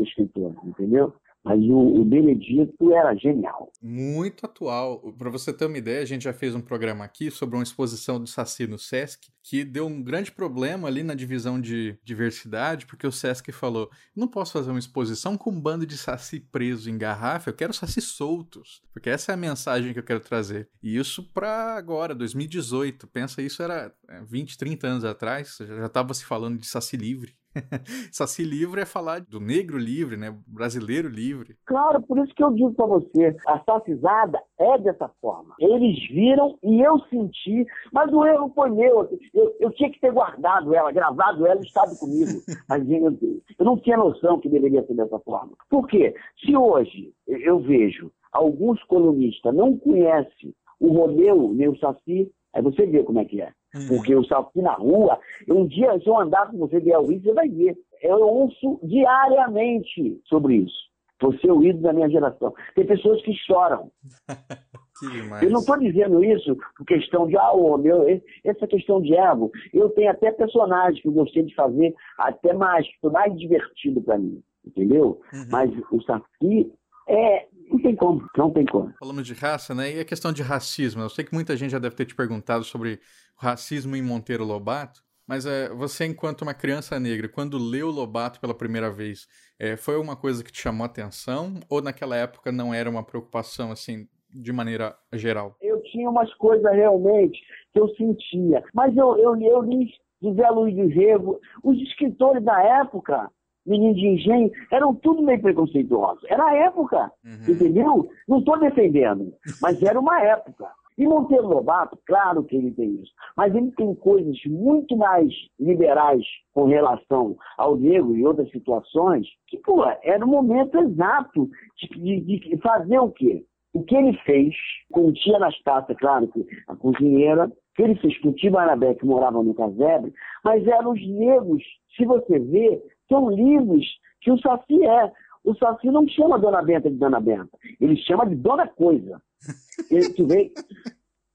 escritores, 0.02 0.56
entendeu? 0.64 1.12
Mas 1.44 1.60
o, 1.64 2.00
o 2.00 2.04
Benedito 2.04 2.92
era 2.92 3.14
genial. 3.14 3.72
Muito 3.82 4.44
atual. 4.44 5.00
Para 5.16 5.30
você 5.30 5.52
ter 5.52 5.66
uma 5.66 5.78
ideia, 5.78 6.02
a 6.02 6.06
gente 6.06 6.24
já 6.24 6.32
fez 6.32 6.54
um 6.54 6.60
programa 6.60 7.04
aqui 7.04 7.30
sobre 7.30 7.56
uma 7.56 7.62
exposição 7.62 8.20
do 8.20 8.26
Saci 8.26 8.66
no 8.66 8.78
Sesc, 8.78 9.30
que 9.42 9.64
deu 9.64 9.86
um 9.86 10.02
grande 10.02 10.30
problema 10.30 10.88
ali 10.88 11.02
na 11.02 11.14
divisão 11.14 11.60
de 11.60 11.98
diversidade, 12.04 12.86
porque 12.86 13.06
o 13.06 13.12
Sesc 13.12 13.50
falou: 13.52 13.88
não 14.14 14.28
posso 14.28 14.52
fazer 14.52 14.70
uma 14.70 14.78
exposição 14.78 15.38
com 15.38 15.50
um 15.50 15.60
bando 15.60 15.86
de 15.86 15.96
Saci 15.96 16.40
preso 16.40 16.90
em 16.90 16.98
garrafa, 16.98 17.50
eu 17.50 17.54
quero 17.54 17.72
Saci 17.72 18.00
soltos. 18.00 18.82
Porque 18.92 19.08
essa 19.08 19.32
é 19.32 19.34
a 19.34 19.38
mensagem 19.38 19.92
que 19.92 19.98
eu 19.98 20.04
quero 20.04 20.20
trazer. 20.20 20.68
E 20.82 20.96
isso 20.96 21.22
para 21.32 21.76
agora, 21.76 22.14
2018. 22.14 23.06
Pensa, 23.06 23.40
isso 23.40 23.62
era 23.62 23.94
20, 24.26 24.52
é, 24.52 24.58
30 24.58 24.86
anos 24.86 25.04
atrás, 25.04 25.56
já 25.60 25.86
estava 25.86 26.12
se 26.12 26.24
falando 26.24 26.58
de 26.58 26.66
Saci 26.66 26.96
livre. 26.96 27.37
Saci 28.12 28.44
livre 28.44 28.80
é 28.80 28.86
falar 28.86 29.20
do 29.20 29.40
negro 29.40 29.78
livre, 29.78 30.16
né? 30.16 30.36
Brasileiro 30.46 31.08
livre. 31.08 31.56
Claro, 31.66 32.02
por 32.02 32.18
isso 32.18 32.34
que 32.34 32.42
eu 32.42 32.50
digo 32.52 32.72
para 32.74 32.86
você, 32.86 33.36
a 33.46 33.60
sacizada 33.60 34.40
é 34.58 34.78
dessa 34.78 35.08
forma. 35.20 35.54
Eles 35.58 35.98
viram 36.08 36.58
e 36.62 36.80
eu 36.80 36.98
senti, 37.10 37.66
mas 37.92 38.12
o 38.12 38.24
erro 38.24 38.52
foi 38.54 38.70
meu. 38.70 39.08
Eu, 39.34 39.56
eu 39.60 39.70
tinha 39.72 39.90
que 39.90 40.00
ter 40.00 40.12
guardado 40.12 40.74
ela, 40.74 40.92
gravado 40.92 41.46
ela, 41.46 41.60
estado 41.60 41.96
comigo. 41.98 42.40
Mas 42.68 42.88
eu, 42.90 43.16
eu 43.58 43.64
não 43.64 43.78
tinha 43.78 43.96
noção 43.96 44.40
que 44.40 44.48
deveria 44.48 44.84
ser 44.84 44.94
dessa 44.94 45.18
forma. 45.20 45.52
Por 45.70 45.86
quê? 45.86 46.14
Se 46.44 46.56
hoje 46.56 47.12
eu 47.26 47.60
vejo 47.60 48.12
alguns 48.32 48.82
colunistas 48.84 49.54
não 49.54 49.76
conhecem 49.76 50.54
o 50.80 50.92
Romeu 50.92 51.52
nem 51.54 51.68
o 51.68 51.78
Saci, 51.78 52.30
aí 52.52 52.62
você 52.62 52.86
vê 52.86 53.02
como 53.02 53.18
é 53.18 53.24
que 53.24 53.40
é. 53.40 53.52
Uhum. 53.74 53.88
Porque 53.88 54.14
eu 54.14 54.24
salto 54.24 54.48
aqui 54.48 54.62
na 54.62 54.74
rua, 54.74 55.18
um 55.48 55.66
dia, 55.66 55.98
se 56.00 56.06
eu 56.06 56.18
andar 56.18 56.50
com 56.50 56.58
você 56.58 56.76
o 56.76 57.12
isso, 57.12 57.24
você 57.24 57.32
vai 57.32 57.48
ver. 57.48 57.76
Eu 58.02 58.20
ouço 58.20 58.80
diariamente 58.82 60.20
sobre 60.26 60.56
isso. 60.56 60.88
Você 61.20 61.48
é 61.48 61.52
o 61.52 61.62
ídolo 61.62 61.82
da 61.82 61.92
minha 61.92 62.08
geração. 62.08 62.54
Tem 62.74 62.86
pessoas 62.86 63.20
que 63.22 63.32
choram. 63.34 63.90
que 64.98 65.46
eu 65.46 65.50
não 65.50 65.60
estou 65.60 65.78
dizendo 65.78 66.24
isso 66.24 66.56
por 66.76 66.86
questão 66.86 67.26
de, 67.26 67.36
ah, 67.36 67.52
o 67.52 67.76
meu, 67.76 68.04
essa 68.44 68.66
questão 68.66 69.00
de 69.00 69.14
ego. 69.14 69.50
Eu 69.72 69.90
tenho 69.90 70.10
até 70.10 70.30
personagens 70.32 71.00
que 71.00 71.08
eu 71.08 71.12
gostei 71.12 71.42
de 71.42 71.54
fazer, 71.54 71.94
até 72.18 72.52
mais, 72.52 72.86
mais 73.02 73.36
divertido 73.38 74.00
para 74.00 74.18
mim. 74.18 74.42
Entendeu? 74.64 75.20
Uhum. 75.32 75.46
Mas 75.50 75.70
o 75.90 76.02
Saci 76.02 76.70
é, 77.08 77.48
não 77.70 77.78
tem 77.80 77.96
como, 77.96 78.26
não 78.36 78.50
tem 78.50 78.66
como. 78.66 78.92
Falamos 78.98 79.26
de 79.26 79.34
raça, 79.34 79.74
né? 79.74 79.96
E 79.96 80.00
a 80.00 80.04
questão 80.04 80.32
de 80.32 80.42
racismo. 80.42 81.02
Eu 81.02 81.08
sei 81.08 81.24
que 81.24 81.34
muita 81.34 81.56
gente 81.56 81.70
já 81.70 81.78
deve 81.78 81.96
ter 81.96 82.04
te 82.04 82.14
perguntado 82.14 82.64
sobre 82.64 83.00
racismo 83.36 83.96
em 83.96 84.02
Monteiro 84.02 84.44
Lobato, 84.44 85.02
mas 85.26 85.44
é, 85.44 85.68
você, 85.68 86.06
enquanto 86.06 86.42
uma 86.42 86.54
criança 86.54 86.98
negra, 86.98 87.28
quando 87.28 87.58
leu 87.58 87.90
Lobato 87.90 88.40
pela 88.40 88.54
primeira 88.54 88.90
vez, 88.90 89.26
é, 89.58 89.76
foi 89.76 89.98
uma 89.98 90.16
coisa 90.16 90.42
que 90.42 90.50
te 90.50 90.62
chamou 90.62 90.84
a 90.84 90.86
atenção? 90.86 91.60
Ou 91.68 91.82
naquela 91.82 92.16
época 92.16 92.50
não 92.50 92.72
era 92.72 92.88
uma 92.88 93.04
preocupação, 93.04 93.70
assim, 93.70 94.08
de 94.30 94.52
maneira 94.52 94.96
geral? 95.12 95.56
Eu 95.60 95.82
tinha 95.82 96.08
umas 96.08 96.32
coisas 96.34 96.70
realmente 96.72 97.38
que 97.72 97.80
eu 97.80 97.88
sentia. 97.96 98.62
Mas 98.74 98.96
eu, 98.96 99.18
eu, 99.18 99.36
eu 99.40 99.62
li 99.62 99.90
José 100.22 100.48
Luiz 100.50 100.74
de 100.74 100.86
Rego, 100.86 101.38
os 101.62 101.78
escritores 101.82 102.42
da 102.42 102.60
época, 102.80 103.30
menino 103.68 103.94
de 103.94 104.06
engenho, 104.06 104.50
eram 104.70 104.94
tudo 104.94 105.22
meio 105.22 105.40
preconceituosos. 105.40 106.24
Era 106.28 106.44
a 106.46 106.54
época, 106.56 107.12
uhum. 107.24 107.52
entendeu? 107.54 108.08
Não 108.26 108.38
estou 108.38 108.58
defendendo, 108.58 109.32
mas 109.60 109.82
era 109.82 109.98
uma 109.98 110.20
época. 110.22 110.66
E 110.98 111.06
Monteiro 111.06 111.46
Lobato, 111.46 111.96
claro 112.04 112.42
que 112.42 112.56
ele 112.56 112.72
tem 112.72 112.90
isso, 113.00 113.12
mas 113.36 113.54
ele 113.54 113.70
tem 113.70 113.94
coisas 113.94 114.36
muito 114.46 114.96
mais 114.96 115.32
liberais 115.58 116.24
com 116.52 116.64
relação 116.64 117.36
ao 117.56 117.76
negro 117.76 118.16
e 118.16 118.26
outras 118.26 118.50
situações, 118.50 119.24
que, 119.46 119.58
pô, 119.58 119.84
era 120.02 120.24
o 120.24 120.28
momento 120.28 120.76
exato 120.76 121.48
de, 121.76 122.20
de, 122.20 122.40
de 122.40 122.56
fazer 122.60 122.98
o 122.98 123.12
quê? 123.12 123.44
O 123.72 123.84
que 123.84 123.94
ele 123.94 124.12
fez, 124.24 124.52
continha 124.90 125.38
nas 125.38 125.56
taças, 125.62 125.96
claro, 125.98 126.28
a 126.66 126.74
cozinheira, 126.74 127.48
que 127.78 127.82
ele 127.84 127.94
fez 127.94 128.18
com 128.18 128.34
Barabé, 128.50 128.94
que 128.94 129.06
morava 129.06 129.40
no 129.40 129.54
casebre, 129.54 130.12
mas 130.44 130.66
eram 130.66 130.90
os 130.90 131.08
negros, 131.08 131.62
se 131.96 132.04
você 132.04 132.40
vê, 132.40 132.82
são 133.08 133.30
livres 133.30 133.86
que 134.20 134.32
o 134.32 134.38
Saci 134.40 134.84
é. 134.84 135.12
O 135.44 135.54
Saci 135.54 135.86
não 135.86 136.06
chama 136.08 136.40
Dona 136.40 136.60
Benta 136.60 136.90
de 136.90 136.96
Dona 136.96 137.20
Benta, 137.20 137.56
ele 137.80 137.96
chama 137.98 138.26
de 138.26 138.34
Dona 138.34 138.66
Coisa. 138.66 139.22
Ele, 139.88 140.12
tu 140.12 140.26
vê 140.26 140.50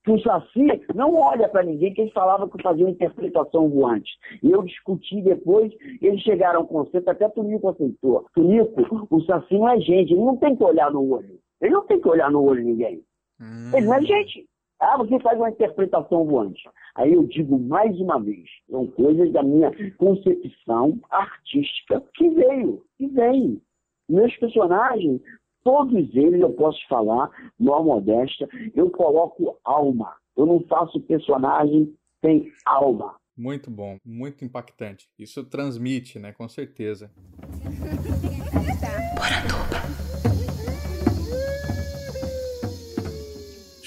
que 0.03 0.11
o 0.11 0.19
Saci 0.19 0.67
não 0.93 1.15
olha 1.15 1.47
para 1.47 1.63
ninguém, 1.63 1.93
que 1.93 2.01
eles 2.01 2.11
falavam 2.11 2.49
que 2.49 2.61
faziam 2.61 2.89
interpretação 2.89 3.69
voante. 3.69 4.11
E 4.43 4.51
eu 4.51 4.61
discuti 4.63 5.21
depois, 5.21 5.71
eles 6.01 6.19
chegaram 6.21 6.59
ao 6.59 6.67
conceito, 6.67 7.07
até 7.07 7.29
Tunico 7.29 7.69
aceitou. 7.69 8.25
Tunico, 8.35 9.07
o 9.09 9.21
Saci 9.21 9.57
não 9.57 9.69
é 9.69 9.79
gente, 9.79 10.11
ele 10.11 10.25
não 10.25 10.35
tem 10.35 10.53
que 10.57 10.63
olhar 10.63 10.91
no 10.91 11.09
olho. 11.09 11.39
Ele 11.61 11.71
não 11.71 11.85
tem 11.85 12.01
que 12.01 12.07
olhar 12.09 12.29
no 12.29 12.43
olho 12.43 12.61
de 12.61 12.69
ninguém. 12.69 13.01
Hum. 13.39 13.71
Ele 13.73 13.85
não 13.85 13.93
é 13.93 14.01
gente. 14.01 14.45
Ah, 14.83 14.97
você 14.97 15.17
faz 15.21 15.39
uma 15.39 15.49
interpretação 15.49 16.25
voante. 16.25 16.61
Aí 16.95 17.13
eu 17.13 17.23
digo 17.23 17.57
mais 17.57 17.97
uma 18.01 18.21
vez, 18.21 18.49
são 18.69 18.85
coisas 18.87 19.31
da 19.31 19.41
minha 19.41 19.71
concepção 19.95 20.99
artística 21.09 22.03
que 22.13 22.29
veio, 22.29 22.83
que 22.97 23.07
vem. 23.07 23.61
Meus 24.09 24.35
personagens, 24.35 25.21
todos 25.63 26.13
eles 26.13 26.41
eu 26.41 26.51
posso 26.51 26.85
falar, 26.89 27.31
maior 27.57 27.83
modesta, 27.85 28.47
eu 28.75 28.89
coloco 28.89 29.57
alma. 29.63 30.17
Eu 30.35 30.45
não 30.45 30.59
faço 30.67 30.99
personagem 30.99 31.95
sem 32.19 32.51
alma. 32.65 33.15
Muito 33.37 33.71
bom, 33.71 33.97
muito 34.05 34.43
impactante. 34.43 35.07
Isso 35.17 35.45
transmite, 35.45 36.19
né? 36.19 36.33
Com 36.33 36.49
certeza. 36.49 37.09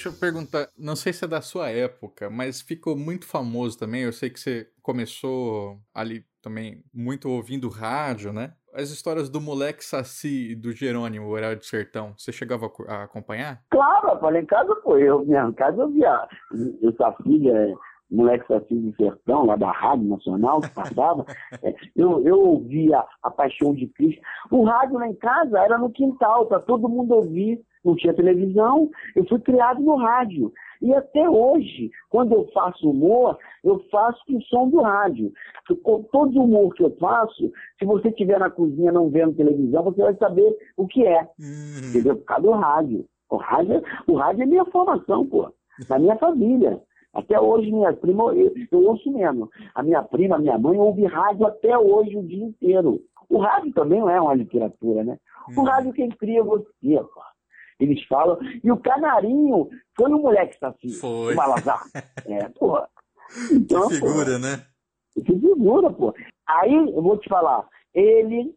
Deixa 0.07 0.17
eu 0.17 0.21
perguntar, 0.21 0.69
não 0.79 0.95
sei 0.95 1.13
se 1.13 1.25
é 1.25 1.29
da 1.29 1.41
sua 1.41 1.69
época, 1.69 2.31
mas 2.31 2.61
ficou 2.61 2.97
muito 2.97 3.27
famoso 3.27 3.77
também. 3.77 4.03
Eu 4.03 4.13
sei 4.13 4.31
que 4.31 4.39
você 4.39 4.69
começou 4.81 5.81
ali 5.93 6.25
também 6.41 6.85
muito 6.95 7.29
ouvindo 7.29 7.69
rádio, 7.69 8.33
né? 8.33 8.53
As 8.73 8.91
histórias 8.91 9.29
do 9.29 9.41
moleque 9.41 9.85
Saci 9.85 10.53
e 10.53 10.55
do 10.55 10.71
Jerônimo, 10.71 11.27
o 11.27 11.31
Horário 11.31 11.59
do 11.59 11.65
Sertão, 11.65 12.15
você 12.17 12.31
chegava 12.31 12.71
a 12.87 13.03
acompanhar? 13.03 13.63
Claro, 13.69 14.21
falei 14.21 14.43
em 14.43 14.47
casa 14.47 14.77
foi 14.85 15.03
eu, 15.03 15.27
minha 15.27 15.53
casa 15.55 15.83
eu 15.83 15.89
via 15.89 16.29
o 16.53 16.93
Saci, 16.93 17.51
é, 17.51 17.75
moleque 18.09 18.47
Saci 18.47 18.77
do 18.77 18.95
Sertão, 18.95 19.47
lá 19.47 19.57
da 19.57 19.73
Rádio 19.73 20.09
Nacional, 20.09 20.61
que 20.61 20.73
passava. 20.73 21.25
é, 21.65 21.75
eu, 21.97 22.25
eu 22.25 22.39
ouvia 22.39 23.05
a 23.25 23.31
Paixão 23.31 23.75
de 23.75 23.89
Cristo. 23.89 24.23
O 24.53 24.63
rádio 24.63 24.99
lá 24.99 25.09
em 25.09 25.17
casa 25.17 25.59
era 25.59 25.77
no 25.79 25.91
quintal, 25.91 26.47
para 26.47 26.61
todo 26.61 26.89
mundo 26.89 27.13
ouvir 27.13 27.61
não 27.87 27.97
tinha 27.97 28.13
televisão, 28.15 28.91
eu 29.15 29.25
fui 29.27 29.39
criado 29.41 29.81
no 29.81 29.97
rádio. 29.97 30.53
E 30.83 30.93
até 30.95 31.29
hoje, 31.29 31.91
quando 32.11 32.33
eu 32.35 32.47
faço 32.53 32.91
humor, 32.91 33.39
eu 33.65 33.79
faço 33.91 34.21
com 34.27 34.37
o 34.37 34.43
som 34.43 34.69
do 34.69 34.81
rádio. 34.83 35.33
Com 35.83 36.03
todo 36.13 36.43
humor 36.43 36.75
que 36.75 36.83
eu 36.83 36.91
faço, 36.99 37.51
se 37.79 37.85
você 37.87 38.09
estiver 38.09 38.39
na 38.39 38.51
cozinha 38.51 38.93
não 38.93 39.09
vendo 39.09 39.35
televisão, 39.37 39.83
você 39.85 40.03
vai 40.03 40.15
saber 40.17 40.55
o 40.77 40.87
que 40.87 41.07
é. 41.07 41.23
Uhum. 41.39 41.91
Entendeu? 41.91 42.17
Por 42.17 42.25
causa 42.25 42.43
do 42.43 42.51
rádio. 42.53 43.05
O 43.31 43.37
rádio, 43.37 43.83
o 44.07 44.15
rádio 44.15 44.43
é 44.43 44.47
minha 44.47 44.65
formação, 44.67 45.27
pô. 45.27 45.51
Da 45.89 45.99
minha 45.99 46.17
família. 46.17 46.81
Até 47.15 47.41
hoje, 47.41 47.73
minha 47.73 47.93
prima, 47.95 48.25
eu, 48.35 48.53
eu 48.71 48.85
ouço 48.85 49.11
mesmo. 49.11 49.49
A 49.75 49.83
minha 49.83 50.03
prima, 50.03 50.37
a 50.37 50.39
minha 50.39 50.59
mãe, 50.59 50.79
ouve 50.79 51.07
rádio 51.07 51.47
até 51.47 51.77
hoje, 51.79 52.17
o 52.17 52.23
dia 52.23 52.45
inteiro. 52.45 53.01
O 53.29 53.39
rádio 53.39 53.73
também 53.73 54.01
não 54.01 54.11
é 54.11 54.21
uma 54.21 54.35
literatura, 54.35 55.03
né? 55.03 55.19
O 55.57 55.61
Hum. 55.63 55.65
rádio 55.65 55.93
quem 55.93 56.09
cria 56.11 56.41
é 56.41 56.43
você, 56.43 56.67
pô. 56.83 57.21
Eles 57.79 58.03
falam. 58.05 58.39
E 58.63 58.71
o 58.71 58.77
Canarinho 58.79 59.69
foi 59.97 60.11
um 60.11 60.23
moleque 60.23 60.49
que 60.49 60.55
está 60.55 60.69
assim, 60.69 60.91
Foi. 60.91 61.35
o 61.35 61.37
Malazar. 61.37 61.83
É, 62.27 62.49
pô. 62.49 62.83
Então, 63.53 63.89
que 63.89 64.01
pô, 64.01 64.07
figura, 64.07 64.39
né? 64.39 64.65
que 65.15 65.25
figura, 65.25 65.93
pô. 65.93 66.15
Aí, 66.47 66.75
eu 66.75 67.03
vou 67.03 67.17
te 67.19 67.29
falar, 67.29 67.67
ele, 67.95 68.55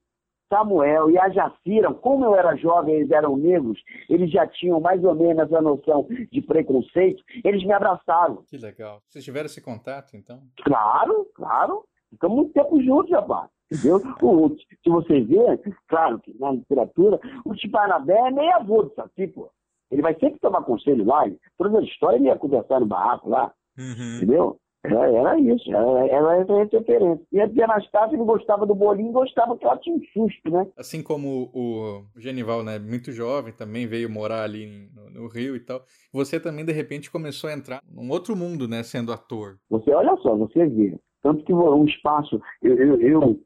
Samuel 0.52 1.10
e 1.10 1.18
a 1.18 1.30
Jacira, 1.30 1.94
como 1.94 2.26
eu 2.26 2.36
era 2.36 2.56
jovem, 2.56 2.96
eles 2.96 3.12
eram 3.12 3.38
negros, 3.38 3.80
eles 4.10 4.32
já 4.32 4.48
tinham 4.48 4.80
mais 4.80 5.04
ou 5.04 5.16
menos 5.16 5.44
essa 5.44 5.62
noção 5.62 6.08
de 6.32 6.42
preconceito, 6.42 7.24
eles 7.44 7.64
me 7.64 7.74
abraçaram. 7.74 8.44
Que 8.48 8.58
legal. 8.58 9.02
Vocês 9.08 9.24
tiveram 9.24 9.46
esse 9.46 9.62
contato, 9.62 10.16
então? 10.16 10.42
Claro, 10.64 11.28
claro. 11.36 11.86
Ficamos 12.10 12.38
muito 12.38 12.54
tempo 12.54 12.82
juntos, 12.82 13.12
rapaz. 13.12 13.50
Entendeu? 13.72 14.02
O, 14.22 14.50
se 14.50 14.90
você 14.90 15.22
ver, 15.22 15.60
claro 15.88 16.20
que 16.20 16.36
na 16.40 16.52
literatura, 16.52 17.20
o 17.46 17.54
Tipanabé 17.54 18.18
é 18.18 18.32
meio 18.32 18.56
avô 18.56 18.84
do 18.84 18.94
Saci, 18.96 19.28
pô. 19.28 19.50
Ele 19.92 20.02
vai 20.02 20.14
sempre 20.20 20.40
tomar 20.40 20.64
conselho 20.64 21.04
lá, 21.06 21.26
ele- 21.26 21.40
todas 21.58 21.76
as 21.76 21.84
histórias 21.86 22.20
ele 22.22 22.30
ia 22.30 22.36
conversar 22.38 22.80
no 22.80 22.86
barraco 22.86 23.30
lá, 23.30 23.52
Uhum. 23.78 24.18
entendeu? 24.18 24.58
Era, 24.84 25.12
era 25.12 25.40
isso, 25.40 25.70
era, 25.76 26.08
era 26.08 26.38
essa 26.38 26.78
referência. 26.78 27.26
E 27.34 27.42
a 27.42 27.50
Tia 27.50 27.66
Anastácia, 27.66 28.16
ele 28.16 28.24
gostava 28.24 28.66
do 28.66 28.74
bolinho, 28.74 29.12
gostava 29.12 29.58
que 29.58 29.66
ela 29.66 29.78
tinha 29.78 29.96
um 29.96 30.02
susto, 30.14 30.50
né? 30.50 30.66
Assim 30.78 31.04
como 31.04 31.50
o 31.54 32.06
Genival, 32.18 32.64
né, 32.64 32.80
muito 32.80 33.12
jovem, 33.12 33.52
também 33.52 33.86
veio 33.88 34.10
morar 34.10 34.44
ali 34.44 34.90
no, 34.96 35.10
no 35.10 35.28
Rio 35.28 35.56
e 35.56 35.60
tal. 35.60 35.82
Você 36.14 36.40
também, 36.40 36.64
de 36.64 36.72
repente, 36.72 37.12
começou 37.12 37.50
a 37.50 37.54
entrar 37.54 37.82
num 37.92 38.10
outro 38.10 38.36
mundo, 38.38 38.68
né, 38.70 38.82
sendo 38.84 39.12
ator. 39.12 39.58
Você 39.70 39.92
olha 39.92 40.16
só, 40.22 40.36
você 40.36 40.66
vê. 40.68 40.98
Tanto 41.22 41.44
que 41.44 41.54
um 41.54 41.84
espaço, 41.84 42.40
eu, 42.62 42.78
eu, 42.78 43.02
eu, 43.02 43.40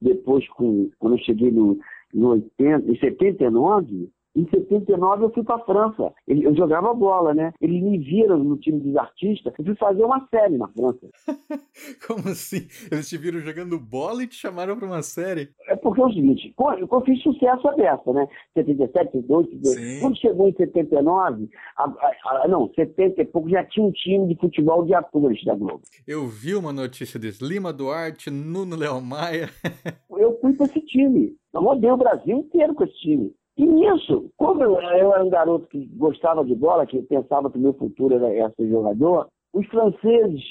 depois, 0.00 0.46
com, 0.50 0.90
quando 0.98 1.14
eu 1.14 1.24
cheguei 1.24 1.50
no, 1.50 1.78
no 2.14 2.28
80, 2.28 2.90
em 2.90 2.98
79, 2.98 4.10
em 4.36 4.48
79 4.48 5.24
eu 5.24 5.32
fui 5.32 5.42
para 5.42 5.58
França. 5.64 6.12
Ele- 6.26 6.44
Eu 6.46 6.54
jogava 6.56 6.92
bola, 6.94 7.34
né? 7.34 7.52
Eles 7.60 7.82
me 7.82 7.98
viram 7.98 8.38
no 8.38 8.56
time 8.56 8.80
dos 8.80 8.96
artistas. 8.96 9.52
Eu 9.58 9.64
fui 9.64 9.74
fazer 9.76 10.04
uma 10.04 10.26
série 10.28 10.56
na 10.56 10.68
França. 10.68 11.08
Como 12.06 12.28
assim? 12.28 12.66
Eles 12.90 13.08
te 13.08 13.16
viram 13.16 13.40
jogando 13.40 13.78
bola 13.78 14.22
e 14.22 14.26
te 14.26 14.34
chamaram 14.36 14.76
pra 14.76 14.86
uma 14.86 15.02
série? 15.02 15.50
É 15.68 15.76
porque 15.76 16.00
é 16.00 16.04
o 16.04 16.12
seguinte, 16.12 16.54
eu 16.90 17.00
fiz 17.02 17.22
sucesso 17.22 17.68
a 17.68 17.72
dessa, 17.72 18.12
né? 18.12 18.26
77, 18.54 19.12
78, 19.12 19.50
78. 19.50 19.66
Sim. 19.80 20.00
Quando 20.00 20.16
chegou 20.18 20.48
em 20.48 20.52
79, 20.54 21.48
a, 21.76 21.84
a, 21.84 22.44
a, 22.44 22.48
não, 22.48 22.70
70 22.74 23.20
e 23.22 23.24
pouco, 23.26 23.48
já 23.48 23.64
tinha 23.64 23.84
um 23.86 23.92
time 23.92 24.28
de 24.34 24.40
futebol 24.40 24.84
de 24.84 24.94
atores 24.94 25.42
da 25.44 25.54
Globo. 25.54 25.82
Eu 26.06 26.26
vi 26.28 26.54
uma 26.54 26.72
notícia 26.72 27.18
desse. 27.18 27.44
Lima 27.44 27.72
Duarte, 27.72 28.30
Nuno 28.30 28.76
Léo 28.76 29.00
Maia. 29.00 29.48
eu 30.18 30.38
fui 30.40 30.52
para 30.54 30.66
esse 30.66 30.80
time. 30.82 31.34
Eu 31.52 31.62
rodei 31.62 31.90
o 31.90 31.96
Brasil 31.96 32.38
inteiro 32.38 32.74
com 32.74 32.84
esse 32.84 32.96
time. 33.00 33.32
E 33.60 33.66
nisso, 33.66 34.32
como 34.38 34.62
eu, 34.62 34.80
eu 34.80 35.12
era 35.12 35.22
um 35.22 35.28
garoto 35.28 35.66
que 35.66 35.84
gostava 35.94 36.42
de 36.42 36.54
bola, 36.54 36.86
que 36.86 37.02
pensava 37.02 37.50
que 37.50 37.58
o 37.58 37.60
meu 37.60 37.74
futuro 37.74 38.14
era, 38.14 38.50
ser 38.52 38.70
jogador, 38.70 39.28
os 39.52 39.66
franceses 39.66 40.42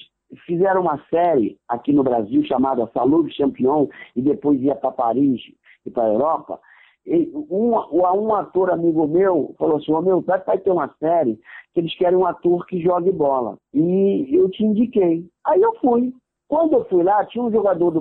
fizeram 0.46 0.82
uma 0.82 1.04
série 1.10 1.58
aqui 1.68 1.92
no 1.92 2.04
Brasil 2.04 2.44
chamada 2.44 2.88
Salud 2.94 3.28
Champion 3.34 3.88
e 4.16 4.22
depois 4.22 4.62
ia 4.62 4.76
para 4.76 4.92
Paris 4.92 5.42
e 5.88 5.90
para 5.90 6.04
a 6.04 6.14
Europa. 6.14 6.60
E 7.04 7.32
um, 7.34 7.72
um 7.72 8.36
ator 8.36 8.70
amigo 8.70 9.08
meu 9.08 9.56
falou 9.58 9.78
assim: 9.78 9.92
Ô 9.92 10.04
meu, 10.04 10.22
vai 10.22 10.60
ter 10.60 10.70
uma 10.70 10.94
série 11.00 11.40
que 11.74 11.80
eles 11.80 11.98
querem 11.98 12.16
um 12.16 12.28
ator 12.28 12.64
que 12.68 12.80
jogue 12.80 13.12
bola. 13.12 13.58
E 13.74 14.36
eu 14.36 14.48
te 14.52 14.64
indiquei. 14.64 15.26
Aí 15.48 15.60
eu 15.60 15.74
fui. 15.82 16.14
Quando 16.50 16.74
eu 16.74 16.86
fui 16.86 17.04
lá, 17.04 17.24
tinha 17.26 17.44
um 17.44 17.52
jogador 17.52 17.92
do, 17.92 18.00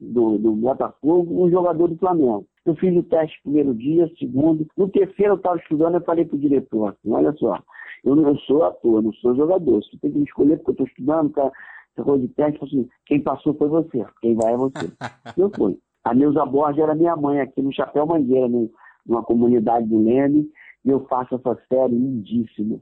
do, 0.00 0.38
do 0.38 0.52
Botafogo 0.56 1.44
um 1.44 1.48
jogador 1.48 1.86
do 1.86 1.96
Flamengo. 1.96 2.44
Eu 2.66 2.74
fiz 2.74 2.94
o 2.96 3.04
teste 3.04 3.40
primeiro 3.44 3.72
dia, 3.72 4.10
segundo. 4.18 4.66
No 4.76 4.88
terceiro 4.88 5.34
eu 5.34 5.36
estava 5.36 5.56
estudando, 5.58 5.94
eu 5.94 6.00
falei 6.00 6.24
pro 6.24 6.36
diretor 6.36 6.88
assim, 6.88 7.12
olha 7.12 7.32
só, 7.34 7.56
eu 8.04 8.16
não 8.16 8.28
eu 8.28 8.36
sou 8.38 8.64
ator, 8.64 9.00
não 9.00 9.12
sou 9.12 9.36
jogador. 9.36 9.80
Você 9.80 9.96
tem 9.98 10.10
que 10.10 10.18
me 10.18 10.24
escolher 10.24 10.56
porque 10.56 10.70
eu 10.70 10.72
estou 10.72 10.86
estudando, 10.88 11.32
tá, 11.34 11.52
essa 11.92 12.02
coisa 12.02 12.26
de 12.26 12.34
teste, 12.34 12.64
assim, 12.64 12.88
quem 13.06 13.20
passou 13.20 13.54
foi 13.54 13.68
você, 13.68 14.04
quem 14.20 14.34
vai 14.34 14.54
é 14.54 14.56
você. 14.56 14.92
eu 15.38 15.50
fui. 15.54 15.78
A 16.02 16.12
Neuza 16.12 16.44
Borges 16.44 16.82
era 16.82 16.96
minha 16.96 17.14
mãe 17.14 17.40
aqui 17.40 17.62
no 17.62 17.72
Chapéu 17.72 18.06
Mangueira, 18.06 18.48
no, 18.48 18.68
numa 19.06 19.22
comunidade 19.22 19.86
do 19.86 20.02
Leme, 20.02 20.50
e 20.84 20.90
eu 20.90 21.06
faço 21.06 21.36
essa 21.36 21.56
série 21.68 21.94
lindíssima, 21.94 22.80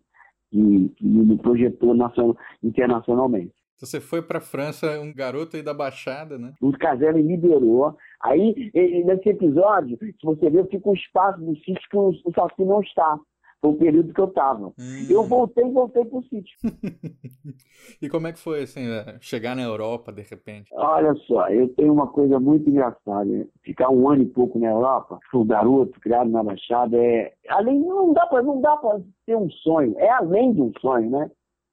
que, 0.51 0.89
que 0.97 1.07
me 1.07 1.37
projetou 1.37 1.93
nacional, 1.93 2.35
internacionalmente. 2.63 3.53
Você 3.83 4.01
foi 4.01 4.23
pra 4.23 4.41
França, 4.41 5.01
um 5.01 5.13
garoto 5.13 5.57
aí 5.57 5.63
da 5.63 5.75
Baixada, 5.75 6.39
né? 6.39 6.53
O 6.63 6.71
Caselli 6.71 7.21
liberou. 7.21 7.97
Aí, 8.23 8.71
nesse 9.05 9.31
episódio, 9.31 9.99
se 9.99 10.15
você 10.23 10.49
ver, 10.49 10.69
fica 10.69 10.89
um 10.89 10.95
espaço 10.95 11.41
do 11.41 11.57
sítio 11.57 11.83
que 11.91 11.97
o, 11.97 12.11
o 12.11 12.33
Saci 12.33 12.65
não 12.65 12.81
está. 12.81 13.19
Foi 13.61 13.73
o 13.73 13.77
período 13.77 14.15
que 14.15 14.21
eu 14.21 14.27
estava. 14.27 14.69
Hum. 14.69 15.07
Eu 15.11 15.25
voltei 15.25 15.67
e 15.67 15.73
voltei 15.73 16.05
pro 16.05 16.23
sítio. 16.23 16.57
e 18.01 18.09
como 18.09 18.29
é 18.29 18.33
que 18.33 18.39
foi, 18.39 18.63
assim, 18.63 18.89
é, 18.89 19.19
chegar 19.21 19.57
na 19.57 19.63
Europa, 19.63 20.13
de 20.13 20.23
repente? 20.23 20.71
Olha 20.75 21.13
só, 21.27 21.49
eu 21.49 21.69
tenho 21.75 21.93
uma 21.93 22.07
coisa 22.07 22.39
muito 22.39 22.71
engraçada. 22.71 23.25
né? 23.25 23.47
Ficar 23.65 23.91
um 23.91 24.09
ano 24.09 24.23
e 24.23 24.27
pouco 24.27 24.61
na 24.61 24.71
Europa, 24.71 25.19
sou 25.29 25.45
garoto, 25.45 25.99
criado 25.99 26.31
na 26.31 26.45
Baixada, 26.45 26.97
é. 26.97 27.33
Além, 27.49 27.81
não 27.81 28.13
dá 28.13 28.27
para 28.27 28.43
não 28.45 28.61
dá 28.61 28.77
para 28.77 29.01
ter 29.27 29.37
um 29.37 29.51
sonho. 29.51 29.99
É 29.99 30.09
além 30.09 30.53
de 30.53 30.63
um 30.63 30.73
sonho, 30.81 31.11
né? 31.11 31.29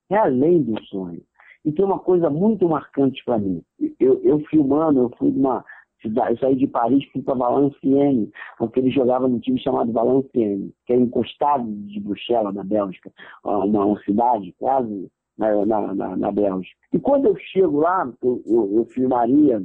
É 0.09 0.17
além 0.17 0.63
de 0.63 0.71
um 0.71 0.83
sonho. 0.85 1.21
E 1.65 1.71
tem 1.71 1.83
uma 1.83 1.99
coisa 1.99 2.29
muito 2.29 2.67
marcante 2.67 3.23
para 3.25 3.37
mim. 3.37 3.61
Eu, 3.99 4.21
eu 4.23 4.39
filmando, 4.45 4.99
eu 5.01 5.11
fui 5.17 5.31
de 5.31 5.39
uma 5.39 5.63
cidade, 6.01 6.39
saí 6.39 6.55
de 6.55 6.67
Paris 6.67 7.03
fui 7.11 7.21
para 7.21 7.35
Valenciennes, 7.35 8.29
porque 8.57 8.79
ele 8.79 8.89
jogava 8.91 9.27
num 9.27 9.39
time 9.39 9.59
chamado 9.59 9.91
Valenciennes, 9.91 10.71
que 10.85 10.93
é 10.93 10.95
encostado 10.95 11.65
de 11.65 11.99
Bruxelas, 11.99 12.55
na 12.55 12.63
Bélgica, 12.63 13.11
uma, 13.43 13.85
uma 13.85 13.99
cidade 14.03 14.53
quase 14.57 15.09
na, 15.37 15.65
na, 15.65 15.93
na, 15.93 16.17
na 16.17 16.31
Bélgica. 16.31 16.75
E 16.93 16.99
quando 16.99 17.25
eu 17.25 17.35
chego 17.37 17.79
lá, 17.79 18.11
eu, 18.21 18.41
eu, 18.45 18.77
eu 18.77 18.85
filmaria 18.85 19.61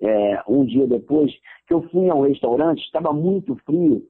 é, 0.00 0.42
um 0.48 0.64
dia 0.64 0.86
depois, 0.86 1.32
que 1.66 1.74
eu 1.74 1.82
fui 1.88 2.08
a 2.10 2.14
um 2.14 2.22
restaurante, 2.22 2.80
estava 2.80 3.12
muito 3.12 3.56
frio. 3.64 4.02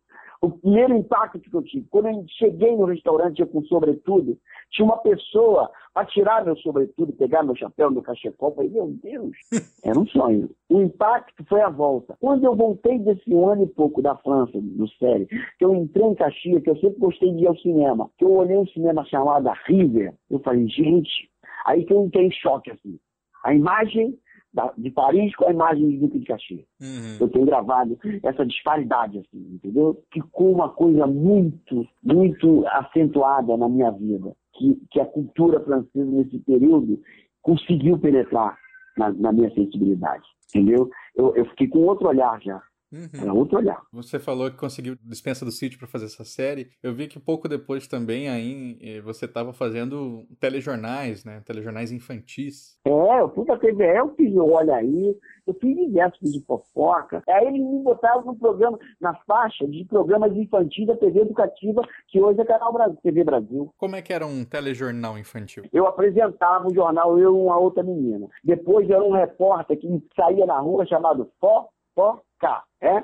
O 0.44 0.50
primeiro 0.50 0.94
impacto 0.94 1.40
que 1.40 1.54
eu 1.54 1.62
tive, 1.62 1.86
quando 1.88 2.08
eu 2.08 2.22
cheguei 2.28 2.76
no 2.76 2.84
restaurante 2.84 3.40
eu 3.40 3.46
com 3.46 3.62
sobretudo, 3.64 4.36
tinha 4.70 4.84
uma 4.84 4.98
pessoa 4.98 5.70
para 5.94 6.04
tirar 6.04 6.44
meu 6.44 6.54
sobretudo, 6.58 7.14
pegar 7.14 7.42
meu 7.42 7.56
chapéu, 7.56 7.90
meu 7.90 8.02
cachecol. 8.02 8.50
Eu 8.50 8.54
falei, 8.54 8.70
meu 8.70 8.88
Deus, 9.02 9.34
era 9.82 9.98
um 9.98 10.06
sonho. 10.06 10.50
O 10.68 10.82
impacto 10.82 11.42
foi 11.48 11.62
a 11.62 11.70
volta. 11.70 12.14
Quando 12.20 12.44
eu 12.44 12.54
voltei 12.54 12.98
desse 12.98 13.32
ano 13.32 13.62
e 13.62 13.68
pouco 13.68 14.02
da 14.02 14.16
França, 14.16 14.52
do 14.60 14.86
série, 14.98 15.24
que 15.58 15.64
eu 15.64 15.74
entrei 15.74 16.04
em 16.04 16.14
Caxias, 16.14 16.62
que 16.62 16.68
eu 16.68 16.76
sempre 16.76 16.98
gostei 16.98 17.32
de 17.32 17.44
ir 17.44 17.46
ao 17.46 17.56
cinema, 17.56 18.10
que 18.18 18.24
eu 18.26 18.32
olhei 18.32 18.58
um 18.58 18.66
cinema 18.66 19.02
chamado 19.06 19.50
River, 19.64 20.12
eu 20.30 20.40
falei, 20.40 20.68
gente, 20.68 21.30
aí 21.64 21.86
que 21.86 21.94
eu 21.94 22.04
entrei 22.04 22.26
em 22.26 22.32
choque, 22.32 22.70
assim. 22.70 22.98
A 23.42 23.54
imagem 23.54 24.18
da, 24.54 24.72
de 24.78 24.90
Paris 24.90 25.34
com 25.34 25.46
a 25.46 25.50
imagem 25.50 25.90
de 25.90 25.98
Duque 25.98 26.20
de 26.20 26.26
Caxias. 26.26 26.64
Uhum. 26.80 27.16
Eu 27.20 27.28
tenho 27.28 27.44
gravado 27.44 27.98
essa 28.22 28.46
disparidade, 28.46 29.18
assim, 29.18 29.54
entendeu? 29.54 30.00
Ficou 30.12 30.52
uma 30.52 30.68
coisa 30.68 31.06
muito, 31.06 31.86
muito 32.02 32.64
acentuada 32.68 33.56
na 33.56 33.68
minha 33.68 33.90
vida, 33.90 34.32
que, 34.54 34.80
que 34.90 35.00
a 35.00 35.06
cultura 35.06 35.60
francesa 35.60 36.10
nesse 36.10 36.38
período 36.38 37.00
conseguiu 37.42 37.98
penetrar 37.98 38.56
na, 38.96 39.12
na 39.12 39.32
minha 39.32 39.52
sensibilidade, 39.52 40.24
entendeu? 40.48 40.88
Eu, 41.16 41.34
eu 41.34 41.44
fiquei 41.46 41.66
com 41.66 41.80
outro 41.80 42.08
olhar 42.08 42.40
já, 42.40 42.62
Uhum. 42.94 43.20
era 43.20 43.32
outro 43.32 43.58
olhar. 43.58 43.82
Você 43.92 44.18
falou 44.18 44.50
que 44.50 44.56
conseguiu 44.56 44.96
dispensa 45.02 45.44
do 45.44 45.50
sítio 45.50 45.78
para 45.78 45.88
fazer 45.88 46.04
essa 46.04 46.24
série. 46.24 46.70
Eu 46.82 46.94
vi 46.94 47.08
que 47.08 47.18
pouco 47.18 47.48
depois 47.48 47.88
também 47.88 48.28
aí 48.28 48.78
eh, 48.80 49.00
você 49.00 49.24
estava 49.24 49.52
fazendo 49.52 50.24
telejornais, 50.38 51.24
né? 51.24 51.42
Telejornais 51.44 51.90
infantis. 51.90 52.78
É, 52.86 53.20
eu 53.20 53.28
fui 53.34 53.44
pra 53.44 53.58
TVE, 53.58 53.96
eu 53.96 54.14
fiz 54.14 54.34
o 54.34 54.44
Olha 54.44 54.76
Aí, 54.76 55.16
eu 55.46 55.54
fiz 55.54 55.76
diversos 55.76 56.32
de 56.32 56.44
fofoca. 56.44 57.22
Aí 57.28 57.46
eles 57.46 57.60
me 57.60 57.82
botaram 57.82 58.24
no 58.24 58.36
programa, 58.36 58.78
na 59.00 59.14
faixa 59.26 59.66
de 59.66 59.84
programas 59.84 60.36
infantis 60.36 60.86
da 60.86 60.96
TV 60.96 61.20
Educativa, 61.20 61.82
que 62.08 62.20
hoje 62.20 62.40
é 62.40 62.44
Canal 62.44 62.72
Brasil, 62.72 62.98
TV 63.02 63.24
Brasil. 63.24 63.72
Como 63.76 63.96
é 63.96 64.02
que 64.02 64.12
era 64.12 64.26
um 64.26 64.44
telejornal 64.44 65.18
infantil? 65.18 65.64
Eu 65.72 65.86
apresentava 65.86 66.68
o 66.68 66.74
jornal, 66.74 67.18
eu 67.18 67.36
e 67.36 67.42
uma 67.42 67.58
outra 67.58 67.82
menina. 67.82 68.28
Depois 68.42 68.88
era 68.88 69.02
um 69.02 69.12
repórter 69.12 69.78
que 69.78 69.88
saía 70.16 70.46
na 70.46 70.58
rua 70.58 70.86
chamado 70.86 71.30
Fó, 71.40 71.68
Fó, 71.94 72.20
Cá, 72.44 72.62
é? 72.82 73.02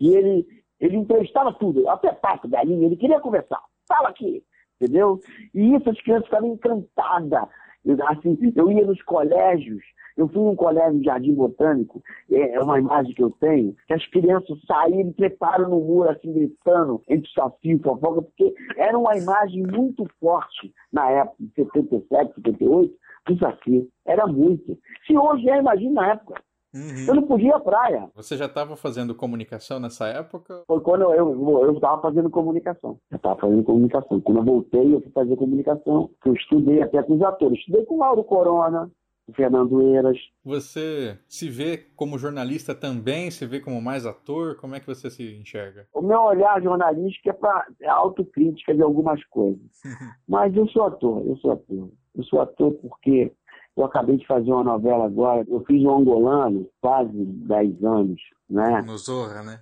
E 0.00 0.14
ele, 0.14 0.46
ele 0.80 0.96
entrevistava 0.96 1.52
tudo, 1.52 1.86
até 1.90 2.10
pato, 2.10 2.48
galinha, 2.48 2.86
ele 2.86 2.96
queria 2.96 3.20
conversar. 3.20 3.60
Fala 3.86 4.08
aqui, 4.08 4.42
entendeu? 4.80 5.20
E 5.54 5.74
isso 5.74 5.90
as 5.90 6.00
crianças 6.00 6.24
ficavam 6.24 6.54
encantadas. 6.54 7.48
Eu, 7.84 7.96
assim, 8.08 8.38
eu 8.56 8.72
ia 8.72 8.86
nos 8.86 9.02
colégios, 9.02 9.82
eu 10.16 10.26
fui 10.28 10.42
num 10.42 10.56
colégio 10.56 10.98
de 10.98 11.04
Jardim 11.04 11.34
Botânico, 11.34 12.02
é 12.32 12.54
é 12.54 12.60
uma 12.60 12.78
imagem 12.78 13.14
que 13.14 13.22
eu 13.22 13.30
tenho, 13.30 13.76
que 13.86 13.92
as 13.92 14.06
crianças 14.06 14.58
saíram, 14.66 15.12
treparam 15.12 15.68
no 15.68 15.80
muro, 15.80 16.08
assim, 16.08 16.32
gritando, 16.32 17.02
entre 17.08 17.30
saci 17.30 17.72
e 17.72 17.78
fofoca, 17.78 18.22
porque 18.22 18.54
era 18.78 18.98
uma 18.98 19.16
imagem 19.18 19.64
muito 19.64 20.06
forte 20.18 20.72
na 20.90 21.10
época 21.10 21.36
de 21.38 21.54
77, 21.54 22.34
78, 22.36 22.94
desafio. 23.28 23.88
Era 24.06 24.26
muito. 24.26 24.78
Se 25.06 25.16
hoje 25.16 25.48
é, 25.50 25.58
imagina 25.58 26.00
na 26.00 26.12
época. 26.12 26.42
Uhum. 26.74 27.06
Eu 27.06 27.14
não 27.14 27.22
podia 27.22 27.48
ir 27.48 27.52
à 27.52 27.60
praia. 27.60 28.10
Você 28.14 28.36
já 28.36 28.46
estava 28.46 28.76
fazendo 28.76 29.14
comunicação 29.14 29.80
nessa 29.80 30.06
época? 30.06 30.62
Foi 30.66 30.80
quando 30.80 31.12
eu 31.12 31.72
estava 31.72 32.00
fazendo 32.02 32.30
comunicação. 32.30 32.98
Eu 33.10 33.16
estava 33.16 33.40
fazendo 33.40 33.62
comunicação. 33.62 34.20
Quando 34.20 34.38
eu 34.38 34.44
voltei, 34.44 34.94
eu 34.94 35.00
fui 35.00 35.10
fazer 35.12 35.36
comunicação. 35.36 36.10
Eu 36.24 36.34
estudei 36.34 36.82
até 36.82 37.02
com 37.02 37.14
os 37.14 37.22
atores. 37.22 37.58
Estudei 37.58 37.84
com 37.84 37.96
o 37.96 37.98
Lauro 37.98 38.22
Corona, 38.22 38.90
o 39.28 39.32
Fernando 39.32 39.80
Eiras. 39.80 40.18
Você 40.44 41.18
se 41.26 41.48
vê 41.48 41.78
como 41.96 42.18
jornalista 42.18 42.74
também? 42.74 43.30
Se 43.30 43.46
vê 43.46 43.60
como 43.60 43.80
mais 43.80 44.06
ator? 44.06 44.56
Como 44.56 44.74
é 44.74 44.80
que 44.80 44.86
você 44.86 45.10
se 45.10 45.36
enxerga? 45.36 45.86
O 45.94 46.02
meu 46.02 46.20
olhar 46.20 46.62
jornalístico 46.62 47.28
é 47.30 47.32
para 47.32 47.66
é 47.80 47.88
autocrítica 47.88 48.74
de 48.74 48.82
algumas 48.82 49.22
coisas. 49.26 49.60
Mas 50.28 50.54
eu 50.56 50.66
sou 50.68 50.84
ator, 50.84 51.22
eu 51.26 51.36
sou 51.36 51.52
ator. 51.52 51.90
Eu 52.14 52.24
sou 52.24 52.40
ator 52.40 52.72
porque 52.74 53.32
eu 53.78 53.84
acabei 53.84 54.16
de 54.16 54.26
fazer 54.26 54.50
uma 54.50 54.64
novela 54.64 55.06
agora. 55.06 55.44
Eu 55.48 55.64
fiz 55.64 55.82
o 55.84 55.90
Angolano, 55.90 56.68
quase 56.80 57.12
10 57.12 57.84
anos, 57.84 58.20
né? 58.50 58.82
No 58.82 58.98
Zorra, 58.98 59.42
né? 59.42 59.60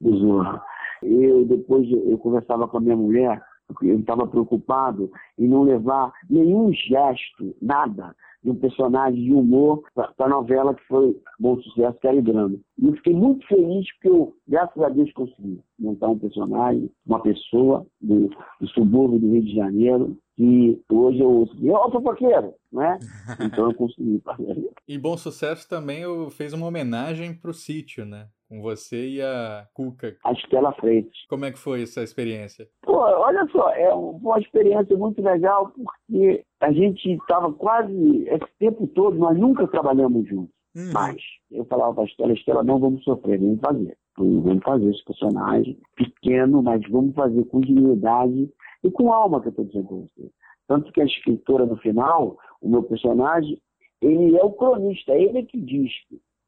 Do 0.00 0.16
Zorra. 0.16 0.62
Eu, 1.02 1.46
depois, 1.46 1.90
eu 1.90 2.18
conversava 2.18 2.68
com 2.68 2.76
a 2.76 2.80
minha 2.80 2.96
mulher, 2.96 3.42
eu 3.82 3.98
estava 3.98 4.26
preocupado 4.26 5.10
em 5.38 5.48
não 5.48 5.62
levar 5.62 6.12
nenhum 6.28 6.72
gesto, 6.72 7.56
nada, 7.60 8.14
de 8.42 8.50
um 8.50 8.54
personagem 8.54 9.24
de 9.24 9.32
humor 9.32 9.82
para 9.94 10.12
a 10.18 10.28
novela 10.28 10.74
que 10.74 10.86
foi 10.86 11.18
bom 11.40 11.58
sucesso, 11.62 11.98
que 11.98 12.06
era 12.06 12.20
drama. 12.20 12.56
E 12.78 12.86
eu 12.86 12.92
fiquei 12.96 13.14
muito 13.14 13.46
feliz 13.46 13.86
porque 13.94 14.08
eu, 14.08 14.34
graças 14.46 14.82
a 14.82 14.90
Deus, 14.90 15.10
consegui 15.14 15.60
montar 15.78 16.08
um 16.08 16.18
personagem, 16.18 16.90
uma 17.06 17.20
pessoa 17.20 17.86
do, 18.02 18.28
do 18.60 18.68
subúrbio 18.68 19.18
do 19.18 19.32
Rio 19.32 19.42
de 19.42 19.54
Janeiro, 19.54 20.16
que 20.36 20.82
hoje 20.90 21.20
eu 21.20 21.30
ouço, 21.30 21.56
ó, 21.70 21.90
fofoqueiro, 21.90 22.54
né? 22.72 22.98
Então 23.40 23.70
eu 23.70 23.74
consegui 23.74 24.20
fazer. 24.24 24.70
E 24.88 24.98
Bom 24.98 25.16
Sucesso 25.16 25.68
também 25.68 26.00
eu 26.00 26.28
fez 26.30 26.52
uma 26.52 26.66
homenagem 26.66 27.34
para 27.34 27.50
o 27.50 27.54
sítio, 27.54 28.04
né? 28.04 28.28
Com 28.48 28.60
você 28.60 29.08
e 29.08 29.22
a 29.22 29.66
Cuca. 29.72 30.16
A 30.24 30.32
Estela 30.32 30.72
Freitas. 30.74 31.16
Como 31.28 31.44
é 31.44 31.52
que 31.52 31.58
foi 31.58 31.82
essa 31.82 32.02
experiência? 32.02 32.68
Pô, 32.82 32.98
olha 32.98 33.46
só, 33.50 33.70
é 33.70 33.92
uma 33.94 34.38
experiência 34.38 34.96
muito 34.96 35.22
legal 35.22 35.72
porque 35.72 36.44
a 36.60 36.72
gente 36.72 37.12
estava 37.12 37.52
quase 37.52 38.28
esse 38.28 38.48
tempo 38.58 38.86
todo, 38.88 39.16
nós 39.16 39.38
nunca 39.38 39.66
trabalhamos 39.68 40.28
juntos. 40.28 40.54
Uhum. 40.76 40.90
Mas 40.92 41.16
eu 41.50 41.64
falava 41.66 41.94
para 41.94 42.02
a 42.02 42.06
Estela, 42.06 42.32
Estela, 42.32 42.64
não 42.64 42.80
vamos 42.80 43.04
sofrer, 43.04 43.38
vamos 43.38 43.60
fazer. 43.60 43.96
Vamos 44.16 44.62
fazer 44.62 44.90
esse 44.90 45.04
personagem 45.04 45.78
pequeno, 45.96 46.62
mas 46.62 46.82
vamos 46.88 47.14
fazer 47.14 47.44
com 47.46 47.60
dignidade 47.60 48.48
e 48.84 48.90
com 48.90 49.12
alma 49.12 49.40
que 49.40 49.48
eu 49.48 49.50
estou 49.50 49.64
dizendo 49.64 49.88
para 49.88 49.96
você. 49.96 50.30
Tanto 50.68 50.92
que 50.92 51.00
a 51.00 51.04
escritora 51.04 51.66
no 51.66 51.76
final, 51.78 52.38
o 52.60 52.68
meu 52.68 52.82
personagem, 52.82 53.60
ele 54.00 54.36
é 54.36 54.44
o 54.44 54.52
cronista, 54.52 55.12
ele 55.12 55.38
é 55.38 55.42
que 55.42 55.60
diz 55.60 55.90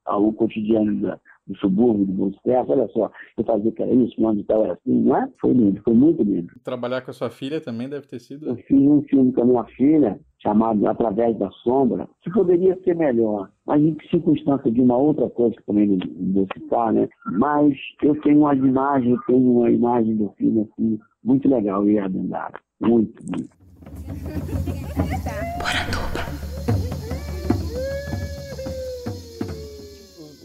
o 0.09 0.33
cotidiano 0.33 1.01
da, 1.01 1.19
do 1.47 1.57
subúrbio, 1.57 2.07
do 2.07 2.13
Bom 2.13 2.33
Sucesso, 2.33 2.71
olha 2.71 2.89
só, 2.89 3.11
eu 3.37 3.45
fazia 3.45 3.73
que 3.73 3.83
era 3.83 3.93
isso, 3.93 4.15
onde 4.19 4.45
tal 4.45 4.65
era 4.65 4.75
assim, 4.75 5.01
não 5.01 5.17
é? 5.17 5.29
Foi 5.41 5.53
lindo, 5.53 5.83
foi 5.83 5.95
muito 5.95 6.23
lindo. 6.23 6.53
Trabalhar 6.63 7.01
com 7.03 7.11
a 7.11 7.15
sua 7.15 7.31
filha 7.31 7.61
também 7.61 7.89
deve 7.89 8.07
ter 8.07 8.21
sido... 8.21 8.49
Eu 8.49 8.57
fiz 8.57 8.81
um 8.81 9.03
filme 9.03 9.33
com 9.33 9.43
a 9.43 9.45
minha 9.45 9.65
filha, 9.65 10.21
chamado 10.39 10.87
Através 10.87 11.37
da 11.39 11.51
Sombra, 11.51 12.09
que 12.23 12.31
poderia 12.31 12.79
ser 12.85 12.95
melhor, 12.95 13.51
mas 13.67 13.83
em 13.83 13.97
circunstância 14.11 14.71
de 14.71 14.81
uma 14.81 14.97
outra 14.97 15.29
coisa 15.31 15.57
que 15.57 15.65
também 15.65 15.89
não 15.89 16.33
vou 16.33 16.47
citar, 16.53 16.93
né? 16.93 17.09
Mas 17.39 17.77
eu 18.03 18.21
tenho 18.21 18.41
uma 18.41 18.55
imagem, 18.55 19.13
eu 19.13 19.21
tenho 19.27 19.59
uma 19.59 19.71
imagem 19.71 20.17
do 20.17 20.29
filme 20.37 20.69
assim, 20.71 21.01
muito 21.27 21.49
legal, 21.49 21.89
e 21.89 22.01
Dandara. 22.09 22.61
Muito, 22.81 23.23
muito. 23.31 23.57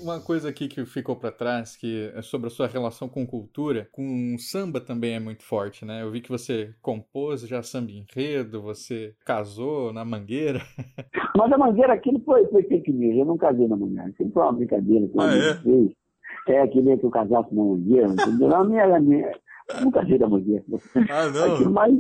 uma 0.01 0.19
coisa 0.19 0.49
aqui 0.49 0.67
que 0.67 0.83
ficou 0.83 1.15
para 1.15 1.31
trás, 1.31 1.77
que 1.77 2.11
é 2.15 2.21
sobre 2.21 2.47
a 2.47 2.49
sua 2.49 2.67
relação 2.67 3.07
com 3.07 3.25
cultura, 3.25 3.87
com 3.91 4.35
samba 4.37 4.81
também 4.81 5.13
é 5.13 5.19
muito 5.19 5.43
forte, 5.43 5.85
né? 5.85 6.01
Eu 6.01 6.11
vi 6.11 6.19
que 6.19 6.29
você 6.29 6.73
compôs 6.81 7.41
já 7.41 7.61
samba 7.61 7.91
enredo, 7.91 8.61
você 8.61 9.13
casou 9.23 9.93
na 9.93 10.03
Mangueira. 10.03 10.59
Mas 11.37 11.53
a 11.53 11.57
Mangueira 11.57 11.93
aquilo 11.93 12.19
foi, 12.25 12.45
foi 12.47 12.63
fake 12.63 12.91
news, 12.91 13.17
eu 13.17 13.25
não 13.25 13.37
casei 13.37 13.67
na 13.67 13.77
Mangueira, 13.77 14.11
sempre 14.17 14.33
foi 14.33 14.43
uma 14.43 14.53
brincadeira 14.53 15.07
que 15.07 15.19
ah, 15.19 15.37
é? 15.37 15.53
fez. 15.61 15.91
É, 16.47 16.67
que 16.67 16.81
nem 16.81 16.97
que 16.97 17.05
eu 17.05 17.11
casasse 17.11 17.53
na 17.53 17.63
Mangueira, 17.63 18.07
entendeu? 18.07 18.49
Não, 18.49 18.65
minha, 18.65 18.99
minha, 18.99 19.31
nunca 19.81 20.01
casei 20.01 20.17
na 20.17 20.27
Mangueira. 20.27 20.63
Ah, 21.10 21.29
não? 21.29 21.55
Aquilo, 21.55 21.71
mas, 21.71 21.93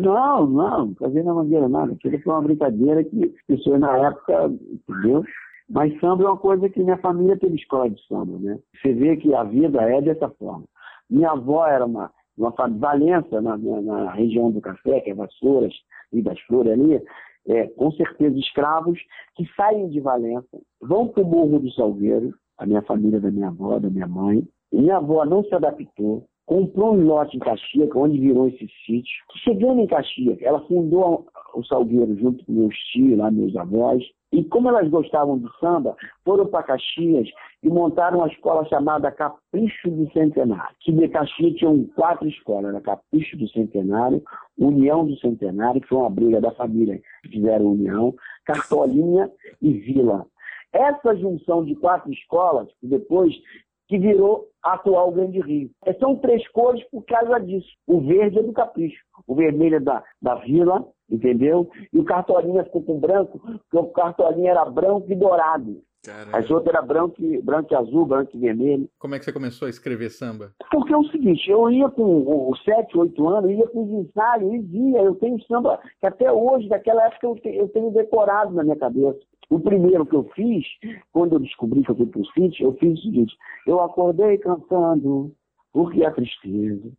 não, 0.00 0.46
não, 0.46 0.94
casei 0.94 1.22
na 1.22 1.34
Mangueira 1.34 1.68
nada. 1.68 1.92
Aquilo 1.92 2.20
foi 2.20 2.32
uma 2.32 2.42
brincadeira 2.42 3.04
que 3.04 3.24
as 3.24 3.46
pessoas 3.46 3.80
na 3.80 3.96
época, 3.96 4.46
entendeu? 4.46 5.24
Mas 5.68 5.98
samba 5.98 6.24
é 6.24 6.26
uma 6.26 6.36
coisa 6.36 6.68
que 6.68 6.82
minha 6.82 6.98
família 6.98 7.38
teve 7.38 7.56
escola 7.56 7.88
de 7.88 8.00
samba, 8.06 8.38
né? 8.38 8.58
Você 8.76 8.92
vê 8.92 9.16
que 9.16 9.34
a 9.34 9.44
vida 9.44 9.80
é 9.82 10.00
dessa 10.02 10.28
forma. 10.30 10.64
Minha 11.08 11.30
avó 11.30 11.66
era 11.66 11.86
uma, 11.86 12.10
uma 12.36 12.52
Valença, 12.78 13.40
na, 13.40 13.56
na, 13.56 13.80
na 13.80 14.12
região 14.12 14.50
do 14.50 14.60
Café, 14.60 15.00
que 15.00 15.10
é 15.10 15.14
Vassouras 15.14 15.72
e 16.12 16.22
das 16.22 16.38
Flores 16.42 16.72
ali, 16.72 17.02
é, 17.46 17.66
com 17.68 17.90
certeza 17.92 18.38
escravos 18.38 18.98
que 19.34 19.46
saem 19.54 19.88
de 19.88 20.00
Valença, 20.00 20.58
vão 20.80 21.08
para 21.08 21.22
o 21.22 21.26
Morro 21.26 21.58
do 21.58 21.70
Salgueiro, 21.72 22.34
a 22.58 22.66
minha 22.66 22.82
família 22.82 23.20
da 23.20 23.30
minha 23.30 23.48
avó, 23.48 23.78
da 23.78 23.90
minha 23.90 24.06
mãe. 24.06 24.46
Minha 24.72 24.96
avó 24.96 25.24
não 25.24 25.44
se 25.44 25.54
adaptou, 25.54 26.26
comprou 26.46 26.94
um 26.94 27.04
lote 27.04 27.36
em 27.36 27.40
Caxias, 27.40 27.88
onde 27.94 28.18
virou 28.18 28.48
esse 28.48 28.68
sítio. 28.84 29.24
Chegando 29.42 29.80
em 29.80 29.86
Caxias, 29.86 30.40
ela 30.42 30.60
fundou 30.66 31.26
o 31.54 31.64
Salgueiro 31.64 32.16
junto 32.18 32.44
com 32.44 32.52
meus 32.52 32.74
tios, 32.92 33.18
lá, 33.18 33.30
meus 33.30 33.56
avós. 33.56 34.02
E 34.32 34.42
como 34.44 34.68
elas 34.68 34.88
gostavam 34.90 35.38
do 35.38 35.48
samba, 35.60 35.96
foram 36.24 36.46
para 36.46 36.64
Caxias 36.64 37.28
e 37.62 37.68
montaram 37.68 38.18
uma 38.18 38.28
escola 38.28 38.64
chamada 38.66 39.10
Capricho 39.12 39.88
do 39.88 40.10
Centenário. 40.12 40.74
Que 40.80 40.92
de 40.92 41.08
Caxias 41.08 41.54
tinham 41.54 41.84
quatro 41.94 42.28
escolas, 42.28 42.70
era 42.70 42.80
Capricho 42.80 43.36
do 43.36 43.48
Centenário, 43.48 44.22
União 44.58 45.06
do 45.06 45.16
Centenário, 45.18 45.80
que 45.80 45.88
foi 45.88 45.98
uma 45.98 46.10
briga 46.10 46.40
da 46.40 46.50
família 46.50 47.00
que 47.22 47.28
fizeram 47.30 47.72
união, 47.72 48.12
Cartolinha 48.44 49.30
e 49.62 49.72
Vila. 49.72 50.26
Essa 50.72 51.14
junção 51.14 51.64
de 51.64 51.76
quatro 51.76 52.12
escolas, 52.12 52.68
depois 52.82 53.32
que 53.88 53.98
virou 53.98 54.48
a 54.62 54.74
atual 54.74 55.12
Grande 55.12 55.40
Rio. 55.40 55.70
É, 55.84 55.92
são 55.94 56.16
três 56.16 56.46
cores 56.48 56.82
por 56.90 57.04
causa 57.04 57.38
disso. 57.38 57.68
O 57.86 58.00
verde 58.00 58.38
é 58.38 58.42
do 58.42 58.52
capricho, 58.52 59.02
o 59.26 59.34
vermelho 59.34 59.76
é 59.76 59.80
da, 59.80 60.02
da 60.20 60.36
vila, 60.36 60.86
entendeu? 61.10 61.70
E 61.92 61.98
o 61.98 62.04
cartolinha 62.04 62.64
ficou 62.64 62.82
com 62.82 62.98
branco, 62.98 63.38
porque 63.38 63.76
o 63.76 63.92
cartolinha 63.92 64.52
era 64.52 64.64
branco 64.64 65.06
e 65.10 65.14
dourado. 65.14 65.82
Caramba. 66.04 66.36
As 66.36 66.50
outras 66.50 66.74
era 66.74 66.84
branco 66.84 67.14
e, 67.18 67.40
branco 67.40 67.72
e 67.72 67.76
azul, 67.76 68.04
branco 68.04 68.30
e 68.34 68.38
vermelho. 68.38 68.88
Como 68.98 69.14
é 69.14 69.18
que 69.18 69.24
você 69.24 69.32
começou 69.32 69.66
a 69.66 69.70
escrever 69.70 70.10
samba? 70.10 70.52
Porque 70.70 70.92
é 70.92 70.96
o 70.96 71.04
seguinte, 71.04 71.50
eu 71.50 71.70
ia 71.70 71.88
com 71.88 72.50
os 72.50 72.62
7, 72.62 72.96
8 72.96 73.28
anos, 73.28 73.50
ia 73.50 73.66
com 73.68 73.84
os 73.84 74.06
ensaios 74.06 74.52
e 74.52 74.58
via. 74.58 74.98
Eu 75.00 75.14
tenho 75.14 75.42
samba 75.46 75.80
que 76.00 76.06
até 76.06 76.30
hoje, 76.30 76.68
daquela 76.68 77.06
época, 77.06 77.26
eu 77.44 77.68
tenho 77.68 77.90
decorado 77.90 78.52
na 78.52 78.62
minha 78.62 78.76
cabeça. 78.76 79.18
O 79.50 79.60
primeiro 79.60 80.06
que 80.06 80.16
eu 80.16 80.24
fiz, 80.34 80.64
quando 81.12 81.34
eu 81.34 81.40
descobri 81.40 81.82
que 81.82 81.90
eu 81.90 81.96
fui 81.96 82.06
para 82.06 82.20
o 82.20 82.26
sítio, 82.26 82.66
eu 82.66 82.72
fiz 82.74 82.98
o 82.98 83.02
seguinte: 83.02 83.36
eu 83.66 83.80
acordei 83.80 84.38
cantando, 84.38 85.32
porque 85.72 86.04
a 86.04 86.10
tristeza 86.10 86.90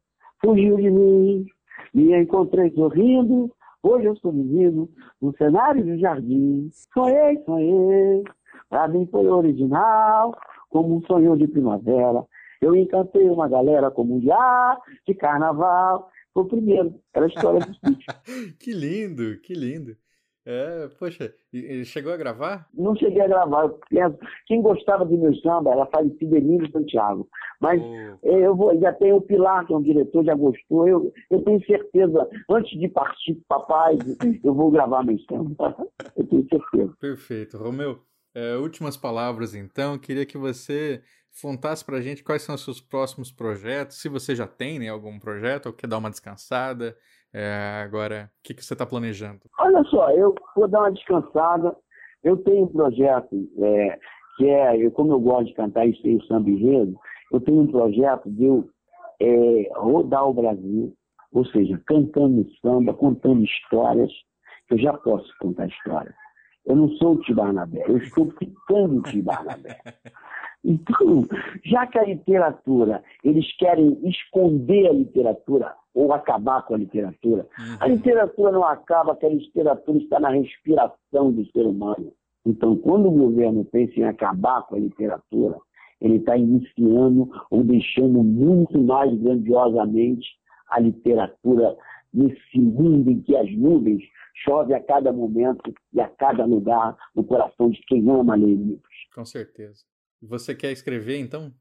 fugiu 0.44 0.78
de 0.78 0.92
mim, 0.92 1.46
me 1.94 2.22
encontrei 2.22 2.72
sorrindo. 2.72 3.52
Hoje 3.82 4.06
eu 4.06 4.16
sou 4.18 4.34
menino, 4.34 4.90
no 5.22 5.36
cenário 5.38 5.84
de 5.84 6.00
jardim. 6.00 6.70
Sonhei, 6.94 7.38
sonhei, 7.46 8.24
pra 8.70 8.88
mim 8.88 9.08
foi 9.12 9.28
original, 9.28 10.36
como 10.70 10.96
um 10.96 11.02
sonho 11.06 11.38
de 11.38 11.48
primavera. 11.48 12.24
Eu 12.62 12.76
encantei 12.76 13.30
uma 13.30 13.48
galera 13.48 13.92
como 13.92 14.16
um 14.16 14.20
dia 14.20 14.78
de 15.08 15.14
carnaval. 15.14 16.10
Foi 16.34 16.44
o 16.44 16.48
primeiro, 16.48 16.96
era 17.14 17.26
a 17.26 17.28
história 17.28 17.60
do 17.60 17.74
sítio. 17.76 18.06
que 18.60 18.74
lindo, 18.74 19.40
que 19.42 19.54
lindo. 19.54 19.96
É, 20.48 20.88
poxa, 21.00 21.34
chegou 21.86 22.14
a 22.14 22.18
gravar? 22.18 22.68
Não 22.74 22.96
cheguei 22.96 23.22
a 23.22 23.28
gravar. 23.28 23.72
Quem 24.46 24.62
gostava 24.62 25.04
do 25.04 25.18
meu 25.18 25.34
samba 25.38 25.72
era 25.72 25.88
falecida 25.88 26.38
Emílio 26.38 26.70
Santiago. 26.72 27.28
Mas 27.60 27.82
Oh. 27.82 28.28
eu 28.28 28.56
vou, 28.56 28.80
já 28.80 28.94
tem 28.94 29.12
o 29.12 29.22
Pilar, 29.22 29.66
que 29.66 29.74
é 29.74 29.78
um 29.78 29.82
diretor, 29.82 30.24
já 30.24 30.36
gostou. 30.36 30.88
Eu, 30.88 31.12
eu 31.32 31.42
tenho 31.44 31.66
certeza, 31.66 32.30
antes 32.50 32.80
de 32.80 32.88
partir 32.88 33.34
pro 33.36 33.60
papai, 33.60 33.98
eu 34.44 34.54
vou 34.54 34.70
gravar 34.70 35.04
meu 35.04 35.18
samba. 35.30 35.76
Eu 36.16 36.28
tenho 36.28 36.48
certeza. 36.48 36.94
Perfeito. 37.00 37.58
Romeu, 37.58 38.00
é, 38.34 38.56
últimas 38.58 38.96
palavras 38.96 39.56
então. 39.56 39.98
Queria 39.98 40.26
que 40.26 40.38
você 40.38 41.02
contasse 41.42 41.84
pra 41.84 42.02
gente 42.02 42.24
quais 42.24 42.44
são 42.44 42.56
os 42.56 42.64
seus 42.64 42.80
próximos 42.80 43.32
projetos, 43.32 43.98
se 44.00 44.08
você 44.08 44.36
já 44.36 44.48
tem 44.48 44.80
né, 44.80 44.90
algum 44.90 45.20
projeto 45.20 45.68
ou 45.68 45.74
quer 45.74 45.88
dar 45.88 45.98
uma 45.98 46.10
descansada. 46.10 46.96
É, 47.38 47.84
agora, 47.84 48.32
o 48.40 48.44
que, 48.48 48.54
que 48.54 48.64
você 48.64 48.72
está 48.72 48.86
planejando? 48.86 49.42
Olha 49.60 49.84
só, 49.90 50.10
eu 50.12 50.34
vou 50.56 50.70
dar 50.70 50.84
uma 50.84 50.92
descansada. 50.94 51.76
Eu 52.24 52.38
tenho 52.38 52.64
um 52.64 52.68
projeto 52.68 53.36
é, 53.62 54.00
que 54.38 54.48
é, 54.48 54.78
eu, 54.78 54.90
como 54.92 55.12
eu 55.12 55.20
gosto 55.20 55.48
de 55.48 55.54
cantar 55.54 55.86
e 55.86 56.02
sei 56.02 56.16
o 56.16 56.24
samba 56.28 56.50
enredo, 56.50 56.98
eu 57.34 57.42
tenho 57.42 57.60
um 57.60 57.68
projeto 57.68 58.32
de 58.32 58.46
eu 58.46 58.70
é, 59.22 59.70
rodar 59.76 60.26
o 60.26 60.34
Brasil, 60.34 60.96
ou 61.34 61.46
seja, 61.48 61.78
cantando 61.86 62.50
samba, 62.62 62.94
contando 62.94 63.44
histórias. 63.44 64.14
Eu 64.70 64.78
já 64.78 64.94
posso 64.94 65.30
contar 65.42 65.68
histórias. 65.68 66.16
Eu 66.66 66.78
não 66.78 66.90
sou 66.92 67.16
o 67.16 67.22
Tibarnabé, 67.22 67.84
eu 67.86 67.98
estou 67.98 68.32
ficando 68.40 69.02
Tibarnabé. 69.02 69.78
Então, 70.66 71.28
já 71.64 71.86
que 71.86 72.00
a 72.00 72.04
literatura, 72.04 73.04
eles 73.24 73.56
querem 73.58 74.00
esconder 74.04 74.88
a 74.88 74.94
literatura 74.94 75.76
ou 75.94 76.12
acabar 76.12 76.64
com 76.66 76.74
a 76.74 76.78
literatura, 76.78 77.48
uhum. 77.58 77.78
a 77.80 77.88
literatura 77.88 78.52
não 78.52 78.64
acaba, 78.66 79.14
porque 79.14 79.28
a 79.28 79.30
literatura 79.30 79.98
está 80.00 80.20
na 80.20 80.30
respiração 80.30 81.32
do 81.32 81.46
ser 81.52 81.68
humano. 81.68 82.12
Então, 82.44 82.76
quando 82.78 83.08
o 83.08 83.12
governo 83.12 83.64
pensa 83.66 84.00
em 84.00 84.04
acabar 84.06 84.64
com 84.64 84.76
a 84.76 84.80
literatura, 84.80 85.58
ele 86.02 86.18
está 86.18 86.36
iniciando 86.36 87.30
ou 87.52 87.64
deixando 87.64 88.24
muito 88.24 88.78
mais 88.80 89.14
grandiosamente 89.20 90.28
a 90.70 90.80
literatura 90.80 91.78
nesse 92.12 92.60
mundo 92.60 93.12
em 93.12 93.22
que 93.22 93.36
as 93.36 93.52
nuvens 93.56 94.02
chovem 94.44 94.76
a 94.76 94.84
cada 94.84 95.14
momento 95.14 95.74
e 95.94 96.02
a 96.02 96.08
cada 96.08 96.46
lugar 96.46 96.98
no 97.16 97.24
coração 97.24 97.70
de 97.70 97.80
quem 97.88 98.10
ama 98.10 98.36
ler 98.36 98.56
livros. 98.56 98.96
Com 99.14 99.26
certeza. 99.26 99.84
Você 100.28 100.56
quer 100.56 100.72
escrever, 100.72 101.18
então? 101.20 101.52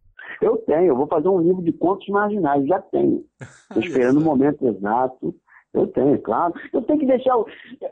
Eu 0.41 0.57
tenho, 0.59 0.87
eu 0.87 0.97
vou 0.97 1.07
fazer 1.07 1.29
um 1.29 1.41
livro 1.41 1.63
de 1.63 1.73
contos 1.73 2.07
marginais, 2.09 2.67
já 2.67 2.81
tenho. 2.81 3.25
Estou 3.71 3.83
esperando 3.83 4.19
o 4.19 4.25
momento 4.25 4.67
exato. 4.67 5.35
Eu 5.73 5.89
tenho, 5.89 6.21
claro. 6.21 6.55
Eu 6.73 6.83
tenho 6.83 7.01
que 7.01 7.07
deixar, 7.07 7.35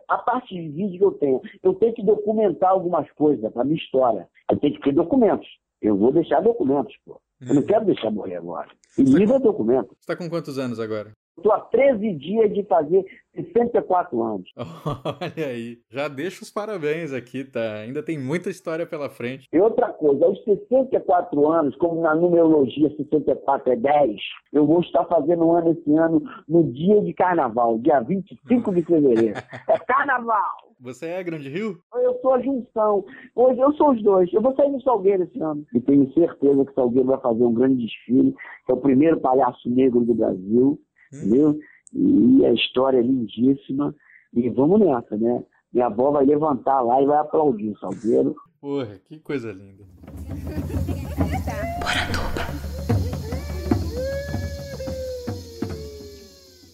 a 0.08 0.18
parte 0.18 0.54
de 0.54 0.68
vídeo 0.68 0.98
que 0.98 1.04
eu 1.04 1.12
tenho, 1.12 1.40
eu 1.62 1.74
tenho 1.74 1.94
que 1.94 2.02
documentar 2.04 2.70
algumas 2.70 3.10
coisas 3.12 3.52
para 3.52 3.64
minha 3.64 3.76
história. 3.76 4.28
Eu 4.50 4.56
tenho 4.58 4.74
que 4.74 4.82
ter 4.82 4.92
documentos. 4.92 5.48
Eu 5.80 5.96
vou 5.96 6.12
deixar 6.12 6.40
documentos, 6.40 6.94
pô. 7.04 7.20
Eu 7.40 7.56
não 7.56 7.62
quero 7.62 7.84
deixar 7.84 8.10
morrer 8.10 8.36
agora. 8.36 8.68
E 8.96 9.02
livro 9.02 9.34
é 9.34 9.38
documento. 9.40 9.88
Você 9.88 10.12
está 10.12 10.16
com 10.16 10.30
quantos 10.30 10.58
anos 10.58 10.78
agora? 10.78 11.10
Estou 11.36 11.52
há 11.52 11.60
13 11.60 12.12
dias 12.14 12.52
de 12.52 12.62
fazer 12.64 13.04
64 13.34 14.22
anos. 14.22 14.50
Olha 14.56 15.46
aí, 15.46 15.78
já 15.90 16.06
deixa 16.06 16.42
os 16.42 16.50
parabéns 16.50 17.12
aqui, 17.12 17.42
tá? 17.42 17.76
Ainda 17.76 18.02
tem 18.02 18.18
muita 18.18 18.50
história 18.50 18.86
pela 18.86 19.08
frente. 19.08 19.48
E 19.52 19.58
outra 19.58 19.88
coisa, 19.92 20.26
aos 20.26 20.42
64 20.44 21.50
anos, 21.50 21.74
como 21.76 22.02
na 22.02 22.14
numerologia 22.14 22.94
64 22.96 23.72
é 23.72 23.76
10, 23.76 24.20
eu 24.52 24.66
vou 24.66 24.80
estar 24.80 25.04
fazendo 25.06 25.46
um 25.46 25.52
ano 25.52 25.72
esse 25.72 25.96
ano 25.96 26.22
no 26.46 26.70
dia 26.70 27.00
de 27.00 27.14
carnaval, 27.14 27.78
dia 27.78 28.00
25 28.00 28.74
de 28.74 28.82
fevereiro. 28.82 29.34
É 29.68 29.78
carnaval! 29.78 30.72
Você 30.80 31.06
é 31.06 31.22
Grande 31.22 31.48
Rio? 31.48 31.78
Eu 31.94 32.18
sou 32.20 32.34
a 32.34 32.40
junção. 32.40 33.04
Hoje 33.36 33.60
eu 33.60 33.72
sou 33.74 33.92
os 33.92 34.02
dois. 34.02 34.32
Eu 34.32 34.42
vou 34.42 34.54
sair 34.56 34.68
no 34.68 34.82
Salgueiro 34.82 35.22
esse 35.22 35.40
ano. 35.40 35.64
E 35.72 35.80
tenho 35.80 36.12
certeza 36.12 36.64
que 36.64 36.72
o 36.72 36.74
Salgueiro 36.74 37.06
vai 37.06 37.20
fazer 37.20 37.44
um 37.44 37.54
grande 37.54 37.86
desfile, 37.86 38.34
é 38.68 38.72
o 38.72 38.76
primeiro 38.76 39.20
palhaço 39.20 39.70
negro 39.70 40.00
do 40.00 40.12
Brasil 40.12 40.78
entendeu? 41.12 41.58
E 41.92 42.46
a 42.46 42.52
história 42.52 42.98
é 42.98 43.02
lindíssima. 43.02 43.94
E 44.32 44.48
vamos 44.48 44.80
nessa, 44.80 45.16
né? 45.16 45.44
Minha 45.72 45.86
avó 45.86 46.10
vai 46.10 46.24
levantar 46.24 46.80
lá 46.80 47.02
e 47.02 47.06
vai 47.06 47.18
aplaudir 47.18 47.70
o 47.70 47.78
Salgueiro. 47.78 48.34
Porra, 48.60 48.98
que 49.06 49.18
coisa 49.18 49.52
linda. 49.52 49.84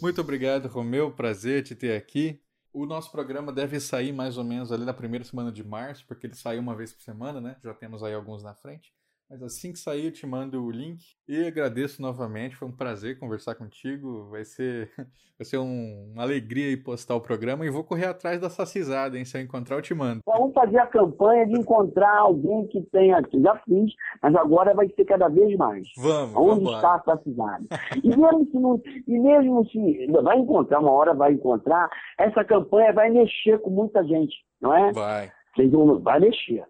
Muito 0.01 0.21
obrigado, 0.21 0.69
Romeu. 0.69 1.11
Prazer 1.11 1.63
te 1.65 1.75
ter 1.75 1.97
aqui. 1.97 2.41
O 2.73 2.87
nosso 2.87 3.11
programa 3.11 3.53
deve 3.53 3.81
sair 3.81 4.13
mais 4.13 4.39
ou 4.39 4.45
menos 4.45 4.71
ali 4.71 4.85
na 4.85 4.95
primeira 4.95 5.25
semana 5.25 5.51
de 5.51 5.65
março, 5.67 6.07
porque 6.07 6.27
ele 6.27 6.35
sai 6.35 6.59
uma 6.59 6.77
vez 6.77 6.93
por 6.93 7.03
semana, 7.03 7.41
né? 7.41 7.57
Já 7.65 7.75
temos 7.75 8.05
aí 8.05 8.15
alguns 8.15 8.43
na 8.45 8.55
frente. 8.55 8.93
Mas 9.31 9.43
assim 9.43 9.73
que 9.73 9.79
sair, 9.79 10.07
eu 10.07 10.13
te 10.13 10.27
mando 10.27 10.65
o 10.65 10.71
link. 10.71 11.05
E 11.29 11.47
agradeço 11.47 12.01
novamente. 12.01 12.57
Foi 12.57 12.67
um 12.67 12.73
prazer 12.73 13.19
conversar 13.19 13.55
contigo. 13.55 14.27
Vai 14.31 14.43
ser, 14.43 14.91
vai 15.37 15.45
ser 15.45 15.59
um, 15.59 16.13
uma 16.15 16.23
alegria 16.23 16.71
ir 16.71 16.79
postar 16.79 17.15
o 17.15 17.21
programa. 17.21 17.67
E 17.67 17.71
vou 17.71 17.85
correr 17.85 18.07
atrás 18.07 18.41
da 18.41 18.49
sacizada, 18.49 19.19
hein? 19.19 19.27
Se 19.27 19.37
eu 19.37 19.43
encontrar, 19.43 19.77
eu 19.77 19.83
te 19.83 19.93
mando. 19.93 20.23
Vamos 20.25 20.55
fazer 20.55 20.79
a 20.79 20.87
campanha 20.87 21.47
de 21.47 21.61
encontrar 21.61 22.17
alguém 22.17 22.67
que 22.69 22.81
tenha. 22.91 23.23
Já 23.35 23.57
fiz, 23.67 23.93
mas 24.23 24.35
agora 24.35 24.73
vai 24.73 24.89
ser 24.89 25.05
cada 25.05 25.29
vez 25.29 25.55
mais. 25.59 25.87
Vamos. 25.99 26.35
Onde 26.35 26.65
vamos 26.65 26.75
está 26.77 26.95
a 26.95 27.03
sacizada? 27.03 27.67
e 28.03 28.09
mesmo 28.09 28.49
se 28.51 28.59
não. 28.59 28.83
E 29.07 29.19
mesmo 29.19 29.69
se. 29.69 30.07
Vai 30.23 30.39
encontrar, 30.39 30.81
uma 30.81 30.93
hora 30.93 31.13
vai 31.13 31.35
encontrar. 31.35 31.91
Essa 32.19 32.43
campanha 32.45 32.95
vai 32.95 33.11
mexer 33.11 33.59
com 33.61 33.69
muita 33.69 34.03
gente, 34.05 34.35
não 34.59 34.75
é? 34.75 34.91
Vai. 34.91 35.31
Vai 36.03 36.21
mexer. 36.21 36.65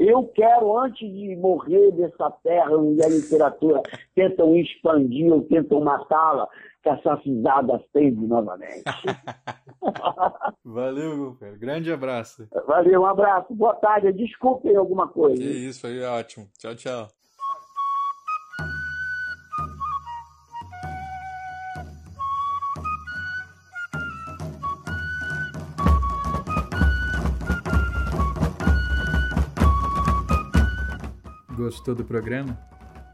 Eu 0.00 0.26
quero, 0.28 0.78
antes 0.78 1.06
de 1.06 1.36
morrer 1.36 1.92
dessa 1.92 2.30
terra 2.42 2.74
onde 2.74 3.04
a 3.04 3.08
literatura 3.08 3.82
tentam 4.14 4.56
expandir 4.56 5.30
ou 5.30 5.42
tentam 5.42 5.82
matá-la, 5.82 6.48
que 6.82 6.88
essa 6.88 7.20
cisada 7.22 7.76
acende 7.76 8.26
novamente. 8.26 8.82
Valeu, 10.64 11.36
cara. 11.38 11.54
Grande 11.58 11.92
abraço. 11.92 12.48
Valeu, 12.66 13.02
um 13.02 13.06
abraço. 13.06 13.54
Boa 13.54 13.74
tarde. 13.74 14.10
Desculpem 14.14 14.74
alguma 14.74 15.06
coisa. 15.06 15.36
Que 15.36 15.50
isso, 15.50 15.82
foi 15.82 16.02
ótimo. 16.02 16.48
Tchau, 16.58 16.74
tchau. 16.74 17.19
Gostou 31.70 31.94
do 31.94 32.04
programa? 32.04 32.58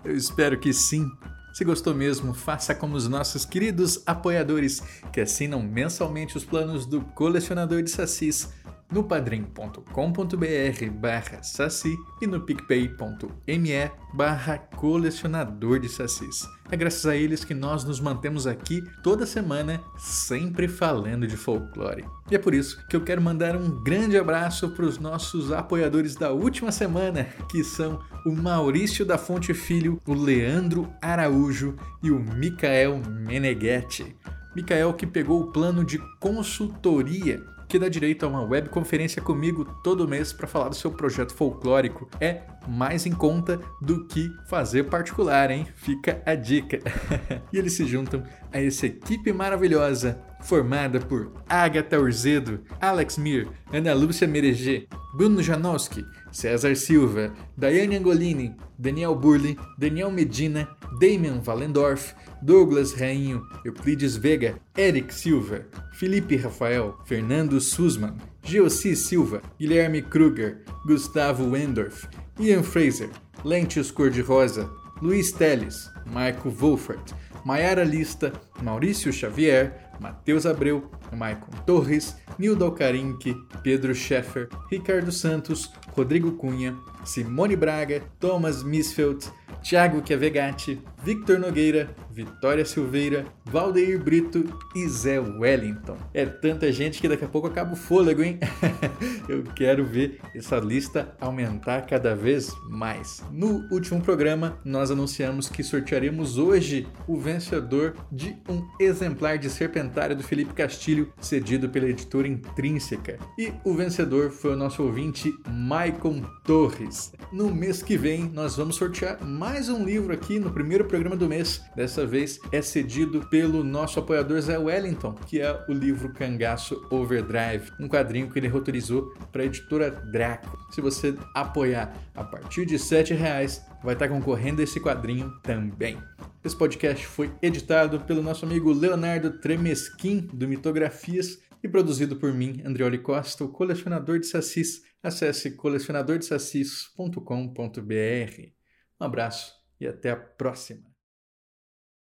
Eu 0.03 0.17
espero 0.17 0.59
que 0.59 0.73
sim. 0.73 1.07
Se 1.53 1.63
gostou 1.63 1.95
mesmo, 1.95 2.33
faça 2.33 2.75
como 2.75 2.97
os 2.97 3.07
nossos 3.07 3.45
queridos 3.45 4.03
apoiadores 4.07 4.81
que 5.13 5.21
assinam 5.21 5.63
mensalmente 5.63 6.39
os 6.39 6.45
planos 6.45 6.87
do 6.87 7.03
colecionador 7.03 7.83
de 7.83 7.91
sassis 7.91 8.49
no 8.91 9.05
padrim.com.br 9.05 10.91
barra 10.93 11.43
saci 11.43 11.97
e 12.21 12.27
no 12.27 12.41
picpay.me 12.41 13.91
barra 14.15 14.59
colecionador 14.59 15.81
de 15.81 15.89
sacis. 15.89 16.47
É 16.71 16.77
graças 16.77 17.07
a 17.07 17.17
eles 17.17 17.45
que 17.45 17.55
nós 17.55 17.85
nos 17.85 18.01
mantemos 18.01 18.47
aqui 18.47 18.83
toda 19.03 19.27
semana 19.27 19.81
sempre 19.99 20.67
falando 20.67 21.27
de 21.27 21.37
folclore. 21.37 22.05
E 22.31 22.35
é 22.35 22.39
por 22.39 22.55
isso 22.55 22.85
que 22.89 22.97
eu 22.97 23.03
quero 23.03 23.23
mandar 23.23 23.57
um 23.57 23.83
grande 23.83 24.19
abraço 24.19 24.71
para 24.71 24.85
os 24.85 24.99
nossos 24.99 25.53
apoiadores 25.53 26.17
da 26.17 26.33
última 26.33 26.73
semana, 26.73 27.25
que 27.51 27.63
são 27.63 28.01
o 28.25 28.33
Maurício 28.33 29.05
da 29.05 29.17
Fonte 29.17 29.55
Filho, 29.55 30.01
o 30.07 30.15
Leandro 30.15 30.93
Araújo 31.01 31.77
e 32.03 32.11
o 32.11 32.19
Micael 32.19 33.01
Meneghetti. 33.09 34.17
Micael 34.55 34.95
que 34.95 35.07
pegou 35.07 35.43
o 35.43 35.53
plano 35.53 35.85
de 35.85 35.99
consultoria 36.19 37.56
que 37.69 37.79
dá 37.79 37.89
direito 37.89 38.25
a 38.25 38.29
uma 38.29 38.43
webconferência 38.43 39.21
comigo 39.21 39.65
todo 39.83 40.09
mês 40.09 40.33
para 40.33 40.47
falar 40.47 40.69
do 40.69 40.77
seu 40.77 40.91
projeto 40.91 41.35
folclórico. 41.35 42.09
É 42.21 42.43
mais 42.69 43.07
em 43.07 43.13
conta 43.13 43.61
do 43.81 44.07
que 44.07 44.31
fazer 44.49 44.85
particular, 44.85 45.51
hein? 45.51 45.67
Fica 45.75 46.23
a 46.25 46.35
dica. 46.35 46.79
e 47.53 47.59
eles 47.59 47.73
se 47.73 47.87
juntam 47.87 48.23
a 48.53 48.61
essa 48.61 48.87
equipe 48.87 49.33
maravilhosa 49.33 50.21
formada 50.41 51.01
por 51.01 51.33
Agatha 51.49 51.99
Urzedo, 51.99 52.61
Alex 52.81 53.19
Mir, 53.19 53.49
Ana 53.73 53.95
Lúcia 53.95 54.29
Mereger, 54.29 54.87
Bruno 55.17 55.43
Janowski, 55.43 56.05
César 56.31 56.77
Silva, 56.77 57.33
Daiane 57.57 57.97
Angolini, 57.97 58.55
Daniel 58.79 59.15
Burli, 59.15 59.59
Daniel 59.79 60.11
Medina, 60.11 60.69
Damian 61.01 61.41
Valendorf, 61.41 62.15
Douglas 62.43 62.93
Rainho, 62.93 63.43
Euclides 63.65 64.17
Vega, 64.17 64.59
Eric 64.77 65.13
Silva, 65.13 65.65
Felipe 65.95 66.37
Rafael, 66.37 66.95
Fernando 67.05 67.59
Sussman, 67.59 68.17
Geossi 68.43 68.95
Silva, 68.95 69.41
Guilherme 69.59 70.03
Kruger, 70.03 70.63
Gustavo 70.87 71.45
Wendorf, 71.45 72.07
Ian 72.39 72.63
Fraser, 72.63 73.11
Lentios 73.45 73.91
Cor-de-Rosa, 73.91 74.71
Luiz 75.01 75.33
Teles, 75.33 75.91
Marco 76.07 76.51
Wolfert, 76.51 77.15
Maiara 77.45 77.85
Lista, 77.85 78.33
Maurício 78.63 79.13
Xavier, 79.13 79.73
Matheus 80.01 80.47
Abreu, 80.47 80.91
Maicon 81.13 81.55
Torres, 81.67 82.17
Nildo 82.39 82.67
Alcarinque, 82.67 83.35
Pedro 83.63 83.95
Scheffer, 83.95 84.49
Ricardo 84.71 85.11
Santos, 85.11 85.73
Rodrigo 85.97 86.33
Cunha, 86.33 86.77
Simone 87.07 87.57
Braga, 87.57 88.03
Thomas 88.21 88.63
Misfeld, 88.63 89.27
Thiago 89.63 90.03
Chiavegatti, 90.07 90.81
Victor 91.03 91.39
Nogueira, 91.39 91.89
Vitória 92.11 92.65
Silveira, 92.65 93.27
Valdeir 93.45 94.03
Brito 94.03 94.45
e 94.75 94.89
Zé 94.89 95.21
Wellington. 95.21 95.97
É 96.15 96.25
tanta 96.25 96.71
gente 96.73 97.01
que 97.01 97.09
daqui 97.09 97.25
a 97.25 97.29
pouco 97.29 97.47
acaba 97.47 97.73
o 97.73 97.77
fôlego, 97.77 98.23
hein? 98.23 98.39
Eu 99.29 99.43
quero 99.43 99.85
ver 99.85 100.21
essa 100.35 100.57
lista 100.59 101.15
aumentar 101.21 101.83
cada 101.83 102.15
vez 102.15 102.51
mais. 102.69 103.23
No 103.31 103.69
último 103.71 104.01
programa, 104.01 104.59
nós 104.65 104.91
anunciamos 104.91 105.49
que 105.49 105.63
sortearemos 105.63 106.39
hoje 106.39 106.89
o 107.07 107.17
vencedor 107.19 107.95
de 108.11 108.37
um 108.49 108.67
exemplar 108.81 109.39
de 109.39 109.51
Serpentário 109.51 110.17
do 110.17 110.23
Felipe 110.23 110.55
Castilho, 110.55 111.13
cedido 111.21 111.69
pela 111.69 111.89
editora 111.89 112.27
Intrínseca. 112.27 113.19
E 113.39 113.53
o 113.65 113.75
vencedor 113.75 114.31
foi 114.31 114.55
o 114.55 114.57
nosso 114.57 114.83
ouvinte 114.83 115.33
Maicon 115.49 116.23
Torres. 116.45 116.96
No 117.33 117.55
mês 117.55 117.83
que 117.83 117.97
vem, 117.97 118.31
nós 118.33 118.57
vamos 118.57 118.77
sortear 118.77 119.23
mais 119.25 119.69
um 119.69 119.85
livro 119.85 120.13
aqui 120.13 120.39
no 120.39 120.53
primeiro 120.53 120.85
programa 120.85 121.17
do 121.17 121.29
mês. 121.29 121.63
Dessa 121.75 122.07
vez 122.07 122.39
é 122.53 122.63
cedido 122.63 123.27
pelo 123.29 123.65
nosso 123.65 123.99
apoiador 123.99 124.41
Zé 124.41 124.59
Wellington, 124.59 125.13
que 125.27 125.41
é 125.41 125.65
o 125.69 125.73
livro 125.73 126.13
Cangaço 126.13 126.87
Overdrive, 126.91 127.71
um 127.81 127.89
quadrinho 127.89 128.31
que 128.31 128.39
ele 128.39 128.49
roteirizou 128.49 129.15
para 129.33 129.43
a 129.43 129.47
editora 129.47 129.91
Draco. 129.91 130.57
Se 130.71 130.81
você 130.81 131.15
apoiar 131.35 131.93
a 132.15 132.25
partir 132.25 132.65
de 132.65 132.77
R$ 132.77 133.15
reais, 133.15 133.65
vai 133.83 133.95
estar 133.95 134.09
concorrendo 134.09 134.61
a 134.61 134.65
esse 134.65 134.81
quadrinho 134.81 135.31
também. 135.43 135.99
Esse 136.45 136.57
podcast 136.57 137.07
foi 137.07 137.33
editado 137.43 138.01
pelo 138.01 138.23
nosso 138.23 138.47
amigo 138.47 138.73
Leonardo 138.73 139.39
Tremesquim, 139.39 140.29
do 140.33 140.47
Mitografias, 140.47 141.39
e 141.63 141.69
produzido 141.69 142.17
por 142.17 142.33
mim, 142.33 142.63
Andrioli 142.65 142.99
Costa, 142.99 143.45
o 143.45 143.49
colecionador 143.49 144.21
de 144.21 144.27
sacis. 144.27 144.83
Acesse 145.07 145.53
colecionadordesacis.com.br. 145.53 148.53
Um 149.01 149.05
abraço 149.05 149.55
e 149.79 149.87
até 149.87 150.11
a 150.11 150.17
próxima. 150.17 150.83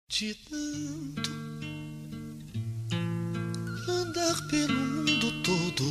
De 0.10 0.36
tanto 0.36 1.32
andar 3.88 4.46
pelo 4.50 4.74
mundo 4.74 5.42
todo, 5.42 5.86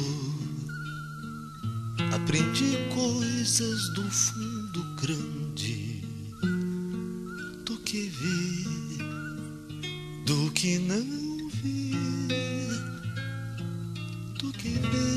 aprendi 2.14 2.76
coisas 2.94 3.88
do 3.94 4.02
fundo 4.10 4.84
grande 4.96 6.02
do 7.64 7.78
que 7.78 8.10
ver, 8.10 8.66
do 10.26 10.52
que 10.52 10.78
não 10.80 11.48
ver, 11.48 12.68
do 14.38 14.52
que 14.52 14.68
vejo, 14.68 15.09